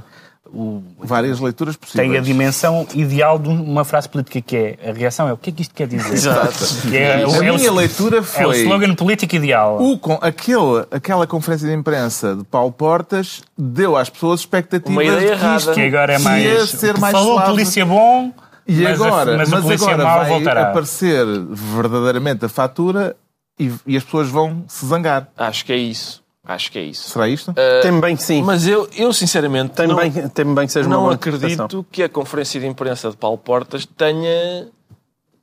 o, 0.53 0.83
várias 0.99 1.39
leituras 1.39 1.75
possíveis. 1.75 2.09
tem 2.09 2.17
a 2.17 2.21
dimensão 2.21 2.87
ideal 2.95 3.37
de 3.39 3.49
uma 3.49 3.83
frase 3.85 4.09
política 4.09 4.41
que 4.41 4.55
é 4.55 4.89
a 4.89 4.93
reação 4.93 5.27
é 5.27 5.33
o 5.33 5.37
que 5.37 5.49
é 5.49 5.53
que 5.53 5.61
isto 5.61 5.73
quer 5.75 5.87
dizer? 5.87 6.11
Exato. 6.13 6.53
É, 6.93 7.23
A 7.23 7.27
o- 7.27 7.43
é 7.43 7.51
o- 7.51 7.55
minha 7.57 7.71
leitura 7.71 8.17
é 8.17 8.19
o 8.19 8.23
foi 8.23 8.61
slogan 8.61 8.95
político 8.95 9.35
ideal. 9.35 9.81
o, 9.81 9.97
com, 9.97 10.17
aquele, 10.21 10.85
aquela 10.91 11.25
conferência 11.27 11.67
de 11.67 11.73
imprensa 11.73 12.35
de 12.35 12.43
Paulo 12.43 12.71
Portas 12.71 13.41
deu 13.57 13.95
às 13.95 14.09
pessoas 14.09 14.39
expectativas 14.41 14.91
Uma 14.91 15.03
ideia 15.03 15.19
de 15.19 15.25
que 15.27 15.31
errada. 15.33 15.57
isto 15.57 15.73
que 15.73 15.81
agora 15.81 16.13
é 16.13 16.17
ia 16.17 16.23
mais. 16.23 16.69
ser 16.71 16.97
mais 16.97 17.11
falou 17.11 17.33
suave. 17.35 17.51
polícia 17.51 17.85
bom, 17.85 18.33
E 18.67 18.81
mas, 18.81 19.01
agora, 19.01 19.33
a, 19.33 19.37
mas, 19.37 19.49
mas 19.49 19.81
agora 19.81 20.03
vai 20.03 20.29
voltará. 20.29 20.61
aparecer 20.69 21.25
verdadeiramente 21.49 22.45
a 22.45 22.49
fatura 22.49 23.15
e, 23.59 23.71
e 23.85 23.97
as 23.97 24.03
pessoas 24.03 24.29
vão 24.29 24.63
se 24.67 24.85
zangar. 24.85 25.27
Acho 25.37 25.65
que 25.65 25.73
é 25.73 25.77
isso. 25.77 26.21
Acho 26.49 26.71
que 26.71 26.79
é 26.79 26.81
isso. 26.83 27.11
Será 27.11 27.27
isto? 27.29 27.53
Tem 27.83 27.99
bem 28.01 28.15
que 28.15 28.23
sim. 28.23 28.41
Mas 28.41 28.65
eu, 28.67 28.89
eu 28.97 29.13
sinceramente, 29.13 29.73
Tem 29.75 29.85
não, 29.87 29.95
bem, 29.95 30.11
tem 30.11 30.45
bem 30.55 30.65
que 30.65 30.73
seja 30.73 30.87
uma 30.87 30.95
não 30.95 31.09
acredito 31.11 31.85
que 31.91 32.01
a 32.01 32.09
conferência 32.09 32.59
de 32.59 32.65
imprensa 32.65 33.11
de 33.11 33.17
Paulo 33.17 33.37
Portas 33.37 33.85
tenha 33.85 34.67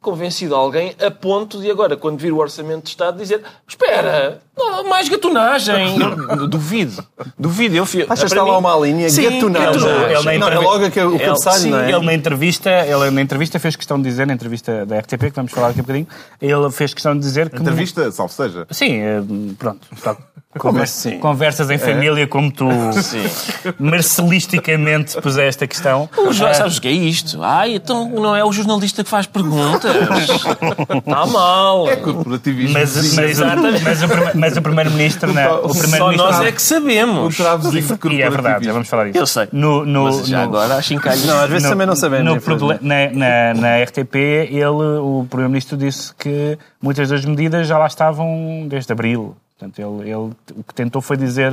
convencido 0.01 0.55
alguém 0.55 0.95
a 1.05 1.11
ponto 1.11 1.61
de 1.61 1.71
agora, 1.71 1.97
quando 1.97 2.19
vir 2.19 2.33
o 2.33 2.39
Orçamento 2.39 2.85
de 2.85 2.89
Estado, 2.91 3.19
dizer 3.19 3.41
espera, 3.69 4.41
não, 4.57 4.89
mais 4.89 5.09
gatunagem. 5.09 5.97
Duvido. 6.49 7.05
Duvido. 7.39 7.77
Eu, 7.77 7.87
fui- 7.87 8.03
Achas 8.03 8.21
que 8.21 8.27
está 8.27 8.43
lá 8.43 8.59
uma 8.59 8.77
linha? 8.87 9.09
Sim, 9.09 9.31
Gatunagem. 9.31 10.39
Não, 10.39 10.49
é 10.49 10.59
logo 10.59 10.91
que 10.91 11.01
o 11.01 11.15
Ele- 11.15 11.25
cabeçalho, 11.25 11.59
sim, 11.61 11.71
não 11.71 11.79
é? 11.81 11.91
Ele 11.91 12.05
na 12.05 12.15
entrevista, 12.15 12.71
ele 12.71 13.11
na 13.11 13.21
entrevista 13.21 13.59
fez 13.59 13.75
questão 13.77 13.97
de 14.01 14.09
dizer, 14.09 14.27
na 14.27 14.35
entrevista 14.35 14.85
da 14.87 14.99
RTP, 14.99 15.21
que 15.31 15.37
vamos 15.37 15.51
falar 15.53 15.69
daqui 15.69 15.81
a 15.81 15.83
bocadinho, 15.83 16.07
ele 16.41 16.71
fez 16.71 16.93
questão 16.95 17.15
de 17.15 17.21
dizer 17.21 17.51
que. 17.51 17.61
Entrevista, 17.61 18.11
salvo 18.13 18.33
seja. 18.33 18.67
Sim, 18.71 19.01
eh, 19.01 19.21
pronto. 19.59 19.87
só 20.03 20.17
assim? 20.83 21.19
Conversas 21.19 21.71
em 21.71 21.79
família, 21.79 22.27
como 22.27 22.51
tu 22.53 22.67
marcelisticamente 23.79 25.21
puseste 25.21 25.65
a 25.65 25.67
questão. 25.67 26.09
O 26.17 26.33
jo- 26.33 26.55
sabes 26.55 26.79
o 26.79 26.81
que 26.81 26.89
é 26.89 26.93
isto? 26.93 27.43
Ai, 27.43 27.75
então 27.75 28.09
não 28.09 28.35
é 28.35 28.45
o 28.45 28.53
jornalista 28.53 29.03
que 29.05 29.11
faz 29.11 29.27
perguntas. 29.27 29.95
Está 29.95 31.27
mal. 31.27 31.89
É 31.89 31.97
corporativismo. 31.97 32.73
Mas, 32.75 32.95
mas, 33.15 33.31
Exatamente. 33.31 33.83
mas, 33.83 34.03
o, 34.03 34.07
mas 34.35 34.57
o 34.57 34.63
Primeiro-Ministro. 34.63 35.33
não, 35.33 35.65
O 35.65 35.75
Só 35.75 35.81
Primeiro-Ministro. 35.81 36.33
nós 36.33 36.41
é 36.47 36.53
que 36.53 36.63
sabemos. 36.63 37.37
travozinho 37.37 37.83
de 37.99 38.09
E 38.15 38.23
é 38.23 38.31
verdade, 38.31 38.65
já 38.65 38.73
vamos 38.73 38.89
falar 38.89 39.05
disso. 39.07 39.19
Eu 39.19 39.27
sei. 39.27 39.49
No, 39.53 39.85
no, 39.85 40.05
Mas 40.05 40.27
já 40.27 40.39
no- 40.39 40.45
agora 40.45 40.77
acho 40.77 40.95
encalhos. 40.95 41.25
Não, 41.25 41.39
às 41.41 41.49
vezes 41.49 41.65
no- 41.65 41.71
também 41.71 41.87
não 41.87 41.97
sabemos. 41.97 42.25
no 42.25 42.37
infelizmente. 42.37 42.79
proble- 42.81 43.11
na, 43.15 43.55
na, 43.55 43.61
na 43.61 43.83
RTP, 43.85 44.15
ele, 44.51 44.65
o 44.67 45.27
Primeiro-Ministro 45.29 45.77
disse 45.77 46.15
que 46.15 46.59
muitas 46.81 47.09
das 47.09 47.25
medidas 47.25 47.67
já 47.67 47.79
lá 47.79 47.87
estavam 47.87 48.67
desde 48.69 48.93
abril. 48.93 49.37
Portanto, 49.59 49.79
ele, 49.79 50.11
ele 50.11 50.33
o 50.57 50.63
que 50.67 50.75
tentou 50.75 51.01
foi 51.01 51.17
dizer 51.17 51.53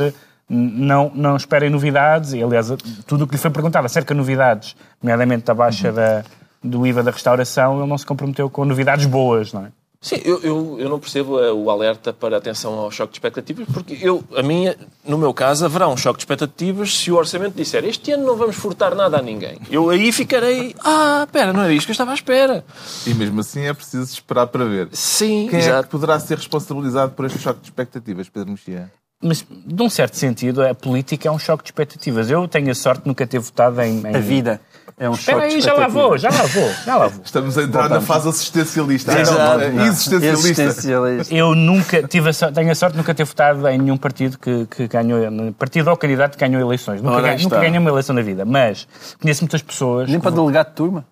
"N- 0.50 0.86
não, 0.86 1.12
não 1.14 1.36
esperem 1.38 1.70
novidades. 1.70 2.34
E, 2.34 2.44
aliás, 2.44 2.68
tudo 3.08 3.24
o 3.24 3.28
que 3.28 3.34
lhe 3.36 3.42
foi 3.42 3.50
perguntado 3.52 3.86
acerca 3.86 4.14
de 4.14 4.18
novidades, 4.18 4.76
nomeadamente 5.02 5.46
da 5.46 5.54
baixa 5.54 5.92
da, 5.92 6.24
do 6.64 6.86
IVA 6.86 7.02
da 7.04 7.12
restauração, 7.12 7.80
ele 7.80 7.88
não 7.88 7.98
se 7.98 8.06
comprometeu 8.06 8.50
com 8.50 8.66
novidades 8.66 9.06
boas, 9.06 9.54
não 9.54 9.66
é? 9.66 9.68
Sim, 10.04 10.20
eu, 10.26 10.42
eu, 10.44 10.76
eu 10.80 10.90
não 10.90 11.00
percebo 11.00 11.40
eh, 11.40 11.54
o 11.54 11.72
alerta 11.72 12.12
para 12.12 12.36
atenção 12.36 12.74
ao 12.74 12.92
choque 12.92 13.14
de 13.14 13.20
expectativas, 13.20 13.66
porque 13.74 13.98
eu, 14.02 14.22
a 14.36 14.44
minha, 14.44 14.76
no 15.06 15.18
meu 15.18 15.34
caso, 15.34 15.64
haverá 15.64 15.88
um 15.88 15.96
choque 15.96 16.18
de 16.18 16.24
expectativas 16.24 16.94
se 16.94 17.10
o 17.10 17.16
orçamento 17.16 17.56
disser 17.56 17.86
este 17.86 18.12
ano 18.12 18.26
não 18.26 18.36
vamos 18.36 18.58
furtar 18.58 18.94
nada 18.96 19.18
a 19.18 19.22
ninguém. 19.22 19.58
Eu 19.72 19.90
aí 19.90 20.12
ficarei, 20.12 20.76
ah, 20.84 21.24
espera, 21.26 21.54
não 21.54 21.62
era 21.64 21.72
isto 21.72 21.86
que 21.86 21.92
eu 21.92 21.94
estava 21.94 22.12
à 22.12 22.16
espera. 22.16 22.66
E 23.08 23.14
mesmo 23.14 23.40
assim 23.40 23.62
é 23.62 23.74
preciso 23.74 24.12
esperar 24.12 24.48
para 24.48 24.66
ver. 24.66 24.90
Sim, 24.92 25.48
Quem 25.50 25.60
é 25.60 25.64
exato. 25.64 25.84
que 25.84 25.92
poderá 25.92 26.20
ser 26.20 26.36
responsabilizado 26.36 27.14
por 27.14 27.26
este 27.26 27.40
choque 27.40 27.62
de 27.62 27.68
expectativas, 27.68 28.28
Pedro 28.28 28.52
Mexia? 28.52 28.92
Mas, 29.22 29.46
de 29.50 29.82
um 29.82 29.90
certo 29.90 30.18
sentido, 30.18 30.66
a 30.68 30.76
política 30.76 31.30
é 31.30 31.32
um 31.32 31.40
choque 31.40 31.64
de 31.64 31.70
expectativas. 31.70 32.30
Eu 32.30 32.46
tenho 32.46 32.70
a 32.70 32.76
sorte 32.76 33.04
de 33.04 33.08
nunca 33.08 33.26
ter 33.26 33.40
votado 33.40 33.80
em... 33.82 34.02
em... 34.02 34.16
A 34.18 34.20
vida 34.20 34.60
é 34.98 35.10
um 35.10 35.14
Espera 35.14 35.44
aí, 35.44 35.60
já 35.60 35.74
lá 35.74 35.88
expectativa. 35.88 36.08
vou, 36.08 36.18
já 36.18 36.30
lá 36.30 36.44
vou, 36.44 36.70
já 36.86 36.96
lá 36.96 37.08
vou. 37.08 37.24
Estamos 37.24 37.58
a 37.58 37.64
entrar 37.64 37.90
na 37.90 38.02
fase 38.02 38.30
assistencialista. 38.30 39.20
Exato. 39.20 39.70
não, 39.70 39.86
existencialista. 39.86 40.64
Existencialista. 40.64 41.34
Eu 41.34 41.56
nunca 41.56 42.04
tive 42.08 42.30
a 42.30 42.34
sorte, 42.34 42.56
tenho 42.56 42.72
a 42.72 42.76
sorte 42.76 42.94
de 42.94 42.98
nunca 42.98 43.14
ter 43.14 43.24
votado 43.24 43.68
em 43.68 43.78
nenhum 43.78 43.98
partido 43.98 44.38
que, 44.38 44.66
que 44.68 44.88
ganhou, 44.88 45.22
partido 45.54 45.90
ou 45.90 45.98
candidato 45.98 46.38
que 46.38 46.48
ganhou 46.48 46.62
eleições. 46.62 47.02
Nunca, 47.02 47.28
aí 47.28 47.42
nunca 47.42 47.60
ganhei 47.60 47.80
uma 47.80 47.90
eleição 47.90 48.16
na 48.16 48.22
vida. 48.22 48.46
Mas 48.46 48.88
conheço 49.22 49.42
muitas 49.42 49.62
pessoas. 49.62 50.10
Nem 50.10 50.20
para 50.20 50.32
delegado 50.32 50.70
de 50.70 50.76
turma. 50.76 51.06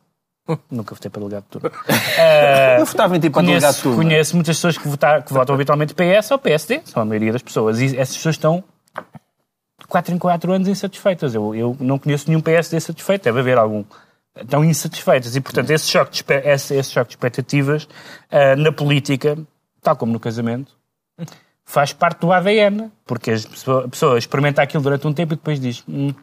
Nunca 0.71 0.95
votei 0.95 1.09
para 1.09 1.19
delegado 1.19 1.43
de 1.43 1.49
turma. 1.49 1.69
Uh, 1.69 2.79
Eu 2.79 2.85
votava 2.85 3.15
em 3.15 3.19
ti 3.19 3.29
para 3.29 3.41
delegado 3.41 3.75
de 3.75 3.81
turma. 3.81 4.03
conheço 4.03 4.35
muitas 4.35 4.57
pessoas 4.57 4.77
que, 4.77 4.87
votar, 4.87 5.23
que 5.23 5.33
votam 5.33 5.55
habitualmente 5.55 5.93
PS 5.93 6.31
ou 6.31 6.39
PSD, 6.39 6.81
são 6.85 7.01
a 7.01 7.05
maioria 7.05 7.31
das 7.31 7.41
pessoas. 7.41 7.79
E 7.79 7.97
essas 7.97 8.15
pessoas 8.15 8.35
estão 8.35 8.63
4 9.91 10.15
em 10.15 10.17
4 10.17 10.53
anos 10.53 10.67
insatisfeitas. 10.69 11.35
Eu, 11.35 11.53
eu 11.53 11.77
não 11.79 11.99
conheço 11.99 12.29
nenhum 12.29 12.39
PSD 12.39 12.79
satisfeito, 12.79 13.23
deve 13.23 13.41
haver 13.41 13.57
algum. 13.57 13.83
Estão 14.33 14.63
insatisfeitas. 14.63 15.35
E, 15.35 15.41
portanto, 15.41 15.69
esse 15.69 15.89
choque 15.89 16.23
de, 16.23 16.33
esse, 16.49 16.73
esse 16.73 16.91
choque 16.91 17.09
de 17.09 17.13
expectativas 17.15 17.83
uh, 17.83 18.55
na 18.57 18.71
política, 18.71 19.37
tal 19.81 19.97
como 19.97 20.13
no 20.13 20.19
casamento, 20.19 20.71
faz 21.65 21.91
parte 21.91 22.21
do 22.21 22.31
ADN. 22.31 22.89
Porque 23.05 23.31
as 23.31 23.45
a 23.45 23.89
pessoa 23.89 24.17
experimenta 24.17 24.61
aquilo 24.61 24.81
durante 24.81 25.05
um 25.05 25.13
tempo 25.13 25.33
e 25.33 25.35
depois 25.35 25.59
diz: 25.59 25.83
hum, 25.87 26.13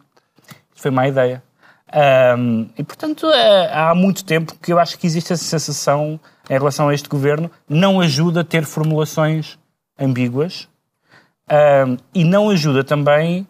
foi 0.73 0.89
má 0.89 1.07
ideia. 1.07 1.43
Ahm, 1.91 2.69
e, 2.77 2.83
portanto, 2.83 3.27
eh, 3.31 3.69
há 3.71 3.93
muito 3.93 4.23
tempo 4.23 4.55
que 4.61 4.73
eu 4.73 4.79
acho 4.79 4.97
que 4.97 5.05
existe 5.05 5.33
essa 5.33 5.43
sensação 5.43 6.19
em 6.49 6.53
relação 6.53 6.89
a 6.89 6.93
este 6.93 7.07
governo. 7.07 7.51
Não 7.67 8.01
ajuda 8.01 8.41
a 8.41 8.43
ter 8.43 8.65
formulações 8.65 9.57
ambíguas 9.99 10.67
Ahm, 11.49 11.97
e 12.13 12.23
não 12.23 12.49
ajuda 12.49 12.83
também, 12.83 13.47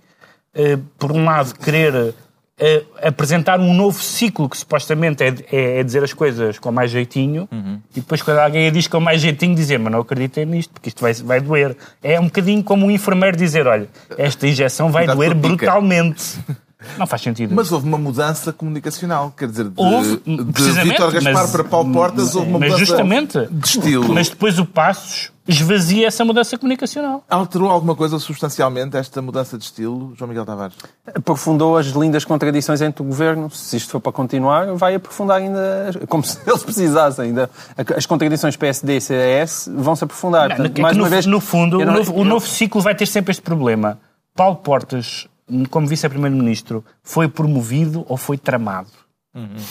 por 0.98 1.12
um 1.12 1.24
lado, 1.26 1.54
querer 1.56 2.14
eh, 2.58 2.84
apresentar 3.04 3.60
um 3.60 3.74
novo 3.74 4.02
ciclo 4.04 4.50
que 4.50 4.58
supostamente 4.58 5.24
é, 5.24 5.34
é- 5.52 5.80
é 5.80 5.84
dizer 5.84 6.04
as 6.04 6.12
coisas 6.12 6.60
com 6.60 6.72
mais 6.72 6.92
jeitinho 6.92 7.48
e 7.96 8.02
depois 8.02 8.22
quando 8.22 8.40
alguém 8.40 8.68
a 8.68 8.70
diz 8.70 8.86
com 8.88 9.00
mais 9.00 9.22
jeitinho 9.22 9.56
dizer 9.56 9.80
mas 9.80 9.92
não 9.94 10.02
acreditem 10.02 10.46
nisto 10.46 10.72
porque 10.74 10.90
isto 10.90 11.00
vai, 11.02 11.14
vai 11.14 11.40
doer. 11.40 11.78
É 12.04 12.20
um 12.20 12.26
bocadinho 12.26 12.62
como 12.64 12.86
um 12.86 12.92
enfermeiro 12.92 13.38
dizer 13.38 13.66
olha, 13.66 13.88
esta 14.18 14.46
injeção 14.46 14.92
vai 14.92 15.06
Cuidado 15.06 15.18
doer 15.18 15.34
brutalmente. 15.36 16.40
Não 16.98 17.06
faz 17.06 17.22
sentido. 17.22 17.54
Mas 17.54 17.72
houve 17.72 17.86
uma 17.88 17.98
mudança 17.98 18.54
comunicacional, 18.54 19.34
quer 19.38 19.50
dizer, 19.50 19.66
de, 19.66 19.74
Houve, 19.76 20.18
de 20.26 20.72
Vítor 20.82 21.12
Gaspar 21.12 21.34
mas- 21.34 21.52
para 21.52 21.64
Paulo 21.66 21.92
Portas 21.92 22.36
houve 22.36 22.50
uma 22.50 22.60
mas 22.60 22.70
mudança 22.72 22.86
justamente. 22.86 23.48
de 23.52 23.68
estilo. 23.68 24.14
Mas 24.14 24.30
depois 24.30 24.58
o 24.60 24.66
Passos 24.66 25.32
esvazia 25.46 26.08
essa 26.08 26.24
mudança 26.24 26.58
comunicacional. 26.58 27.22
Alterou 27.30 27.70
alguma 27.70 27.96
coisa 27.96 28.18
substancialmente 28.20 28.96
esta 28.96 29.22
mudança 29.22 29.58
de 29.58 29.64
estilo, 29.66 30.14
João 30.16 30.30
Miguel 30.30 30.46
Tavares? 30.46 30.76
aprofundou 31.14 31.76
as 31.78 31.88
lindas 31.88 32.24
contradições 32.24 32.82
entre 32.82 33.02
o 33.02 33.06
governo. 33.06 33.50
Se 33.50 33.76
isto 33.76 33.90
for 33.92 34.00
para 34.00 34.12
continuar, 34.14 34.74
vai 34.76 34.96
aprofundar 34.96 35.38
ainda, 35.38 35.92
como 36.08 36.24
se 36.24 36.38
eles 36.48 36.64
precisassem 36.64 37.26
ainda. 37.26 37.50
As 37.98 38.06
contradições 38.06 38.56
PSD 38.56 38.98
e 38.98 39.02
CDS 39.02 39.70
vão 39.76 39.96
se 39.98 40.04
aprofundar. 40.06 40.48
Não, 40.50 40.56
Portanto, 40.56 40.78
é 40.78 40.82
mais 40.82 40.96
no, 40.96 41.04
uma 41.04 41.10
vez, 41.10 41.26
no 41.26 41.42
fundo, 41.42 41.82
eu 41.82 41.82
o 41.82 41.86
não- 41.86 41.94
novo, 41.96 42.14
o 42.16 42.20
eu- 42.20 42.26
novo 42.26 42.48
ciclo 42.48 42.80
vai 42.80 42.96
ter 42.96 43.06
sempre 43.08 43.32
este 43.32 43.42
problema. 43.42 44.00
Paulo 44.36 44.58
Portas, 44.58 45.28
como 45.70 45.88
vice-primeiro-ministro, 45.88 46.84
foi 47.04 47.28
promovido 47.28 48.06
ou 48.08 48.18
foi 48.18 48.38
tramado? 48.38 48.88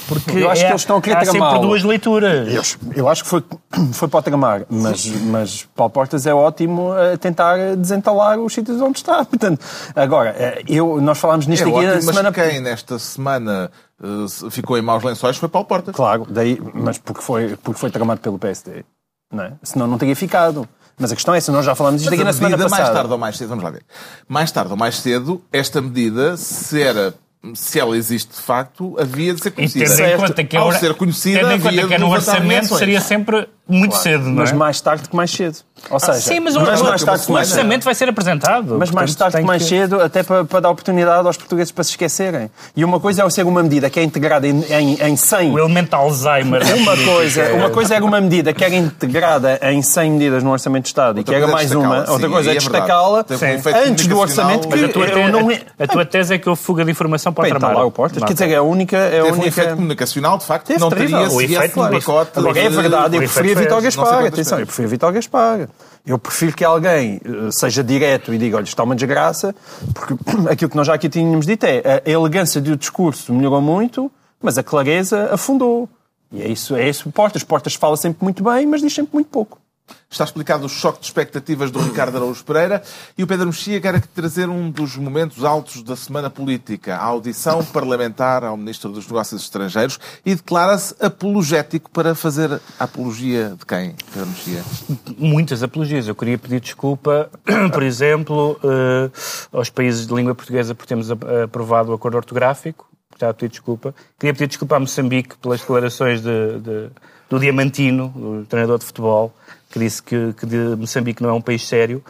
Porque 0.07 0.31
Eu 0.39 0.49
acho 0.51 0.62
é- 0.62 0.66
que 0.66 0.70
eles 0.72 0.83
estão 0.83 0.97
a 0.97 1.03
querer 1.03 1.16
há 1.16 1.24
sempre 1.24 1.39
tramá-lo. 1.41 1.66
duas 1.66 1.83
leituras. 1.83 2.49
Eu, 2.49 2.93
eu 2.95 3.09
acho 3.09 3.24
que 3.24 3.29
foi, 3.29 3.43
foi 3.93 4.09
para 4.09 4.18
o 4.18 4.22
tramar, 4.22 4.64
mas, 4.70 5.05
mas 5.07 5.68
Paulo 5.74 5.91
Portas 5.93 6.26
é 6.26 6.33
ótimo 6.33 6.93
a 6.93 7.18
tentar 7.18 7.76
desentalar 7.76 8.39
os 8.39 8.55
sítios 8.55 8.81
onde 8.81 8.99
está. 8.99 9.24
Portanto, 9.26 9.61
agora, 9.95 10.31
eh, 10.39 10.62
eu, 10.68 11.01
nós 11.01 11.18
falámos 11.18 11.47
É 11.47 11.51
nisto 11.51 11.64
aqui 11.64 11.72
ótimo, 11.72 11.89
na 11.89 11.95
mas 11.97 12.05
semana 12.05 12.33
quem 12.33 12.61
nesta 12.61 12.99
semana 12.99 13.70
eh, 14.03 14.51
ficou 14.51 14.79
em 14.79 14.83
maus 14.83 15.03
lençóis 15.03 15.37
foi 15.37 15.49
Paulo 15.49 15.66
Portas. 15.66 15.95
Claro, 15.95 16.24
daí, 16.31 16.59
mas 16.72 16.97
porque 16.97 17.20
foi, 17.20 17.57
porque 17.57 17.79
foi 17.81 17.91
tramado 17.91 18.20
pelo 18.20 18.39
PSD. 18.39 18.85
Não 19.31 19.43
é? 19.45 19.53
Senão 19.62 19.87
não 19.87 19.99
teria 19.99 20.16
ficado. 20.16 20.66
Mas 20.99 21.13
a 21.13 21.15
questão 21.15 21.35
é, 21.35 21.41
se 21.41 21.51
nós 21.51 21.65
já 21.65 21.75
falámos 21.75 22.01
disto 22.01 22.11
Mas 22.11 22.19
aqui 22.19 22.25
na 22.25 22.33
semana 22.33 22.57
medida, 22.57 22.69
passada. 22.69 22.83
mais 22.85 22.97
tarde 22.99 23.13
ou 23.13 23.19
mais 23.19 23.37
cedo, 23.37 23.49
vamos 23.49 23.65
lá 23.65 23.71
ver. 23.71 23.83
Mais 24.29 24.51
tarde 24.51 24.71
ou 24.73 24.77
mais 24.77 24.97
cedo, 24.97 25.43
esta 25.53 25.81
medida, 25.81 26.37
se 26.37 26.83
era 26.83 27.15
se 27.55 27.79
ela 27.79 27.97
existe 27.97 28.35
de 28.35 28.43
facto, 28.43 28.97
havia 28.99 29.33
de 29.33 29.41
ser 29.41 29.49
E 29.51 29.53
conhecida. 29.53 29.85
tendo 29.85 30.03
em 30.09 30.17
conta 30.17 30.45
que, 30.45 30.57
é 30.57 30.61
Ao 30.61 30.73
ser 30.73 30.95
conhecida, 30.95 31.39
tendo 31.39 31.53
em 31.53 31.57
conta 31.59 31.69
havia 31.69 31.87
que 31.87 31.95
é 31.95 31.97
de 31.97 32.03
no 32.03 32.11
orçamento, 32.11 32.77
seria 32.77 33.01
sempre 33.01 33.49
muito 33.69 33.97
cedo, 33.97 34.25
não 34.25 34.31
é? 34.33 34.35
Mas 34.37 34.53
mais 34.53 34.81
tarde 34.81 35.09
que 35.09 35.14
mais 35.14 35.31
cedo. 35.31 35.57
Ou 35.91 36.01
seja, 36.01 36.14
Sim, 36.14 36.41
mas 36.41 36.57
o, 36.57 36.61
mais 36.61 36.81
o- 36.81 36.85
mais 36.85 37.05
tarde 37.05 37.25
que 37.25 37.31
o 37.31 37.35
mais 37.35 37.47
cedo. 37.49 37.57
orçamento 37.59 37.85
vai 37.85 37.95
ser 37.95 38.09
apresentado. 38.09 38.77
Mas 38.79 38.91
mais 38.91 39.14
tarde 39.14 39.37
que 39.37 39.45
mais 39.45 39.64
cedo, 39.64 40.01
até 40.03 40.23
para, 40.25 40.45
para 40.45 40.61
dar 40.61 40.71
oportunidade 40.71 41.25
aos 41.27 41.37
portugueses 41.37 41.71
para 41.71 41.85
se 41.85 41.91
esquecerem. 41.91 42.51
E 42.75 42.85
uma 42.85 42.99
coisa 42.99 43.23
é 43.23 43.31
ser 43.31 43.45
uma 43.47 43.62
medida 43.62 43.89
que 43.89 44.01
é 44.01 44.03
integrada 44.03 44.47
em, 44.49 44.61
em, 44.71 44.95
em 45.01 45.16
100 45.16 45.53
O 45.53 45.59
elemento 45.59 45.95
Alzheimer. 45.95 46.62
Uma 46.79 46.97
coisa, 46.97 47.43
é- 47.43 47.53
uma 47.53 47.71
coisa 47.71 47.95
era 47.95 48.05
uma 48.05 48.21
medida 48.21 48.53
que 48.53 48.64
era 48.64 48.75
integrada 48.75 49.59
em 49.62 49.81
100 49.81 50.11
medidas 50.11 50.43
no 50.43 50.51
Orçamento 50.51 50.83
de 50.85 50.89
Estado 50.89 51.19
Outra 51.19 51.21
e 51.21 51.25
que 51.25 51.35
era 51.35 51.45
é 51.49 51.53
mais 51.53 51.71
uma. 51.73 51.83
destacá-la, 52.01 52.12
Outra 52.12 52.27
sim, 52.27 52.33
coisa 52.33 52.49
é 52.49 52.53
é 52.53 52.55
destacá-la 52.57 53.25
um 53.31 53.39
Sim. 53.39 53.91
antes 53.91 54.07
do. 54.09 54.19
Orçamento 54.19 54.69
Mas 54.69 54.83
a 54.83 54.89
tua, 54.89 55.07
Eu 55.07 55.12
te- 55.27 55.31
não- 55.33 55.51
a, 55.79 55.87
tua 55.87 56.05
tese 56.05 56.35
é 56.35 56.39
que 56.39 56.49
houve 56.49 56.61
fuga 56.61 56.85
de 56.85 56.91
informação 56.91 57.33
para 57.33 57.49
o 57.49 57.59
Bem, 57.59 57.75
lá 57.75 57.85
o 57.85 57.91
Portas. 57.93 58.19
Não, 58.21 58.27
Quer 58.27 58.33
dizer, 58.33 58.51
é 58.51 58.57
a 58.57 58.62
única. 58.62 58.97
É 58.97 59.21
a 59.21 59.23
Teve 59.23 59.29
um 59.29 59.33
única... 59.35 59.49
efeito 59.49 59.75
comunicacional, 59.77 60.39
de 60.39 60.45
facto, 60.45 60.66
que 60.73 60.79
não 60.81 60.89
teria 60.91 61.21
O 61.21 61.31
se 61.31 61.37
viesse 61.39 61.55
efeito 61.55 61.79
não- 61.81 61.91
pacote. 61.91 62.31
É 62.59 62.69
de- 62.69 62.77
verdade, 62.77 63.16
eu 63.16 63.21
o 63.23 63.25
preferia 63.25 63.55
Vitor 63.59 63.83
Gaspar. 63.83 64.27
Atenção, 64.27 64.59
eu 64.59 64.67
preferia 64.67 64.89
Vitor 64.89 65.13
Gaspar. 65.13 65.69
Eu 66.07 66.19
prefiro 66.19 66.57
que 66.57 66.65
alguém 66.65 67.21
eh, 67.25 67.51
seja 67.51 67.85
direto 67.85 68.33
e 68.33 68.39
diga, 68.39 68.57
olha, 68.57 68.65
está 68.65 68.83
uma 68.83 68.95
desgraça, 68.95 69.55
porque 69.95 70.15
aquilo 70.51 70.71
que 70.71 70.77
nós 70.77 70.87
já 70.87 70.95
aqui 70.95 71.09
tínhamos 71.09 71.47
dito 71.47 71.65
é 71.65 72.03
a 72.05 72.11
elegância 72.11 72.61
do 72.61 72.77
discurso 72.77 73.33
melhorou 73.33 73.61
muito, 73.61 74.11
mas 74.41 74.57
a 74.57 74.63
clareza 74.63 75.29
afundou. 75.33 75.89
E 76.33 76.43
é 76.43 76.49
isso, 76.49 76.77
é 76.77 76.89
isso. 76.89 77.11
Portas. 77.11 77.43
Portas 77.43 77.75
fala 77.75 77.97
sempre 77.97 78.23
muito 78.25 78.43
bem, 78.43 78.67
mas 78.67 78.81
diz 78.81 78.95
sempre 78.95 79.15
muito 79.15 79.29
pouco. 79.29 79.59
Está 80.11 80.24
explicado 80.24 80.64
o 80.64 80.68
choque 80.68 81.01
de 81.01 81.07
expectativas 81.07 81.70
do 81.70 81.78
Ricardo 81.80 82.16
Araújo 82.16 82.43
Pereira 82.45 82.82
e 83.16 83.22
o 83.22 83.26
Pedro 83.26 83.47
Mexia 83.47 83.78
quer 83.80 84.01
trazer 84.09 84.49
um 84.49 84.70
dos 84.70 84.97
momentos 84.97 85.45
altos 85.45 85.82
da 85.82 85.95
semana 85.97 86.30
política, 86.30 86.97
a 86.97 87.05
audição 87.05 87.62
parlamentar 87.64 88.43
ao 88.43 88.57
Ministro 88.57 88.91
dos 88.91 89.07
Negócios 89.07 89.43
Estrangeiros 89.43 89.99
e 90.24 90.34
declara-se 90.34 90.95
apologético 90.99 91.91
para 91.91 92.14
fazer 92.14 92.59
apologia 92.78 93.55
de 93.59 93.66
quem, 93.66 93.95
Pedro 94.14 94.28
Mexia? 94.30 94.64
muitas 95.18 95.62
apologias. 95.62 96.09
Eu 96.09 96.14
queria 96.14 96.39
pedir 96.39 96.61
desculpa, 96.61 97.30
por 97.72 97.82
exemplo, 97.82 98.59
eh, 98.64 99.11
aos 99.53 99.68
países 99.68 100.07
de 100.07 100.14
língua 100.14 100.34
portuguesa 100.34 100.74
por 100.74 100.86
termos 100.86 101.11
ap- 101.11 101.24
aprovado 101.45 101.91
o 101.91 101.95
acordo 101.95 102.16
ortográfico. 102.16 102.89
Já 103.20 103.34
pedir 103.34 103.51
desculpa. 103.51 103.95
Queria 104.18 104.32
pedir 104.32 104.47
desculpa 104.47 104.76
a 104.76 104.80
Moçambique 104.80 105.36
pelas 105.39 105.61
declarações 105.61 106.22
de- 106.22 106.61
de- 106.61 106.91
do 107.28 107.39
Diamantino, 107.39 108.07
o 108.16 108.47
treinador 108.49 108.78
de 108.78 108.84
futebol, 108.86 109.34
que 109.71 109.79
disse 109.79 110.03
que, 110.03 110.33
que 110.35 110.47
de 110.47 110.77
Moçambique 110.77 111.23
não 111.23 111.31
é 111.31 111.33
um 111.33 111.41
país 111.41 111.66
sério. 111.66 112.03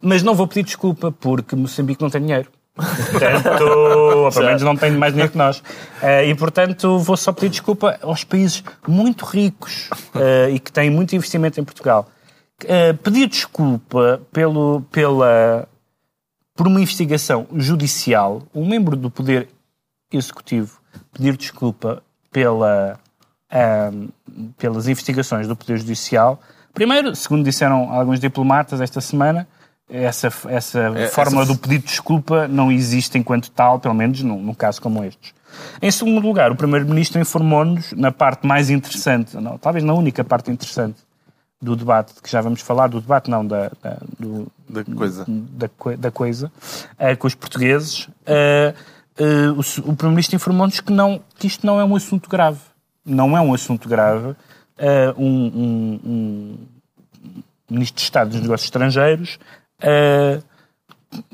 Mas 0.00 0.22
não 0.22 0.34
vou 0.34 0.46
pedir 0.46 0.64
desculpa 0.64 1.12
porque 1.12 1.54
Moçambique 1.54 2.02
não 2.02 2.10
tem 2.10 2.20
dinheiro. 2.20 2.48
Portanto, 2.74 3.62
ou 3.62 4.32
pelo 4.32 4.46
menos 4.46 4.62
não 4.62 4.76
tem 4.76 4.90
mais 4.92 5.12
dinheiro 5.12 5.30
que 5.30 5.38
nós. 5.38 5.62
Eh, 6.02 6.30
e, 6.30 6.34
portanto, 6.34 6.98
vou 6.98 7.16
só 7.16 7.32
pedir 7.32 7.50
desculpa 7.50 7.98
aos 8.02 8.24
países 8.24 8.64
muito 8.86 9.24
ricos 9.24 9.88
eh, 10.14 10.50
e 10.50 10.58
que 10.58 10.72
têm 10.72 10.90
muito 10.90 11.14
investimento 11.14 11.60
em 11.60 11.64
Portugal. 11.64 12.08
Eh, 12.64 12.92
pedir 12.94 13.28
desculpa 13.28 14.20
pelo, 14.32 14.80
pela, 14.90 15.68
por 16.56 16.66
uma 16.66 16.80
investigação 16.80 17.46
judicial, 17.54 18.42
um 18.52 18.66
membro 18.66 18.96
do 18.96 19.08
Poder 19.08 19.48
Executivo 20.12 20.80
pedir 21.12 21.36
desculpa 21.36 22.02
pela, 22.30 22.98
pelas 24.56 24.86
investigações 24.86 25.48
do 25.48 25.56
Poder 25.56 25.78
Judicial. 25.78 26.40
Primeiro, 26.74 27.14
segundo 27.14 27.44
disseram 27.44 27.92
alguns 27.92 28.18
diplomatas 28.20 28.80
esta 28.80 29.00
semana, 29.00 29.46
essa, 29.88 30.28
essa 30.48 30.78
É, 30.96 31.08
fórmula 31.08 31.44
essa- 31.44 31.52
do 31.52 31.58
pedido 31.58 31.82
de 31.82 31.86
desculpa 31.88 32.48
não 32.48 32.72
existe 32.72 33.16
enquanto 33.16 33.50
tal, 33.50 33.78
pelo 33.78 33.94
menos 33.94 34.20
num, 34.22 34.42
num 34.42 34.54
caso 34.54 34.80
como 34.82 35.04
estes. 35.04 35.32
Em 35.80 35.90
segundo 35.90 36.20
lugar, 36.26 36.50
o 36.50 36.56
Primeiro-Ministro 36.56 37.20
informou-nos 37.20 37.92
na 37.92 38.10
parte 38.10 38.44
mais 38.46 38.70
interessante, 38.70 39.36
não, 39.36 39.56
talvez 39.56 39.84
na 39.84 39.94
única 39.94 40.24
parte 40.24 40.50
interessante 40.50 40.96
do 41.62 41.76
debate, 41.76 42.12
que 42.20 42.28
já 42.30 42.40
vamos 42.40 42.60
falar, 42.60 42.88
do 42.88 43.00
debate 43.00 43.30
não, 43.30 43.46
da, 43.46 43.70
da- 43.82 43.98
do, 44.18 44.48
Da 44.68 44.84
coisa. 44.84 45.24
da, 45.28 45.68
da 45.96 46.10
coisa, 46.10 46.52
eh, 46.98 47.14
com 47.14 47.26
os 47.28 47.34
portugueses, 47.34 48.08
eh, 48.26 48.74
eh, 49.16 49.48
o, 49.50 49.60
o 49.60 49.94
Primeiro-Ministro 49.96 50.34
informou-nos 50.36 50.80
que, 50.80 50.92
não, 50.92 51.20
que 51.38 51.46
isto 51.46 51.64
não 51.64 51.78
é 51.80 51.84
um 51.84 51.94
assunto 51.94 52.28
grave. 52.28 52.58
Não 53.06 53.36
é 53.36 53.40
um 53.40 53.54
assunto 53.54 53.88
grave. 53.88 54.34
Eh, 54.78 55.14
um, 55.16 55.46
um- 55.46 56.00
um 56.04 56.58
Ministro 57.70 57.96
de 57.96 58.02
Estado 58.02 58.30
dos 58.30 58.40
Negócios 58.40 58.66
Estrangeiros 58.66 59.38
eh, 59.80 60.40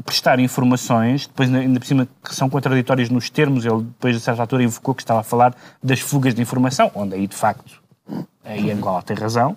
prestar 0.05 0.39
informações, 0.39 1.27
depois 1.27 1.53
ainda 1.55 1.81
por 1.81 1.87
cima 1.87 2.07
que 2.23 2.35
são 2.35 2.49
contraditórias 2.51 3.09
nos 3.09 3.31
termos, 3.31 3.65
ele 3.65 3.83
depois 3.83 4.15
a 4.17 4.21
certa 4.21 4.43
altura 4.43 4.63
invocou 4.63 4.95
que 4.95 5.03
estava 5.03 5.21
a 5.21 5.23
falar 5.25 5.55
das 5.83 6.01
fugas 6.01 6.35
de 6.35 6.43
informação, 6.43 6.91
onde 6.95 7.15
aí 7.15 7.27
de 7.27 7.35
facto 7.35 7.81
aí 8.45 8.71
Angola 8.71 9.03
tem 9.03 9.17
razão. 9.17 9.57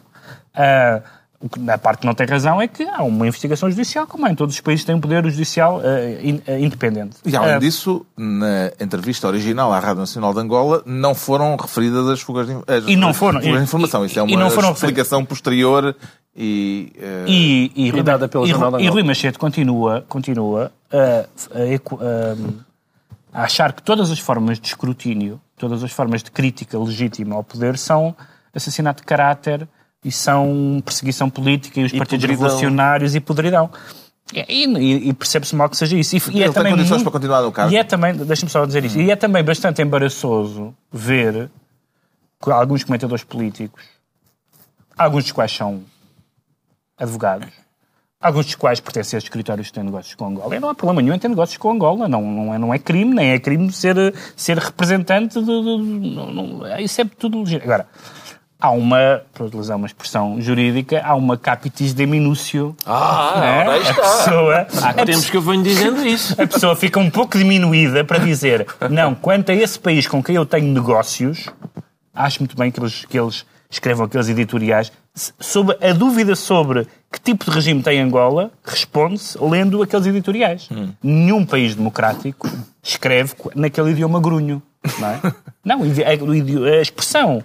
Ah, 0.53 1.01
o 1.43 1.49
que- 1.49 1.69
a 1.69 1.77
parte 1.77 1.99
que 1.99 2.05
não 2.07 2.13
tem 2.15 2.25
razão 2.25 2.61
é 2.61 2.67
que 2.67 2.83
há 2.83 3.03
uma 3.03 3.27
investigação 3.27 3.69
judicial, 3.69 4.07
como 4.07 4.25
há 4.25 4.31
em 4.31 4.35
todos 4.35 4.55
os 4.55 4.61
países 4.61 4.85
têm 4.85 4.95
um 4.95 5.01
poder 5.01 5.23
judicial 5.29 5.81
ah, 5.83 6.21
in- 6.23 6.41
ah, 6.47 6.57
independente. 6.57 7.17
E 7.25 7.35
além 7.35 7.55
Ah, 7.55 7.59
disso, 7.59 8.05
na 8.17 8.71
entrevista 8.79 9.27
original 9.27 9.71
à 9.73 9.79
Rádio 9.79 9.99
Nacional 9.99 10.33
de 10.33 10.39
Angola, 10.39 10.81
não 10.85 11.13
foram 11.13 11.55
referidas 11.57 12.07
as 12.07 12.21
fugas 12.21 12.47
de, 12.47 12.53
as, 12.65 12.87
E 12.87 12.95
não 12.95 13.09
as 13.09 13.17
foram- 13.17 13.39
fugas 13.41 13.55
de 13.55 13.59
e- 13.59 13.63
informação. 13.63 14.05
Isso 14.05 14.17
é 14.17 14.21
e- 14.21 14.25
uma 14.25 14.31
e 14.31 14.35
não 14.37 14.49
foram 14.49 14.71
explicação 14.71 15.25
posterior 15.25 15.95
e, 16.35 16.93
eh, 16.97 17.25
E, 17.27 17.71
e, 17.75 17.89
Rui- 17.91 18.01
dada 18.03 18.27
pelo 18.27 18.45
e, 18.45 18.49
Jornal 18.49 18.71
Rui- 18.71 18.79
da 18.79 18.83
e 18.83 18.87
Angola. 18.87 19.01
Rui 19.01 19.07
Machete 19.07 19.37
continua, 19.37 20.05
continua 20.07 20.71
a- 20.91 21.25
a 23.33 23.43
achar 23.43 23.73
que 23.73 23.81
todas 23.83 24.11
as 24.11 24.19
formas 24.19 24.59
de 24.59 24.67
escrutínio 24.67 25.39
todas 25.57 25.83
as 25.83 25.91
formas 25.91 26.21
de 26.23 26.29
crítica 26.31 26.77
legítima 26.77 27.35
ao 27.35 27.43
poder 27.43 27.77
são 27.77 28.13
assassinato 28.53 29.01
de 29.01 29.05
caráter 29.07 29.67
e 30.03 30.11
são 30.11 30.81
perseguição 30.83 31.29
política 31.29 31.79
e 31.79 31.83
os 31.85 31.93
E 31.93 31.97
partidos 31.97 32.25
podridão. 32.25 32.43
revolucionários 32.45 33.15
e 33.15 33.19
podridão. 33.19 33.69
E, 34.33 34.65
e- 34.65 35.09
e 35.09 35.13
percebe-se 35.13 35.55
mal 35.55 35.69
que 35.69 35.77
seja 35.77 35.95
isso. 35.97 36.15
E, 36.15 36.19
e 36.37 36.41
é 36.41 36.45
tem 36.45 36.53
também 36.53 36.71
condições 36.71 36.89
muito- 36.97 37.03
para 37.03 37.11
continuar 37.11 37.41
no 37.41 37.51
cargo. 37.51 37.71
E 37.73 37.77
é 37.77 37.83
também, 37.83 38.13
deixa-me 38.15 38.49
só 38.51 38.65
dizer 38.65 38.83
isto, 38.85 38.99
e 38.99 39.11
é 39.11 39.15
também 39.15 39.43
bastante 39.43 39.81
embaraçoso 39.81 40.73
ver 40.91 41.49
que 42.41 42.51
alguns 42.51 42.83
comentadores 42.83 43.23
políticos, 43.23 43.83
alguns 44.97 45.23
dos 45.23 45.31
quais 45.31 45.51
são 45.51 45.83
advogados, 46.97 47.47
alguns 48.21 48.45
dos 48.45 48.55
quais 48.55 48.79
pertencem 48.79 49.17
a 49.17 49.19
escritórios 49.19 49.67
que 49.67 49.73
têm 49.73 49.83
negócios 49.83 50.15
com 50.15 50.25
Angola. 50.27 50.55
E 50.55 50.59
não 50.59 50.69
há 50.69 50.75
problema 50.75 51.01
nenhum 51.01 51.15
em 51.15 51.19
ter 51.19 51.27
negócios 51.27 51.57
com 51.57 51.71
Angola. 51.71 52.07
Não, 52.07 52.21
não, 52.21 52.53
é, 52.53 52.57
não 52.57 52.73
é 52.73 52.79
crime, 52.79 53.13
nem 53.13 53.31
é 53.31 53.39
crime 53.39 53.71
ser, 53.71 53.95
ser 54.35 54.57
representante 54.57 55.39
de. 55.39 55.45
de- 55.45 56.15
não- 56.15 56.31
não- 56.33 56.79
isso 56.79 57.01
é 57.01 57.05
tudo 57.05 57.39
legítimo. 57.39 57.63
Agora, 57.65 57.87
há 58.63 58.71
uma, 58.71 59.21
para 59.33 59.43
utilizar 59.43 59.75
uma 59.75 59.85
expressão 59.85 60.39
jurídica, 60.39 61.01
há 61.03 61.13
uma 61.15 61.35
capitis 61.37 61.93
de 61.93 62.05
minúcio. 62.05 62.73
Ah, 62.85 63.33
né? 63.41 63.59
ora 63.59 63.71
aí 63.73 63.79
A 63.85 63.89
está. 63.89 64.01
pessoa, 64.01 64.67
Há 64.81 64.93
tempos 64.93 65.29
que 65.29 65.35
eu 65.35 65.41
venho 65.41 65.61
dizendo 65.61 66.07
isso. 66.07 66.33
a 66.41 66.47
pessoa 66.47 66.73
fica 66.73 66.97
um 66.97 67.09
pouco 67.09 67.37
diminuída 67.37 68.05
para 68.05 68.19
dizer 68.19 68.65
não, 68.89 69.13
quanto 69.13 69.51
a 69.51 69.53
esse 69.53 69.77
país 69.77 70.07
com 70.07 70.23
quem 70.23 70.37
eu 70.37 70.45
tenho 70.45 70.73
negócios, 70.73 71.49
acho 72.15 72.39
muito 72.39 72.55
bem 72.55 72.71
que 72.71 72.79
eles, 72.79 73.03
que 73.03 73.19
eles 73.19 73.45
escrevam 73.69 74.05
aqueles 74.05 74.29
editoriais. 74.29 74.93
Sobre 75.13 75.77
a 75.85 75.91
dúvida 75.91 76.33
sobre 76.33 76.87
que 77.11 77.19
tipo 77.19 77.43
de 77.43 77.51
regime 77.51 77.83
tem 77.83 77.99
Angola, 77.99 78.49
responde-se 78.63 79.37
lendo 79.43 79.83
aqueles 79.83 80.07
editoriais. 80.07 80.69
Nenhum 81.03 81.45
país 81.45 81.75
democrático 81.75 82.49
escreve 82.81 83.33
naquele 83.55 83.91
idioma 83.91 84.21
grunho. 84.21 84.63
Não, 84.99 85.07
é? 85.09 85.21
não 85.65 85.81
a 85.83 86.81
expressão. 86.81 87.43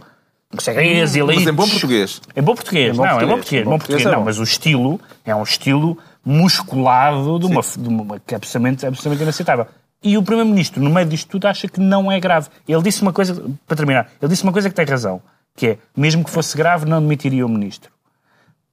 Conseguem 0.50 1.02
as 1.02 1.14
elites. 1.14 1.44
Mas 1.44 1.52
em 1.52 1.56
bom 1.56 1.68
português. 1.68 2.20
Em 2.34 2.42
bom 2.42 2.54
português, 2.54 2.96
bom 2.96 3.04
não, 3.04 3.20
em 3.20 3.26
bom 3.26 3.34
português. 3.34 3.38
português, 3.38 3.60
Em 3.60 3.64
bom 3.64 3.70
bom 3.72 3.78
português, 3.78 4.02
português 4.02 4.06
é 4.06 4.10
não, 4.10 4.18
bom. 4.20 4.24
mas 4.24 4.38
o 4.38 4.42
estilo 4.42 5.00
é 5.24 5.34
um 5.34 5.42
estilo 5.42 5.98
musculado 6.24 7.38
de 7.38 7.46
uma, 7.46 7.60
de 7.62 7.88
uma 7.88 8.20
que 8.20 8.34
é 8.34 8.36
absolutamente, 8.36 8.86
absolutamente 8.86 9.22
inaceitável. 9.22 9.66
E 10.02 10.16
o 10.16 10.22
Primeiro-Ministro, 10.22 10.82
no 10.82 10.90
meio 10.90 11.06
disto 11.06 11.28
tudo, 11.28 11.46
acha 11.46 11.66
que 11.68 11.80
não 11.80 12.10
é 12.10 12.18
grave. 12.20 12.48
Ele 12.66 12.82
disse 12.82 13.02
uma 13.02 13.12
coisa, 13.12 13.44
para 13.66 13.76
terminar, 13.76 14.08
ele 14.22 14.28
disse 14.30 14.42
uma 14.44 14.52
coisa 14.52 14.68
que 14.70 14.74
tem 14.74 14.84
razão, 14.86 15.20
que 15.56 15.66
é, 15.66 15.78
mesmo 15.96 16.24
que 16.24 16.30
fosse 16.30 16.56
grave, 16.56 16.86
não 16.86 17.00
demitiria 17.00 17.44
o 17.44 17.48
Ministro. 17.48 17.90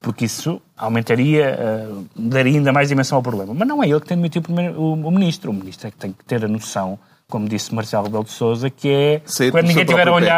Porque 0.00 0.24
isso 0.26 0.62
aumentaria, 0.76 1.46
eh, 1.58 1.88
daria 2.14 2.58
ainda 2.58 2.72
mais 2.72 2.88
dimensão 2.88 3.16
ao 3.16 3.22
problema. 3.22 3.52
Mas 3.54 3.66
não 3.66 3.82
é 3.82 3.88
ele 3.88 3.98
que 4.00 4.06
tem 4.06 4.16
de 4.16 4.20
demitir 4.22 4.40
o, 4.40 4.44
primeiro- 4.44 4.80
o- 4.80 4.92
o 4.92 5.10
Ministro. 5.10 5.50
O 5.50 5.54
Ministro 5.54 5.88
é 5.88 5.90
que 5.90 5.96
tem 5.96 6.12
que 6.12 6.24
ter 6.24 6.44
a 6.44 6.48
noção, 6.48 6.98
como 7.28 7.48
disse 7.48 7.74
Marcelo 7.74 8.04
Rebelo 8.04 8.22
de 8.24 8.30
Sousa, 8.30 8.70
que 8.70 8.88
é, 8.88 9.20
Sair 9.24 9.50
quando 9.50 9.66
ninguém 9.66 9.82
estiver 9.82 10.02
a 10.02 10.04
próprio 10.04 10.26
pé. 10.26 10.32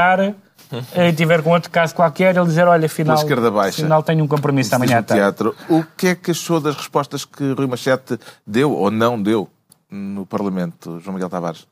e 0.97 1.12
tiver 1.12 1.43
com 1.43 1.51
outro 1.51 1.71
caso 1.71 1.95
qualquer, 1.95 2.37
ele 2.37 2.47
dizer, 2.47 2.66
olha, 2.66 2.87
afinal, 2.87 3.16
afinal 3.61 4.03
tenho 4.03 4.25
um 4.25 4.29
compromisso 4.29 4.75
amanhã 4.75 4.99
à 4.99 5.03
tarde. 5.03 5.23
teatro. 5.23 5.55
O 5.69 5.85
que 5.97 6.09
é 6.09 6.14
que 6.14 6.31
achou 6.31 6.61
das 6.61 6.77
respostas 6.77 7.25
que 7.25 7.53
Rui 7.53 7.66
Machete 7.66 8.19
deu 8.47 8.73
ou 8.73 8.91
não 8.91 9.21
deu 9.21 9.49
no 9.91 10.27
Parlamento, 10.27 11.01
João 11.01 11.14
Miguel 11.14 11.31
Tavares? 11.31 11.66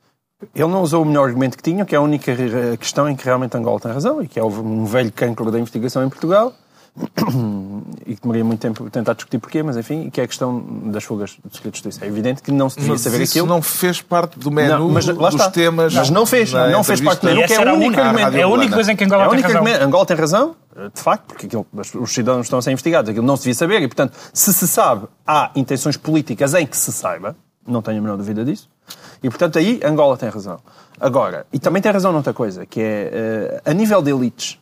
Ele 0.54 0.68
não 0.68 0.82
usou 0.82 1.02
o 1.02 1.06
melhor 1.06 1.28
argumento 1.28 1.56
que 1.56 1.62
tinha, 1.62 1.84
que 1.84 1.94
é 1.94 1.98
a 1.98 2.00
única 2.00 2.34
questão 2.78 3.08
em 3.08 3.16
que 3.16 3.24
realmente 3.24 3.56
Angola 3.56 3.80
tem 3.80 3.90
razão, 3.90 4.22
e 4.22 4.28
que 4.28 4.38
é 4.38 4.44
um 4.44 4.84
velho 4.84 5.10
cancro 5.10 5.50
da 5.50 5.58
investigação 5.58 6.04
em 6.04 6.08
Portugal, 6.08 6.52
e 8.06 8.14
que 8.14 8.20
demoraria 8.22 8.44
muito 8.44 8.60
tempo 8.60 8.86
a 8.86 8.90
tentar 8.90 9.12
discutir 9.14 9.38
porquê, 9.38 9.62
mas 9.62 9.76
enfim, 9.76 10.08
que 10.10 10.20
é 10.20 10.24
a 10.24 10.26
questão 10.26 10.64
das 10.84 11.04
fugas 11.04 11.36
do 11.44 11.54
Segredo 11.54 11.72
de 11.74 11.78
Justiça. 11.82 12.04
É 12.04 12.08
evidente 12.08 12.42
que 12.42 12.50
não 12.50 12.70
se 12.70 12.76
devia 12.76 12.92
Mas 12.92 13.00
saber 13.02 13.20
isso 13.22 13.32
aquilo. 13.32 13.46
não 13.46 13.60
fez 13.60 14.00
parte 14.00 14.38
do 14.38 14.50
menu 14.50 14.78
Não, 14.78 14.88
mas 14.90 15.06
lá 15.06 15.28
dos 15.28 15.34
está. 15.40 15.50
temas. 15.50 15.94
Mas 15.94 16.10
não 16.10 16.24
fez, 16.24 16.52
na 16.52 16.68
não 16.70 16.82
fez 16.82 17.00
parte 17.00 17.20
do 17.20 17.26
menu, 17.28 17.46
que 17.46 17.52
é 17.54 17.58
o 17.58 17.62
único 17.62 17.76
única- 17.86 18.02
argumento. 18.04 18.36
é 18.36 18.42
a 18.42 18.48
única 18.48 18.74
coisa 18.74 18.92
em 18.92 18.96
que 18.96 19.04
Angola 19.04 19.22
É 19.22 19.26
a 19.26 19.28
tem 19.28 19.34
única 19.34 19.48
razão. 19.48 19.62
argumento. 19.62 19.84
Angola 19.84 20.06
tem 20.06 20.16
razão, 20.16 20.56
de 20.94 21.00
facto, 21.02 21.24
porque 21.26 21.46
aquilo, 21.46 21.66
os- 21.72 21.94
os 21.94 22.12
cidadãos 22.14 22.46
estão 22.46 22.58
a 22.58 22.62
ser 22.62 22.70
investigados, 22.70 23.10
aquilo 23.10 23.26
não 23.26 23.36
se 23.36 23.42
devia 23.42 23.54
saber, 23.54 23.82
e 23.82 23.88
portanto, 23.88 24.14
se 24.32 24.52
se 24.52 24.66
sabe, 24.68 25.06
há 25.26 25.50
intenções 25.54 25.96
políticas 25.96 26.54
em 26.54 26.66
que 26.66 26.76
se 26.76 26.92
saiba, 26.92 27.36
não 27.66 27.82
tenho 27.82 27.98
a 27.98 28.00
menor 28.00 28.16
dúvida 28.16 28.44
disso, 28.44 28.68
e 29.22 29.28
portanto 29.28 29.58
aí 29.58 29.80
Angola 29.84 30.16
tem 30.16 30.28
razão. 30.28 30.58
Agora, 31.00 31.46
e 31.52 31.58
também 31.58 31.82
tem 31.82 31.92
razão 31.92 32.10
noutra 32.12 32.32
coisa, 32.32 32.64
que 32.64 32.80
é, 32.80 33.10
eh, 33.12 33.70
a 33.70 33.74
nível 33.74 34.00
de 34.00 34.10
elites, 34.10 34.58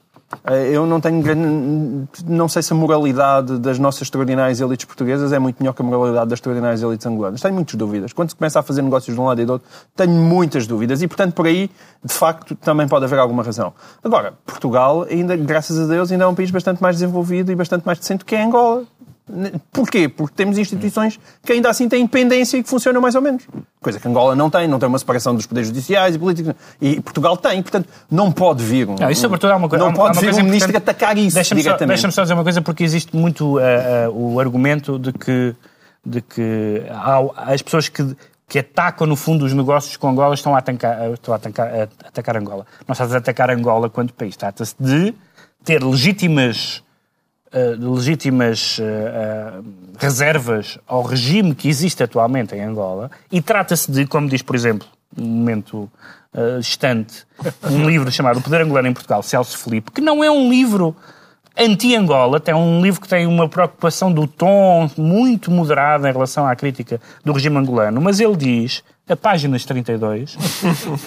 eu 0.72 0.87
não 0.87 1.01
tenho 1.01 1.22
grande, 1.22 2.09
não 2.26 2.49
sei 2.49 2.62
se 2.62 2.72
a 2.72 2.76
moralidade 2.76 3.59
das 3.59 3.78
nossas 3.78 4.03
extraordinárias 4.03 4.61
elites 4.61 4.85
portuguesas 4.85 5.32
é 5.32 5.39
muito 5.39 5.61
melhor 5.61 5.72
que 5.72 5.82
a 5.82 5.85
moralidade 5.85 6.30
das 6.30 6.39
extraordinárias 6.39 6.82
elites 6.82 7.07
angolanas. 7.07 7.41
Tenho 7.41 7.55
muitas 7.55 7.74
dúvidas. 7.74 8.12
Quando 8.12 8.30
se 8.30 8.37
começa 8.37 8.61
a 8.61 8.62
fazer 8.62 8.82
negócios 8.82 9.14
de 9.14 9.20
um 9.20 9.24
lado 9.24 9.41
e 9.41 9.45
do 9.45 9.55
outro, 9.55 9.68
tenho 9.97 10.12
muitas 10.12 10.66
dúvidas. 10.66 11.03
E, 11.03 11.09
portanto, 11.09 11.35
por 11.35 11.47
aí, 11.47 11.70
de 12.03 12.12
facto, 12.12 12.55
também 12.55 12.89
pode 12.89 13.05
haver 13.05 13.18
alguma 13.18 13.43
razão. 13.43 13.72
Agora, 14.03 14.35
Portugal, 14.45 15.07
ainda, 15.09 15.37
graças 15.37 15.78
a 15.78 15.87
Deus, 15.87 16.11
ainda 16.11 16.24
é 16.24 16.26
um 16.26 16.35
país 16.35 16.51
bastante 16.51 16.82
mais 16.82 16.97
desenvolvido 16.97 17.53
e 17.53 17.55
bastante 17.55 17.85
mais 17.85 17.99
decente 17.99 18.24
que 18.24 18.35
é 18.35 18.45
Angola. 18.45 18.85
Porquê? 19.72 20.07
Porque 20.07 20.35
temos 20.37 20.59
instituições 20.59 21.18
que 21.43 21.53
ainda 21.53 21.70
assim 21.70 21.89
têm 21.89 22.03
independência 22.03 22.59
e 22.59 22.62
que 22.62 22.68
funcionam 22.68 23.01
mais 23.01 23.14
ou 23.14 23.22
menos. 23.22 23.43
Coisa 23.81 23.99
que 23.99 24.07
Angola 24.07 24.37
não 24.37 24.51
tem, 24.51 24.68
não 24.68 24.79
tem 24.79 24.87
uma 24.87 24.99
separação 24.99 25.35
dos 25.35 25.47
poderes 25.47 25.68
judiciais 25.68 26.14
e 26.14 26.18
políticos. 26.18 26.53
E 26.81 27.01
Portugal 27.01 27.35
tem, 27.37 27.62
portanto, 27.62 27.89
não 28.11 28.31
pode 28.31 28.62
vir 28.62 28.87
um. 28.89 28.97
Não, 28.97 29.11
isso 29.11 29.22
sobretudo 29.22 29.53
há 29.53 29.57
uma 29.57 29.68
coisa. 29.68 29.83
Não 29.85 29.93
há 29.93 29.95
pode 29.95 30.18
há 30.18 30.20
vir 30.20 30.35
um 30.35 30.45
ministro 30.45 30.70
importante. 30.70 30.77
atacar 30.91 31.16
isso 31.16 31.35
Deixa-me 31.35 31.62
só, 31.62 31.68
diretamente. 31.70 31.95
deixa-me 31.97 32.12
só 32.12 32.22
dizer 32.22 32.35
uma 32.35 32.43
coisa, 32.43 32.61
porque 32.61 32.85
existe 32.85 33.16
muito 33.16 33.59
ah, 33.59 33.62
ah, 34.07 34.11
o 34.11 34.39
argumento 34.39 34.99
de 34.99 35.11
que, 35.12 35.55
de 36.05 36.20
que 36.20 36.83
há- 36.91 37.53
as 37.53 37.62
pessoas 37.62 37.89
que, 37.89 38.14
que 38.47 38.59
atacam, 38.59 39.07
no 39.07 39.16
fundo, 39.16 39.47
os 39.47 39.55
negócios 39.55 39.97
com 39.97 40.07
Angola 40.11 40.35
estão 40.35 40.55
a 40.55 40.59
atacar, 40.59 41.12
estão 41.14 41.33
a 41.33 41.37
atacar, 41.39 41.66
a 41.68 41.83
atacar 42.09 42.37
Angola. 42.37 42.66
Não 42.87 42.93
estás 42.93 43.14
a 43.14 43.16
atacar 43.16 43.49
Angola 43.51 43.89
quanto 43.89 44.12
país. 44.12 44.37
Trata-se 44.37 44.75
de 44.79 45.14
ter 45.64 45.83
legítimas. 45.83 46.83
Ah, 47.55 47.76
legítimas 47.78 48.80
ah, 48.80 49.62
reservas 49.96 50.76
ao 50.86 51.02
regime 51.02 51.55
que 51.55 51.68
existe 51.68 52.02
atualmente 52.02 52.55
em 52.55 52.61
Angola 52.61 53.11
e 53.30 53.40
trata-se 53.40 53.90
de, 53.90 54.07
como 54.07 54.28
diz, 54.28 54.42
por 54.42 54.57
exemplo, 54.57 54.86
um 55.16 55.24
momento 55.24 55.88
distante, 56.59 57.24
um 57.70 57.88
livro 57.88 58.11
chamado 58.11 58.40
O 58.40 58.42
Poder 58.42 58.62
Angolano 58.62 58.88
em 58.88 58.92
Portugal, 58.92 59.22
Celso 59.22 59.57
Felipe, 59.57 59.92
que 59.92 60.00
não 60.00 60.24
é 60.24 60.28
um 60.28 60.50
livro 60.50 60.96
anti-Angola, 61.57 62.42
é 62.44 62.55
um 62.55 62.82
livro 62.82 63.00
que 63.00 63.09
tem 63.09 63.26
uma 63.26 63.48
preocupação 63.48 64.12
do 64.12 64.26
tom 64.26 64.90
muito 64.96 65.50
moderada 65.50 66.09
em 66.09 66.12
relação 66.12 66.46
à 66.46 66.57
crítica 66.57 67.00
do 67.24 67.32
regime 67.32 67.57
angolano, 67.57 68.00
mas 68.00 68.18
ele 68.18 68.36
diz, 68.36 68.82
a 69.09 69.14
páginas 69.14 69.64
32, 69.64 70.36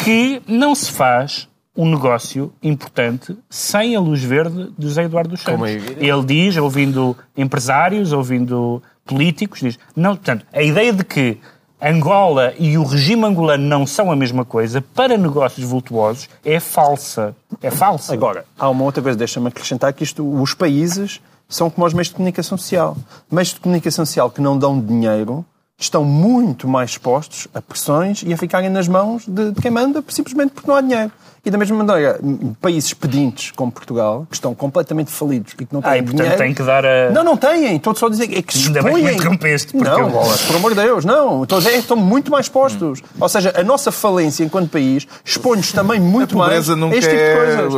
que 0.03 0.41
não 0.47 0.73
se 0.73 0.91
faz 0.91 1.47
um 1.77 1.89
negócio 1.89 2.51
importante 2.61 3.37
sem 3.49 3.95
a 3.95 3.99
luz 3.99 4.23
verde 4.23 4.73
de 4.77 4.87
José 4.87 5.03
Eduardo 5.03 5.29
dos 5.29 5.41
Santos. 5.41 5.53
Como 5.53 5.65
é. 5.65 5.73
Ele 6.03 6.25
diz, 6.25 6.57
ouvindo 6.57 7.15
empresários, 7.37 8.11
ouvindo 8.11 8.81
políticos, 9.05 9.59
diz, 9.59 9.79
não, 9.95 10.15
portanto, 10.15 10.45
a 10.51 10.61
ideia 10.61 10.91
de 10.91 11.03
que 11.03 11.37
Angola 11.79 12.55
e 12.57 12.75
o 12.75 12.83
regime 12.83 13.23
angolano 13.23 13.63
não 13.63 13.85
são 13.85 14.11
a 14.11 14.15
mesma 14.15 14.43
coisa 14.43 14.81
para 14.81 15.15
negócios 15.15 15.63
vultuosos 15.63 16.27
é 16.43 16.59
falsa. 16.59 17.35
É 17.61 17.69
falsa. 17.69 18.13
Agora, 18.13 18.45
há 18.57 18.67
uma 18.67 18.83
outra 18.83 19.01
coisa, 19.01 19.15
deixa-me 19.15 19.47
acrescentar 19.47 19.93
que 19.93 20.03
isto, 20.03 20.27
os 20.41 20.55
países 20.55 21.21
são 21.47 21.69
como 21.69 21.85
os 21.85 21.93
meios 21.93 22.07
de 22.07 22.15
comunicação 22.15 22.57
social. 22.57 22.97
Meios 23.31 23.49
de 23.49 23.59
comunicação 23.59 24.05
social 24.07 24.31
que 24.31 24.41
não 24.41 24.57
dão 24.57 24.81
dinheiro 24.81 25.45
estão 25.79 26.03
muito 26.03 26.67
mais 26.67 26.91
expostos 26.91 27.47
a 27.53 27.61
pressões 27.61 28.23
e 28.25 28.33
a 28.33 28.37
ficarem 28.37 28.69
nas 28.69 28.87
mãos 28.87 29.23
de, 29.27 29.51
de 29.51 29.61
quem 29.61 29.69
manda, 29.69 30.03
simplesmente 30.07 30.51
porque 30.51 30.67
não 30.67 30.75
há 30.75 30.81
dinheiro. 30.81 31.11
E 31.45 31.49
da 31.51 31.57
mesma 31.57 31.81
maneira, 31.81 32.19
países 32.59 32.93
pedintes 32.93 33.51
como 33.51 33.71
Portugal, 33.71 34.25
que 34.29 34.35
estão 34.35 34.53
completamente 34.53 35.11
falidos 35.11 35.53
e 35.53 35.55
que 35.65 35.67
não 35.73 35.81
têm 35.81 35.91
Ah, 35.91 35.97
e 35.97 36.01
portanto 36.01 36.17
dinheiro... 36.19 36.37
têm 36.37 36.53
que 36.53 36.61
dar 36.63 36.83
a- 36.85 37.09
Não, 37.11 37.23
não 37.23 37.37
têm. 37.37 37.77
Estou 37.77 37.95
só 37.95 38.07
a 38.07 38.09
dizer 38.09 38.37
é 38.37 38.41
que 38.41 38.57
se 38.57 38.67
Ainda 38.67 38.81
bem 38.81 38.91
que 38.95 38.99
me 38.99 39.05
expõem... 39.05 39.15
interrompeste, 39.17 39.71
porque 39.71 39.89
Não, 39.89 39.99
eu- 39.99 40.09
bolas, 40.09 40.41
por 40.41 40.55
amor 40.57 40.75
de 40.75 40.81
Deus, 40.81 41.05
não. 41.05 41.43
Estou 41.43 41.57
a 41.57 41.61
dizer 41.61 41.75
é 41.75 41.77
estão 41.77 41.95
muito 41.95 42.29
mais 42.31 42.47
expostos. 42.47 43.01
Ou 43.17 43.29
seja, 43.29 43.53
a 43.55 43.63
nossa 43.63 43.93
falência 43.93 44.43
enquanto 44.43 44.69
país 44.71 45.07
expõe-nos 45.23 45.71
também 45.71 46.01
muito 46.01 46.35
A 46.35 46.47
mais 46.49 46.69
a 46.69 46.73
este 46.73 46.75
tipo 46.75 47.11
de 47.11 47.13
é 47.15 47.35
coisas. 47.37 47.73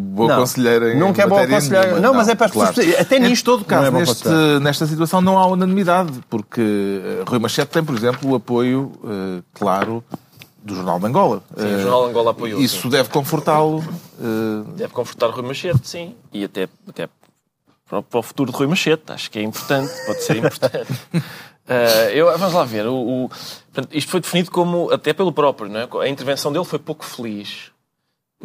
boa 0.00 0.28
Não, 0.30 0.36
conselheira 0.40 0.92
em 0.94 0.98
nunca 0.98 1.22
é 1.22 1.26
boa 1.28 1.46
conselheira. 1.46 1.86
nenhuma. 1.86 2.00
Não, 2.00 2.14
mas 2.14 2.26
é 2.28 2.34
para 2.34 2.46
as 2.46 2.52
pessoas 2.52 2.70
perceberem. 2.74 3.00
Até 3.00 3.16
Em 3.18 3.20
nisto 3.20 3.44
todo 3.44 3.60
não 3.60 3.66
caso, 3.66 3.86
é 3.86 3.90
neste, 3.92 4.28
nesta 4.60 4.86
situação 4.86 5.20
não 5.20 5.38
há 5.38 5.46
unanimidade, 5.46 6.10
porque 6.28 6.60
eh, 6.60 7.22
Rui 7.34 7.42
Machete 7.42 7.68
tem, 7.70 7.84
por 7.84 7.94
exemplo, 7.96 8.30
o 8.30 8.34
apoio, 8.34 8.92
eh, 9.04 9.42
claro, 9.52 10.02
do 10.62 10.74
Jornal 10.74 10.98
de 11.00 11.06
Angola. 11.06 11.42
Sim, 11.56 11.74
o 11.74 11.80
Jornal 11.80 12.04
de 12.04 12.10
Angola 12.10 12.30
apoiou, 12.30 12.60
Isso 12.60 12.82
sim. 12.82 12.88
deve 12.88 13.08
confortá-lo. 13.10 13.82
eh, 14.20 14.72
Deve 14.76 14.92
confortar 14.92 15.28
Rui 15.30 15.42
Machete, 15.46 15.86
sim. 15.88 16.14
E 16.32 16.44
até, 16.44 16.68
até 16.88 17.08
para, 17.88 18.18
o, 18.18 18.22
futuro 18.22 18.50
de 18.50 18.56
Rui 18.56 18.66
Machete. 18.66 19.02
Acho 19.12 19.30
que 19.30 19.38
é 19.38 19.42
importante, 19.42 19.92
pode 20.06 20.22
ser 20.22 20.36
importante. 20.36 20.92
Eh, 21.66 22.10
eu, 22.12 22.26
vamos 22.38 22.52
lá 22.52 22.62
ver. 22.62 22.86
O, 22.86 22.94
o- 23.24 23.28
portanto, 23.72 23.88
isto 23.96 24.10
foi 24.10 24.20
definido 24.20 24.50
como, 24.50 24.90
até 24.92 25.14
pelo 25.14 25.32
próprio, 25.32 25.70
não 25.70 25.80
é? 25.80 25.88
a 26.04 26.08
intervenção 26.10 26.52
dele 26.52 26.66
foi 26.66 26.78
pouco 26.78 27.02
feliz. 27.06 27.70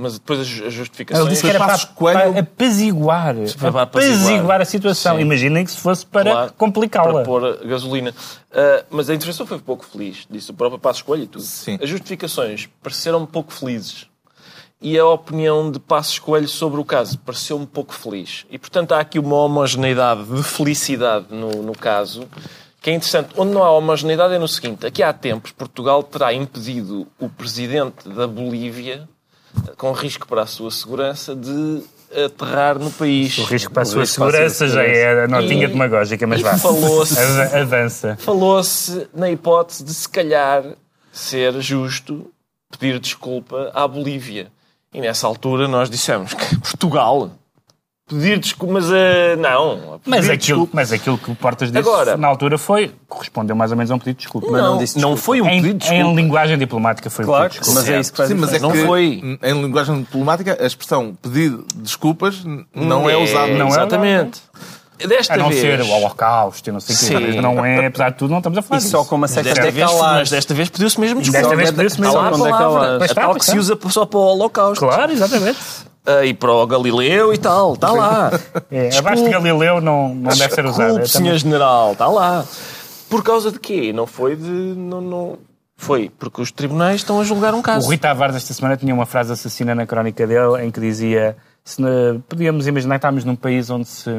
Mas 0.02 0.14
depois 0.14 0.40
as, 0.40 0.48
as 0.48 0.58
Ele 0.60 0.70
justificações... 0.72 1.28
disse 1.30 1.42
que 1.42 1.50
era 1.50 1.60
Passos 1.60 1.84
para, 1.84 1.94
Coelho- 1.96 2.32
para 2.32 2.40
apaziguar, 2.40 3.36
Para 3.60 3.82
apaziguar. 3.82 4.62
a 4.62 4.66
situação. 4.66 5.16
Sim. 5.18 5.22
Imaginem 5.24 5.66
que 5.66 5.72
se 5.72 5.78
fosse 5.78 6.06
para 6.06 6.32
Claro, 6.32 6.54
complicá-la. 6.54 7.12
Para 7.12 7.24
pôr 7.26 7.58
gasolina. 7.66 8.14
Ah, 8.54 8.86
mas 8.90 9.10
a 9.10 9.14
intervenção 9.14 9.46
foi 9.46 9.60
pouco 9.60 9.86
feliz, 9.86 10.26
disse 10.30 10.52
o 10.52 10.54
próprio 10.54 10.80
Passo 10.80 11.04
Coelho 11.04 11.24
e 11.24 11.28
tudo. 11.28 11.44
Sim. 11.44 11.78
As 11.82 11.90
justificações 11.90 12.70
pareceram 12.82 13.26
pouco 13.26 13.52
felizes. 13.52 14.06
e 14.82 14.98
a 14.98 15.06
opinião 15.06 15.70
de 15.70 15.78
Passos 15.80 16.18
Coelho 16.18 16.48
sobre 16.48 16.80
o 16.80 16.86
caso. 16.86 17.18
Pareceu-me 17.20 17.68
pouco 17.68 17.94
feliz. 17.94 18.46
E, 18.50 18.58
portanto, 18.58 18.94
há 18.94 19.02
aqui 19.02 19.20
uma 19.20 19.36
homogeneidade 19.36 20.24
de 20.24 20.42
felicidade 20.44 21.26
no, 21.30 21.50
no 21.62 21.74
caso 21.74 22.26
que 22.82 22.90
é 22.90 22.94
interessante. 22.94 23.32
Onde 23.36 23.52
não 23.52 23.62
há 23.62 23.72
homogeneidade 23.72 24.34
é 24.34 24.40
no 24.40 24.48
seguinte. 24.48 24.86
Aqui 24.86 25.04
há 25.04 25.12
tempos, 25.12 25.52
Portugal 25.52 26.02
terá 26.04 26.34
impedido 26.34 27.06
o 27.20 27.28
presidente 27.28 28.08
da 28.08 28.26
Bolívia, 28.26 29.06
com 29.78 29.92
risco 29.92 30.28
para 30.28 30.44
a 30.44 30.46
sua 30.48 30.72
segurança, 30.72 31.36
de 31.36 31.82
aterrar 32.26 32.80
no 32.80 32.90
país. 32.92 33.38
O 33.38 33.44
risco 33.44 33.72
para 33.72 33.84
a 33.84 33.86
sua 33.86 34.06
segurança 34.06 34.68
já 34.68 34.84
é 34.84 35.24
a 35.24 35.28
notinha 35.28 35.66
E- 35.66 35.68
demagógica, 35.68 36.26
mas 36.26 36.42
vá. 36.42 36.58
falou-se- 36.58 37.20
Ava- 37.20 37.60
Avança. 37.60 38.18
Falou-se 38.20 39.08
na 39.14 39.30
hipótese 39.30 39.84
de, 39.84 39.94
se 39.94 40.10
calhar, 40.10 40.64
ser 41.12 41.60
justo 41.62 42.32
pedir 42.80 43.00
desculpa 43.00 43.72
à 43.74 43.88
Bolívia. 43.88 44.52
E 44.94 45.00
nessa 45.02 45.28
altura 45.28 45.68
nós 45.68 45.90
dissemos 45.90 46.34
que 46.34 46.58
Portugal 46.60 47.30
pedir 48.10 48.40
desculpa, 48.40 48.74
mas 48.74 48.92
eh, 48.92 49.36
não. 49.38 50.00
Mas 50.06 50.26
aquilo, 50.26 50.38
desculpa- 50.38 50.72
mas 50.74 50.92
aquilo 50.92 51.18
que 51.18 51.32
o 51.32 51.36
Portas 51.36 51.72
disse 51.72 51.80
Agora- 51.88 52.18
na 52.18 52.28
altura 52.28 52.58
foi, 52.58 52.92
correspondeu 53.08 53.56
mais 53.56 53.72
ou 53.72 53.78
menos 53.78 53.90
a 53.92 53.96
um 53.96 54.00
pedido 54.00 54.16
de 54.18 54.24
desculpa. 54.24 54.48
não, 54.52 54.58
não 54.58 54.72
não, 54.74 54.78
disse 54.80 54.96
desculpa. 54.96 55.18
foi 55.22 55.42
um 55.42 55.46
em, 55.48 55.62
pedido 55.62 55.80
de 55.80 55.88
desculpa. 55.90 56.04
em 56.04 56.16
linguagem 56.16 56.58
diplomática 56.58 57.10
foi 57.10 57.24
Claro, 57.26 57.46
um 57.46 57.48
pedido 57.50 57.60
de 57.62 57.66
desculpa. 57.70 57.80
mas 57.88 57.96
é 57.96 58.00
isso 58.02 58.12
que 58.12 58.18
faz 58.18 58.30
Sim, 58.30 58.36
mas 58.36 58.50
é 58.50 58.54
diferença. 58.54 58.74
que 58.76 58.82
Não 58.82 58.88
foi. 58.88 59.06
em 59.44 59.62
linguagem 59.62 60.00
diplomática 60.02 60.58
a 60.60 60.66
expressão 60.66 61.18
pedido 61.22 61.66
desculpas 61.76 62.44
n- 62.44 62.66
não 62.76 63.10
é 63.10 63.16
usada. 63.16 63.54
não 63.54 63.68
é 63.68 63.70
Exatamente. 63.70 64.42
Desta 65.08 65.36
A 65.36 65.38
não 65.38 65.48
vez... 65.48 65.62
ser 65.62 65.80
o 65.80 65.88
Holocausto 65.90 66.72
não 66.74 66.80
sei 66.82 66.94
o 66.94 67.00
quê. 67.22 67.28
Mas 67.28 67.36
não 67.38 67.64
é, 67.66 67.86
apesar 67.86 68.10
de 68.10 68.18
tudo, 68.18 68.32
não 68.32 68.40
estamos 68.40 68.58
a 68.58 68.62
falar 68.62 68.80
E 68.80 68.84
disso. 68.84 68.92
só 68.98 69.06
com 69.06 69.16
uma 69.16 69.30
certa 69.30 69.50
Desta 69.54 69.72
vez, 69.72 69.92
mas 69.98 70.30
desta 70.30 70.54
vez 70.54 70.68
pediu-se 70.70 71.00
mesmo 71.00 71.22
desculpa. 71.22 71.40
Desta 71.48 71.56
vez 71.56 71.72
pediu-se 71.72 71.96
onde 72.02 72.08
é- 72.10 72.12
mesmo 72.12 72.20
só 72.20 72.30
Está 72.30 72.38
lá 72.38 72.46
a 72.46 72.50
é 72.50 72.52
que 72.52 72.58
palavra. 72.58 73.06
A 73.06 73.08
tal 73.16 73.36
que 73.36 73.46
se 73.46 73.58
usa 73.58 73.80
só 73.90 74.06
para 74.06 74.20
o 74.20 74.24
Holocausto. 74.24 74.86
Claro, 74.86 75.10
exatamente. 75.14 75.58
E 76.26 76.34
para 76.34 76.52
o 76.52 76.66
Galileu 76.68 77.34
e 77.34 77.38
tal. 77.38 77.74
Está 77.74 77.92
lá. 77.92 78.32
É, 78.72 78.96
abaixo 78.98 79.24
de 79.24 79.30
Galileu 79.30 79.82
não, 79.82 80.14
não 80.14 80.30
deve 80.30 80.54
ser 80.54 80.66
usado. 80.66 81.00
Desculpe, 81.00 81.06
É 81.06 81.08
também- 81.08 81.08
senhor 81.08 81.38
general, 81.38 81.92
está 81.94 82.08
lá. 82.08 82.46
Por 83.10 83.24
causa 83.24 83.52
de 83.52 83.60
quê? 83.60 83.92
Não 83.94 84.06
foi 84.06 84.36
de. 84.36 84.44
Não, 84.44 85.02
não... 85.02 85.38
Foi 85.76 86.12
porque 86.20 86.42
os 86.42 86.52
tribunais 86.52 86.98
estão 86.98 87.20
a 87.22 87.24
julgar 87.24 87.54
um 87.54 87.60
O 87.60 87.64
caso. 87.64 87.88
Rui 87.88 87.98
Tavares 87.98 88.36
esta 88.36 88.54
semana 88.54 88.76
tinha 88.78 88.94
uma 88.94 89.06
frase 89.06 89.32
assassina 89.32 89.74
na 89.74 89.86
crónica 89.88 90.28
dele 90.28 90.64
em 90.66 90.70
que 90.70 90.80
dizia 90.80 91.36
se, 91.64 91.82
na- 91.82 92.20
podíamos 92.28 92.66
imaginar 92.66 92.96
que 92.96 93.06
estamos 93.06 93.24
num 93.24 93.36
país 93.36 93.70
onde 93.70 93.88
se, 93.88 94.10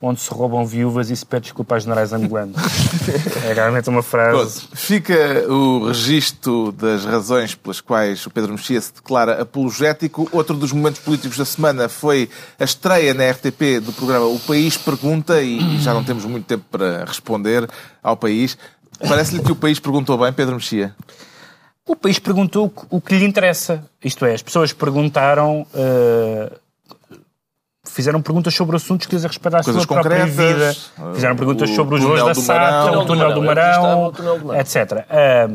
onde 0.00 0.20
se 0.20 0.30
roubam 0.30 0.66
viúvas 0.66 1.08
e 1.10 1.16
se 1.16 1.24
pede 1.24 1.44
desculpa 1.44 1.74
aos 1.76 1.84
generais 1.84 2.12
angolanos. 2.12 2.56
é 3.48 3.52
realmente 3.52 3.88
uma 3.88 4.02
frase... 4.02 4.60
Pronto, 4.62 4.76
fica 4.76 5.14
o 5.48 5.86
registro 5.88 6.72
das 6.72 7.04
razões 7.04 7.54
pelas 7.54 7.80
quais 7.80 8.26
o 8.26 8.30
Pedro 8.30 8.52
Mexia 8.52 8.80
se 8.80 8.92
declara 8.94 9.40
apologético. 9.40 10.28
Outro 10.32 10.56
dos 10.56 10.72
momentos 10.72 11.00
políticos 11.00 11.38
da 11.38 11.44
semana 11.44 11.88
foi 11.88 12.28
a 12.58 12.64
estreia 12.64 13.14
na 13.14 13.30
RTP 13.30 13.80
do 13.82 13.92
programa 13.92 14.26
O 14.26 14.38
País 14.40 14.76
Pergunta, 14.76 15.40
e 15.40 15.78
já 15.78 15.94
não 15.94 16.02
temos 16.02 16.24
muito 16.24 16.44
tempo 16.46 16.64
para 16.70 17.04
responder 17.04 17.68
ao 18.02 18.16
país. 18.16 18.58
Parece-lhe 19.06 19.42
que 19.42 19.52
o 19.52 19.56
país 19.56 19.78
perguntou 19.78 20.18
bem, 20.18 20.32
Pedro 20.32 20.56
Mexia? 20.56 20.94
O 21.86 21.94
país 21.96 22.18
perguntou 22.18 22.72
o 22.90 23.00
que- 23.00 23.16
lhe 23.16 23.24
interessa. 23.24 23.84
Isto 24.04 24.24
é, 24.24 24.34
as 24.34 24.42
pessoas 24.42 24.72
perguntaram... 24.72 25.66
eh, 25.74 26.52
Fizeram 27.92 28.22
perguntas 28.22 28.54
sobre 28.54 28.76
assuntos 28.76 29.06
que 29.06 29.14
dizem 29.16 29.28
respeito 29.28 29.56
à 29.56 29.62
Coisas 29.62 29.82
sua 29.82 29.94
própria 29.94 30.26
concretas, 30.26 30.90
vida. 30.96 31.12
Fizeram 31.14 31.34
o 31.34 31.38
perguntas 31.38 31.70
sobre 31.70 31.96
os 31.96 32.02
voos 32.02 32.24
da 32.24 32.34
SATA, 32.34 32.98
o 32.98 33.04
túnel 33.04 33.34
do 33.34 33.42
Marão, 33.42 34.12
etc. 34.58 35.04
Ah, 35.10 35.48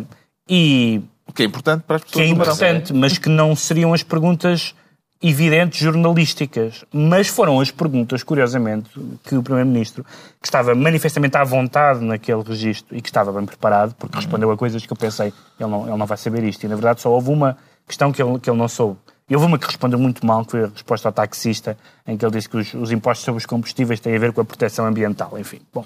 e 0.47 1.01
O 1.27 1.33
que 1.33 1.43
é 1.43 1.45
importante 1.45 1.83
para 1.83 1.95
as 1.95 2.03
que 2.03 2.09
pessoas 2.09 2.27
é 2.27 2.33
do 2.33 2.37
Marão. 2.37 2.53
importante, 2.53 2.93
mas 2.93 3.17
que 3.17 3.29
não 3.29 3.55
seriam 3.55 3.93
as 3.93 4.03
perguntas 4.03 4.75
evidentes 5.23 5.79
jornalísticas. 5.79 6.83
Mas 6.93 7.27
foram 7.27 7.59
as 7.59 7.71
perguntas, 7.71 8.21
curiosamente, 8.21 8.89
que 9.23 9.35
o 9.35 9.41
Primeiro-Ministro, 9.41 10.03
que 10.41 10.47
estava 10.47 10.75
manifestamente 10.75 11.37
à 11.37 11.43
vontade 11.43 12.01
naquele 12.01 12.43
registro 12.43 12.95
e 12.95 13.01
que 13.01 13.09
estava 13.09 13.31
bem 13.31 13.45
preparado, 13.45 13.95
porque 13.95 14.17
respondeu 14.17 14.51
a 14.51 14.57
coisas 14.57 14.85
que 14.85 14.91
eu 14.91 14.97
pensei, 14.97 15.33
ele 15.59 15.69
não, 15.69 15.87
ele 15.87 15.97
não 15.97 16.05
vai 16.05 16.17
saber 16.17 16.43
isto. 16.43 16.63
E, 16.65 16.67
na 16.67 16.75
verdade, 16.75 17.01
só 17.01 17.09
houve 17.09 17.29
uma 17.29 17.57
questão 17.87 18.11
que 18.11 18.21
ele, 18.21 18.37
que 18.39 18.49
ele 18.49 18.57
não 18.57 18.67
soube. 18.67 18.97
E 19.27 19.33
houve 19.35 19.47
uma 19.47 19.57
que 19.57 19.65
respondeu 19.65 19.97
muito 19.97 20.23
mal, 20.23 20.45
que 20.45 20.51
foi 20.51 20.63
a 20.65 20.67
resposta 20.67 21.07
ao 21.09 21.11
taxista, 21.11 21.75
em 22.07 22.15
que 22.15 22.23
ele 22.23 22.31
disse 22.31 22.47
que 22.47 22.57
os, 22.57 22.73
os 22.75 22.91
impostos 22.91 23.25
sobre 23.25 23.39
os 23.39 23.45
combustíveis 23.47 23.99
têm 23.99 24.15
a 24.15 24.19
ver 24.19 24.31
com 24.31 24.41
a 24.41 24.45
proteção 24.45 24.85
ambiental. 24.85 25.35
Enfim, 25.39 25.61
bom. 25.73 25.83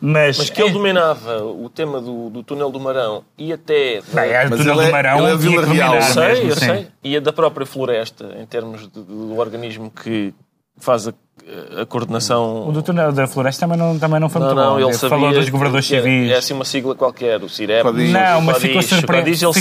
Mas, 0.00 0.38
Mas 0.38 0.50
que 0.50 0.62
ele 0.62 0.70
dominava 0.70 1.42
o 1.44 1.68
tema 1.68 2.00
do, 2.00 2.30
do 2.30 2.44
túnel 2.44 2.70
do 2.70 2.78
Marão 2.78 3.24
e 3.36 3.52
até. 3.52 4.00
Bem, 4.12 4.30
é 4.30 4.46
o 4.46 4.50
Mas 4.50 4.58
túnel 4.60 4.74
ele 4.74 4.82
é- 4.82 4.86
do 4.86 4.92
Marão 4.92 5.26
é 5.26 5.30
que 5.32 5.36
Vila 5.38 5.66
Real, 5.66 5.94
eu 5.96 6.02
sei, 6.02 6.22
mesmo, 6.28 6.50
eu 6.50 6.56
sim. 6.56 6.66
sei. 6.66 6.88
E 7.02 7.16
a 7.16 7.20
da 7.20 7.32
própria 7.32 7.66
floresta, 7.66 8.36
em 8.40 8.46
termos 8.46 8.82
de- 8.82 9.02
do 9.02 9.36
organismo 9.36 9.90
que 9.90 10.32
faz 10.78 11.08
a, 11.08 11.12
a 11.82 11.86
coordenação. 11.86 12.68
O 12.68 12.72
do 12.72 12.82
túnel 12.82 13.12
da 13.12 13.26
floresta 13.26 13.66
também 13.66 13.78
não, 13.78 13.98
também 13.98 14.20
não 14.20 14.28
foi 14.28 14.40
Não, 14.40 14.48
muito 14.48 14.58
não, 14.60 14.70
bom. 14.72 14.78
ele 14.78 14.84
Ele 14.88 14.92
sabia. 14.94 15.08
falou 15.08 15.32
dos 15.32 15.48
governadores 15.48 15.88
que 15.88 15.96
é- 15.96 16.02
civis. 16.02 16.30
É 16.30 16.36
assim 16.36 16.54
uma 16.54 16.64
sigla 16.64 16.94
qualquer, 16.94 17.42
o 17.42 17.48
CIREP. 17.48 17.84
Não, 18.12 18.40
mas 18.42 18.58
ficou 18.58 18.80
ele 18.80 18.86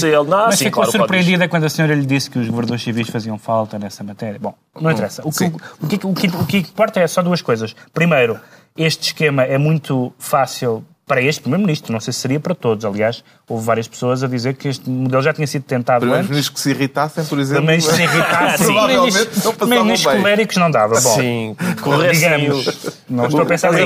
ele. 0.03 0.29
Não, 0.29 0.45
mas 0.47 0.55
sim, 0.57 0.65
ficou 0.65 0.83
claro, 0.83 0.97
surpreendida 0.97 1.47
quando 1.47 1.63
a 1.65 1.69
senhora 1.69 1.93
lhe 1.95 2.05
disse 2.05 2.29
que 2.29 2.39
os 2.39 2.47
governadores 2.47 2.83
civis 2.83 3.09
faziam 3.09 3.37
falta 3.37 3.77
nessa 3.79 4.03
matéria. 4.03 4.39
Bom, 4.39 4.53
não 4.79 4.91
interessa. 4.91 5.21
O 5.25 5.31
que, 5.31 5.45
o, 5.45 5.87
que, 5.87 6.07
o, 6.07 6.13
que, 6.13 6.27
o 6.27 6.45
que 6.45 6.57
importa 6.57 6.99
é 6.99 7.07
só 7.07 7.21
duas 7.21 7.41
coisas. 7.41 7.75
Primeiro, 7.93 8.39
este 8.75 9.07
esquema 9.07 9.43
é 9.43 9.57
muito 9.57 10.13
fácil 10.17 10.83
para 11.07 11.21
este 11.21 11.41
Primeiro-Ministro. 11.41 11.93
Não 11.93 11.99
sei 11.99 12.11
se 12.11 12.19
seria 12.19 12.39
para 12.39 12.55
todos. 12.55 12.83
Aliás, 12.83 13.23
houve 13.47 13.65
várias 13.65 13.87
pessoas 13.87 14.23
a 14.23 14.27
dizer 14.27 14.55
que 14.55 14.67
este 14.67 14.89
modelo 14.89 15.21
já 15.21 15.33
tinha 15.33 15.47
sido 15.47 15.63
tentado 15.63 16.05
antes. 16.05 16.09
Primeiros-ministros 16.09 16.55
que 16.55 16.59
se 16.59 16.69
irritassem, 16.71 17.25
por 17.25 17.39
exemplo. 17.39 17.65
Primeiro-ministros 17.65 17.95
se 17.95 18.03
irritassem. 18.03 18.65
Bem. 20.05 20.21
coléricos 20.21 20.57
não 20.57 20.71
dava. 20.71 20.99
Bom, 20.99 21.15
Sim, 21.15 21.55
digamos. 22.11 22.95
Não 23.09 23.25
estou 23.25 23.41
a 23.41 23.45
pensar 23.45 23.69
outra 23.69 23.85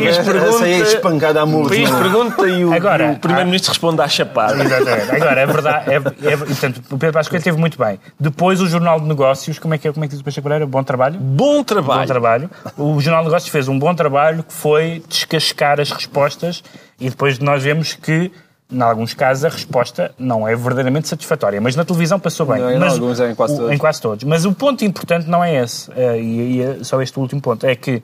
país 0.59 0.87
é 0.87 0.93
espancada 0.93 1.45
muros, 1.45 1.69
país 1.69 1.89
é? 1.89 1.97
pergunta 1.97 2.47
e 2.47 2.65
o, 2.65 2.73
Agora, 2.73 3.11
o 3.11 3.19
Primeiro-Ministro 3.19 3.71
responde 3.71 4.01
à 4.01 4.07
chapada. 4.07 4.63
Exatamente. 4.63 5.15
Agora, 5.15 5.41
é 5.41 5.45
verdade. 5.45 5.91
É, 5.91 5.95
é, 5.95 6.37
portanto, 6.37 6.81
o 6.89 6.97
Pedro 6.97 7.13
Passos 7.13 7.29
Coelho 7.29 7.43
teve 7.43 7.57
muito 7.57 7.77
bem. 7.77 7.99
Depois, 8.19 8.61
o 8.61 8.67
Jornal 8.67 8.99
de 8.99 9.07
Negócios, 9.07 9.59
como 9.59 9.73
é 9.73 9.77
que, 9.77 9.87
é, 9.87 9.91
como 9.91 10.05
é 10.05 10.07
que 10.07 10.13
diz 10.13 10.21
o 10.21 10.23
Peixe 10.23 10.41
Pereira? 10.41 10.65
Bom 10.65 10.83
trabalho? 10.83 11.19
Bom 11.19 11.57
Bom 11.57 11.63
trabalho. 11.63 12.07
trabalho. 12.07 12.49
O 12.77 12.99
Jornal 13.01 13.23
de 13.23 13.29
Negócios 13.29 13.51
fez 13.51 13.67
um 13.67 13.77
bom 13.77 13.93
trabalho 13.93 14.43
que 14.43 14.53
foi 14.53 15.03
descascar 15.07 15.79
as 15.79 15.91
respostas 15.91 16.63
e 16.99 17.09
depois 17.09 17.39
nós 17.39 17.63
vemos 17.63 17.93
que, 17.93 18.31
em 18.71 18.81
alguns 18.81 19.13
casos, 19.13 19.45
a 19.45 19.49
resposta 19.49 20.13
não 20.19 20.47
é 20.47 20.55
verdadeiramente 20.55 21.07
satisfatória. 21.07 21.59
Mas 21.61 21.75
na 21.75 21.83
televisão 21.85 22.19
passou 22.19 22.45
bem. 22.45 22.59
Não, 22.61 22.71
em 22.71 22.77
Mas 22.79 22.93
alguns, 22.93 23.19
é 23.19 23.31
em 23.31 23.35
quase 23.35 23.53
o- 23.53 23.57
todos. 23.57 23.71
Em 23.73 23.77
quase 23.77 24.01
todos. 24.01 24.23
Mas 24.25 24.45
o 24.45 24.53
ponto 24.53 24.83
importante 24.85 25.27
não 25.27 25.43
é 25.43 25.55
esse. 25.63 25.91
eh, 25.95 26.19
E, 26.21 26.57
e 26.57 26.61
é 26.61 26.83
só 26.83 27.01
este 27.01 27.17
último 27.19 27.41
ponto. 27.41 27.65
É 27.65 27.75
que 27.75 28.03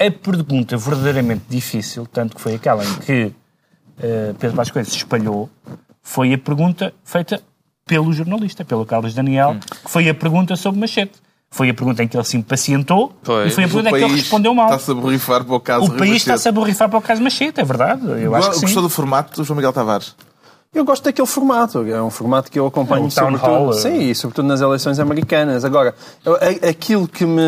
a 0.00 0.10
pergunta 0.10 0.76
verdadeiramente 0.76 1.42
difícil, 1.48 2.06
tanto 2.06 2.36
que 2.36 2.40
foi 2.40 2.54
aquela 2.54 2.84
em 2.84 2.94
que 3.00 3.32
eh, 4.00 4.32
Pedro 4.38 4.56
Passos 4.56 4.70
Coelho 4.72 4.88
se 4.88 4.96
espalhou, 4.96 5.50
foi 6.02 6.32
a 6.32 6.38
pergunta 6.38 6.92
feita 7.04 7.40
pelo 7.86 8.12
jornalista, 8.12 8.64
pelo 8.64 8.86
Carlos 8.86 9.14
Daniel, 9.14 9.50
Hum. 9.52 9.60
que 9.60 9.90
foi 9.90 10.08
a 10.08 10.14
pergunta 10.14 10.54
sobre 10.56 10.78
Machete. 10.80 11.12
Foi 11.50 11.70
a 11.70 11.74
pergunta 11.74 12.02
em 12.02 12.08
que 12.08 12.16
ele 12.16 12.24
se 12.24 12.36
impacientou 12.36 13.12
Pois. 13.24 13.50
e 13.50 13.54
foi 13.54 13.64
a 13.64 13.68
pergunta 13.68 13.88
em 13.90 13.92
que 13.94 14.04
ele 14.04 14.14
respondeu 14.16 14.54
mal. 14.54 14.66
Está-se 14.66 14.90
a 14.90 14.94
borrifar 14.94 15.44
para 15.44 15.54
o 15.56 15.60
caso 15.60 15.86
O 15.86 15.90
país 15.96 16.16
está-se 16.16 16.48
a 16.48 16.52
borrifar 16.52 16.88
para 16.90 16.98
o 16.98 17.02
caso 17.02 17.22
Machete, 17.22 17.60
é 17.60 17.64
verdade. 17.64 18.02
Eu 18.22 18.34
acho 18.34 18.50
que 18.50 18.56
sim. 18.56 18.60
Gostou 18.62 18.82
do 18.82 18.88
formato 18.90 19.34
do 19.40 19.44
João 19.44 19.56
Miguel 19.56 19.72
Tavares? 19.72 20.14
Eu 20.74 20.84
gosto 20.84 21.02
daquele 21.04 21.26
formato. 21.26 21.78
É 21.88 22.02
um 22.02 22.10
formato 22.10 22.50
que 22.50 22.58
eu 22.58 22.66
acompanho 22.66 23.06
É 23.06 23.10
sobretudo, 23.10 23.40
hall, 23.40 23.70
é. 23.70 23.72
sim, 23.72 24.10
e 24.10 24.14
sobretudo 24.14 24.46
nas 24.46 24.60
eleições 24.60 24.98
americanas. 25.00 25.64
Agora, 25.64 25.94
eu- 26.22 26.34
a- 26.34 26.68
aquilo 26.68 27.08
que 27.08 27.24
me 27.24 27.40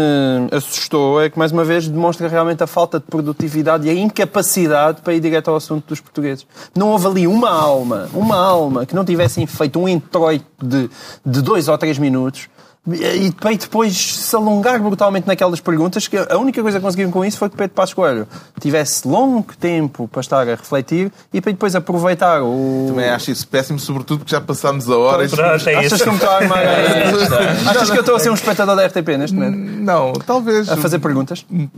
assustou 0.50 1.20
é 1.20 1.28
que, 1.28 1.38
mais 1.38 1.52
uma 1.52 1.62
vez, 1.62 1.86
demonstra 1.86 2.26
realmente 2.28 2.62
a 2.62 2.66
falta 2.66 2.98
de 2.98 3.04
produtividade 3.04 3.86
e 3.86 3.90
a 3.90 3.94
incapacidade 3.94 5.02
para 5.02 5.12
ir 5.12 5.20
direto 5.20 5.50
ao 5.50 5.56
assunto 5.56 5.86
dos 5.88 6.00
portugueses. 6.00 6.46
Não 6.74 6.88
houve 6.88 7.06
ali 7.06 7.26
uma 7.26 7.50
alma, 7.50 8.08
uma 8.14 8.36
alma 8.36 8.86
que 8.86 8.94
não 8.94 9.04
tivessem 9.04 9.46
feito 9.46 9.78
um 9.78 9.86
introito 9.86 10.46
de, 10.62 10.88
de 11.24 11.42
dois 11.42 11.68
ou 11.68 11.76
três 11.76 11.98
minutos 11.98 12.48
e 12.88 13.30
para 13.32 13.54
depois 13.54 13.94
se 13.94 14.34
alongar 14.34 14.80
brutalmente 14.80 15.26
naquelas 15.26 15.60
perguntas, 15.60 16.08
que 16.08 16.16
a 16.16 16.38
única 16.38 16.62
coisa 16.62 16.78
que 16.78 16.84
conseguiram 16.84 17.10
com 17.10 17.22
isso 17.22 17.36
foi 17.36 17.50
que 17.50 17.56
Pedro 17.56 17.74
Passos 17.74 17.92
Coelho 17.94 18.26
tivesse 18.58 19.06
longo 19.06 19.54
tempo 19.60 20.08
para 20.08 20.20
estar 20.22 20.40
a 20.48 20.54
refletir 20.54 21.12
e 21.32 21.42
para 21.42 21.52
depois 21.52 21.74
aproveitar 21.76 22.42
o... 22.42 22.86
Também 22.88 23.10
acho 23.10 23.30
isso 23.30 23.46
péssimo, 23.46 23.78
sobretudo 23.78 24.20
porque 24.20 24.30
já 24.34 24.40
passámos 24.40 24.88
a 24.88 24.96
hora. 24.96 25.24
e- 25.26 25.28
Pronto, 25.28 25.68
é 25.68 25.74
Achas 25.74 26.00
que 26.00 26.08
eu 26.08 26.12
me 26.12 26.18
estou 26.18 26.30
a 26.30 26.36
armar 26.36 26.58
aí? 26.58 27.68
Achas 27.68 27.90
que 27.90 27.96
eu 27.96 28.00
estou 28.00 28.16
a 28.16 28.18
ser 28.18 28.30
um 28.30 28.34
espectador 28.34 28.74
da 28.74 28.86
RTP 28.86 29.08
neste 29.18 29.36
momento? 29.36 29.56
Não, 29.82 30.12
talvez. 30.14 30.68
A 30.70 30.76
fazer 30.78 30.98
perguntas? 31.00 31.44
um 31.52 31.68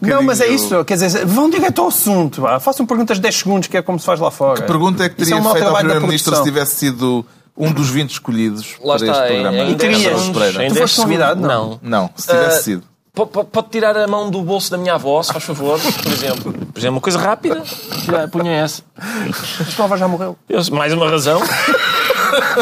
Não, 0.00 0.22
mas 0.22 0.40
é 0.40 0.48
isso. 0.48 0.84
Quer 0.84 0.94
dizer, 0.94 1.24
vão 1.24 1.48
direto 1.48 1.82
ao 1.82 1.88
assunto. 1.88 2.42
vá. 2.42 2.58
Façam 2.58 2.84
perguntas 2.84 3.16
de 3.18 3.22
10 3.22 3.36
segundos, 3.36 3.68
que 3.68 3.76
é 3.76 3.82
como 3.82 3.98
se 3.98 4.04
faz 4.06 4.18
lá 4.18 4.30
fora. 4.30 4.60
A 4.60 4.66
pergunta 4.66 5.04
é 5.04 5.08
que 5.08 5.22
Isso 5.22 5.30
teria 5.30 5.40
um 5.40 5.44
mau 5.44 5.52
feito 5.52 5.68
ao 5.68 5.76
Primeiro-Ministro 5.76 6.34
se 6.34 6.42
tivesse 6.42 6.74
sido 6.74 7.24
um 7.58 7.72
dos 7.72 7.90
20 7.90 8.10
escolhidos 8.12 8.76
Lá 8.82 8.96
para 8.96 9.06
está, 9.06 9.24
este 9.24 9.32
em, 9.36 9.42
programa. 9.42 9.58
em 9.70 9.74
10 9.74 9.76
Terias. 10.02 10.22
em 10.22 10.32
Tu 10.32 10.38
10 10.74 10.78
foste 10.78 10.96
convidado, 11.00 11.40
segundos- 11.42 11.78
não? 11.82 12.00
Não, 12.02 12.10
se 12.14 12.26
tivesse 12.28 12.58
Ah, 12.58 12.62
sido. 12.62 12.82
po- 13.14 13.26
po- 13.26 13.44
Pode 13.44 13.68
tirar 13.70 13.96
a 13.96 14.06
mão 14.06 14.30
do 14.30 14.40
bolso 14.42 14.70
da 14.70 14.78
minha 14.78 14.94
avó, 14.94 15.22
se 15.22 15.32
faz 15.32 15.44
favor, 15.44 15.78
por 15.80 16.12
exemplo. 16.12 16.52
Por 16.52 16.78
exemplo, 16.78 16.94
uma 16.96 17.00
coisa 17.00 17.18
rápida. 17.18 17.62
Punha 18.30 18.52
essa. 18.52 18.82
A 18.96 19.64
tua 19.76 19.84
avó 19.86 19.96
já 19.96 20.06
morreu. 20.06 20.36
Eu- 20.48 20.62
mais 20.72 20.92
uma 20.92 21.10
razão. 21.10 21.40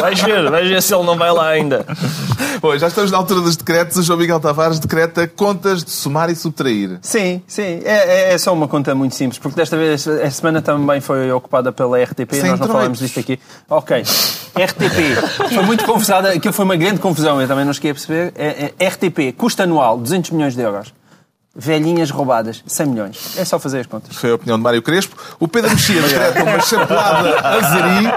Vais 0.01 0.21
ver, 0.21 0.49
vais 0.49 0.67
ver 0.67 0.81
se 0.81 0.93
ele 0.93 1.03
não 1.03 1.17
vai 1.17 1.31
lá 1.31 1.47
ainda. 1.49 1.85
Bom, 2.61 2.75
já 2.77 2.87
estamos 2.87 3.11
na 3.11 3.17
altura 3.17 3.41
dos 3.41 3.55
decretos. 3.55 3.97
O 3.97 4.03
João 4.03 4.17
Miguel 4.19 4.39
Tavares 4.39 4.79
decreta 4.79 5.27
contas 5.27 5.83
de 5.83 5.91
somar 5.91 6.29
e 6.29 6.35
subtrair. 6.35 6.97
Sim, 7.01 7.41
sim. 7.47 7.81
É, 7.83 8.29
é- 8.29 8.33
é 8.33 8.37
só 8.37 8.53
uma 8.53 8.67
conta 8.67 8.93
muito 8.95 9.15
simples, 9.15 9.37
porque 9.39 9.55
desta 9.55 9.77
vez 9.77 10.07
a 10.07 10.29
semana 10.31 10.61
também 10.61 10.99
foi 11.01 11.31
ocupada 11.31 11.71
pela 11.71 11.97
RTP, 12.01 12.33
Sem 12.35 12.51
nós 12.51 12.59
não 12.59 12.67
falamos 12.67 12.99
disto 12.99 13.19
aqui. 13.19 13.39
Ok. 13.69 14.01
RTP 14.55 15.49
foi 15.53 15.63
muito 15.63 15.85
confusada, 15.85 16.29
aquilo 16.31 16.53
foi 16.53 16.65
uma 16.65 16.75
grande 16.75 16.99
confusão, 16.99 17.39
eu 17.41 17.47
também 17.47 17.65
não 17.65 17.73
cheguei 17.73 17.91
a 17.91 17.93
perceber. 17.93 18.33
É- 18.35 18.73
é 18.79 18.85
RTP, 18.87 19.31
custo 19.37 19.61
anual 19.63 19.97
200 19.97 20.31
milhões 20.31 20.55
de 20.55 20.61
euros. 20.61 20.93
Velhinhas 21.59 22.11
roubadas, 22.11 22.63
100 22.67 22.85
milhões. 22.85 23.35
É 23.35 23.43
só 23.43 23.57
fazer 23.57 23.79
as 23.79 23.87
contas. 23.87 24.15
Foi 24.15 24.29
a 24.29 24.35
opinião 24.35 24.57
de 24.57 24.63
Mário 24.63 24.79
Crespo. 24.81 25.15
O 25.39 25.47
Pedro 25.47 25.71
Mexia 25.71 25.99
decreta 26.03 26.43
uma 26.43 26.59
chapelada 26.59 27.39
a 27.39 27.61
Zeri. 27.61 28.07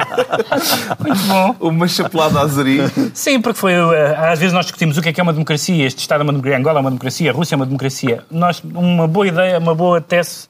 Muito 1.01 1.23
bom. 1.27 1.57
Uma 1.69 1.89
chapelada 1.89 2.41
a 2.41 2.47
Zeri. 2.47 2.81
Sim, 3.15 3.41
porque 3.41 3.59
foi. 3.59 3.73
eh, 3.73 4.17
Às 4.31 4.39
vezes 4.39 4.53
nós 4.53 4.67
discutimos 4.67 4.99
o 4.99 5.03
que 5.03 5.09
é 5.09 5.13
que 5.13 5.21
é 5.21 5.23
uma 5.23 5.33
democracia, 5.33 5.87
este 5.87 6.01
Estado 6.01 6.21
é 6.21 6.25
uma 6.25 6.33
democracia, 6.33 6.59
Angola 6.59 6.79
é 6.79 6.83
uma 6.83 6.91
democracia, 6.91 7.31
a 7.31 7.35
Rússia 7.35 7.55
é 7.55 7.57
uma 7.57 7.67
democracia. 7.67 8.25
Nós, 8.31 8.63
uma 8.63 9.09
boa 9.09 9.27
ideia, 9.27 9.59
uma 9.59 9.75
boa 9.75 10.01
tese, 10.03 10.47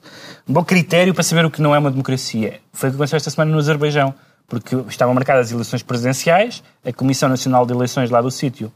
um 0.49 0.53
bom 0.53 0.65
critério 0.65 1.15
para 1.15 1.23
saber 1.23 1.45
o 1.45 1.51
que 1.51 1.63
não 1.63 1.73
é 1.75 1.79
uma 1.79 1.91
democracia. 1.93 2.61
Foi 2.73 2.89
o 2.89 2.93
que 2.93 2.97
aconteceu 2.97 3.17
esta 3.19 3.31
semana 3.31 3.53
no 3.53 3.59
Azerbaijão, 3.59 4.13
porque 4.49 4.75
estavam 4.89 5.15
marcadas 5.15 5.53
eleições 5.53 5.83
presidenciais, 5.85 6.61
a 6.85 6.93
Comissão 6.93 7.29
Nacional 7.29 7.65
de 7.65 7.73
Eleições 7.73 8.11
lá 8.11 8.21
do 8.21 8.31
sítio 8.33 8.73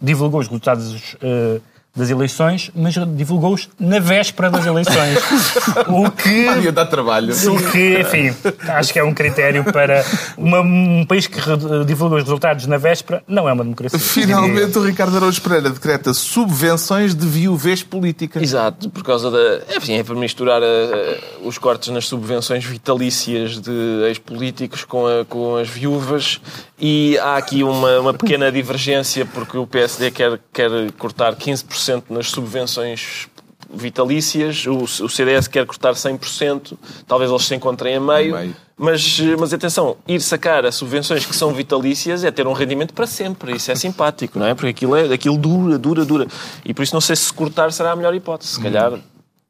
divulgou 0.00 0.40
os 0.40 0.46
resultados 0.46 1.16
eh, 1.22 1.60
das 1.98 2.08
eleições, 2.10 2.70
mas 2.74 2.94
divulgou-os 3.16 3.68
na 3.78 3.98
véspera 3.98 4.48
das 4.50 4.64
eleições. 4.64 5.18
o 5.88 6.10
que 6.10 6.46
Ia 6.62 6.72
dar 6.72 6.86
trabalho. 6.86 7.34
o 7.34 7.70
que, 7.72 8.00
enfim, 8.00 8.34
acho 8.68 8.92
que 8.92 8.98
é 8.98 9.04
um 9.04 9.12
critério 9.12 9.64
para 9.64 10.04
uma- 10.36 10.60
um 10.60 11.04
país 11.06 11.26
que 11.26 11.38
divulga 11.86 12.16
os 12.16 12.22
resultados 12.22 12.66
na 12.66 12.76
véspera, 12.78 13.22
não 13.26 13.48
é 13.48 13.52
uma 13.52 13.64
democracia. 13.64 13.98
Finalmente, 13.98 14.78
o 14.78 14.82
Ricardo 14.84 15.16
Araújo 15.16 15.40
Pereira 15.42 15.70
decreta 15.70 16.14
subvenções 16.14 17.14
de 17.14 17.26
viuvez 17.26 17.82
política. 17.82 18.42
Exato, 18.42 18.88
por 18.90 19.02
causa 19.02 19.30
da. 19.30 19.60
Enfim, 19.76 19.94
é 19.94 20.04
para 20.04 20.14
misturar 20.14 20.62
eh, 20.62 21.18
os 21.42 21.58
cortes 21.58 21.88
nas 21.88 22.06
subvenções 22.06 22.64
vitalícias 22.64 23.58
de 23.60 23.70
ex-políticos 24.08 24.84
com, 24.84 25.06
a- 25.06 25.24
com 25.24 25.56
as 25.56 25.68
viúvas. 25.68 26.40
E 26.80 27.18
há 27.18 27.36
aqui 27.36 27.64
uma, 27.64 27.98
uma 27.98 28.14
pequena 28.14 28.52
divergência, 28.52 29.26
porque 29.26 29.58
o 29.58 29.66
PSD 29.66 30.12
quer, 30.12 30.38
quer 30.52 30.70
cortar 30.96 31.34
15% 31.34 31.87
nas 32.10 32.30
subvenções 32.30 33.28
vitalícias, 33.70 34.66
o, 34.66 34.84
o 35.04 35.08
CDS 35.08 35.46
quer 35.46 35.66
cortar 35.66 35.92
100%, 35.92 36.76
talvez 37.06 37.30
eles 37.30 37.44
se 37.44 37.54
encontrem 37.54 37.96
a 37.96 38.00
meio. 38.00 38.34
A 38.34 38.40
meio. 38.40 38.56
Mas, 38.76 39.18
mas 39.36 39.52
atenção, 39.52 39.96
ir 40.06 40.20
sacar 40.20 40.64
as 40.64 40.76
subvenções 40.76 41.26
que 41.26 41.34
são 41.34 41.52
vitalícias 41.52 42.22
é 42.22 42.30
ter 42.30 42.46
um 42.46 42.52
rendimento 42.52 42.94
para 42.94 43.08
sempre. 43.08 43.56
Isso 43.56 43.72
é 43.72 43.74
simpático, 43.74 44.38
não 44.38 44.46
é? 44.46 44.54
Porque 44.54 44.68
aquilo, 44.68 44.94
é, 44.94 45.12
aquilo 45.12 45.36
dura, 45.36 45.76
dura, 45.76 46.04
dura. 46.04 46.28
E 46.64 46.72
por 46.72 46.84
isso 46.84 46.94
não 46.94 47.00
sei 47.00 47.16
se 47.16 47.32
cortar 47.32 47.72
será 47.72 47.90
a 47.90 47.96
melhor 47.96 48.14
hipótese. 48.14 48.52
Se 48.52 48.60
calhar 48.60 48.92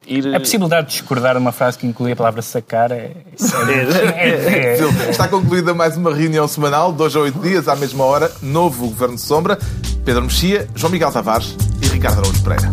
ir. 0.08 0.34
A 0.34 0.40
possibilidade 0.40 0.88
de 0.88 0.92
discordar 0.94 1.34
de 1.34 1.40
uma 1.40 1.52
frase 1.52 1.78
que 1.78 1.86
inclui 1.86 2.12
a 2.12 2.16
palavra 2.16 2.42
sacar 2.42 2.90
é. 2.90 3.12
é- 3.68 4.16
é- 4.16 4.78
é- 5.06 5.10
Está 5.10 5.28
concluída 5.28 5.74
mais 5.74 5.96
uma 5.96 6.14
reunião 6.14 6.48
semanal, 6.48 6.92
dois 6.92 7.14
a 7.14 7.20
oito 7.20 7.38
dias, 7.38 7.68
à 7.68 7.76
mesma 7.76 8.04
hora, 8.04 8.30
novo 8.42 8.88
Governo 8.88 9.14
de 9.16 9.20
Sombra. 9.22 9.58
Pedro 10.04 10.22
Mexia, 10.22 10.66
João 10.74 10.90
Miguel 10.90 11.12
Tavares 11.12 11.54
e 11.82 11.86
Ricardo 11.88 12.20
Araújo 12.20 12.42
Pereira. 12.42 12.72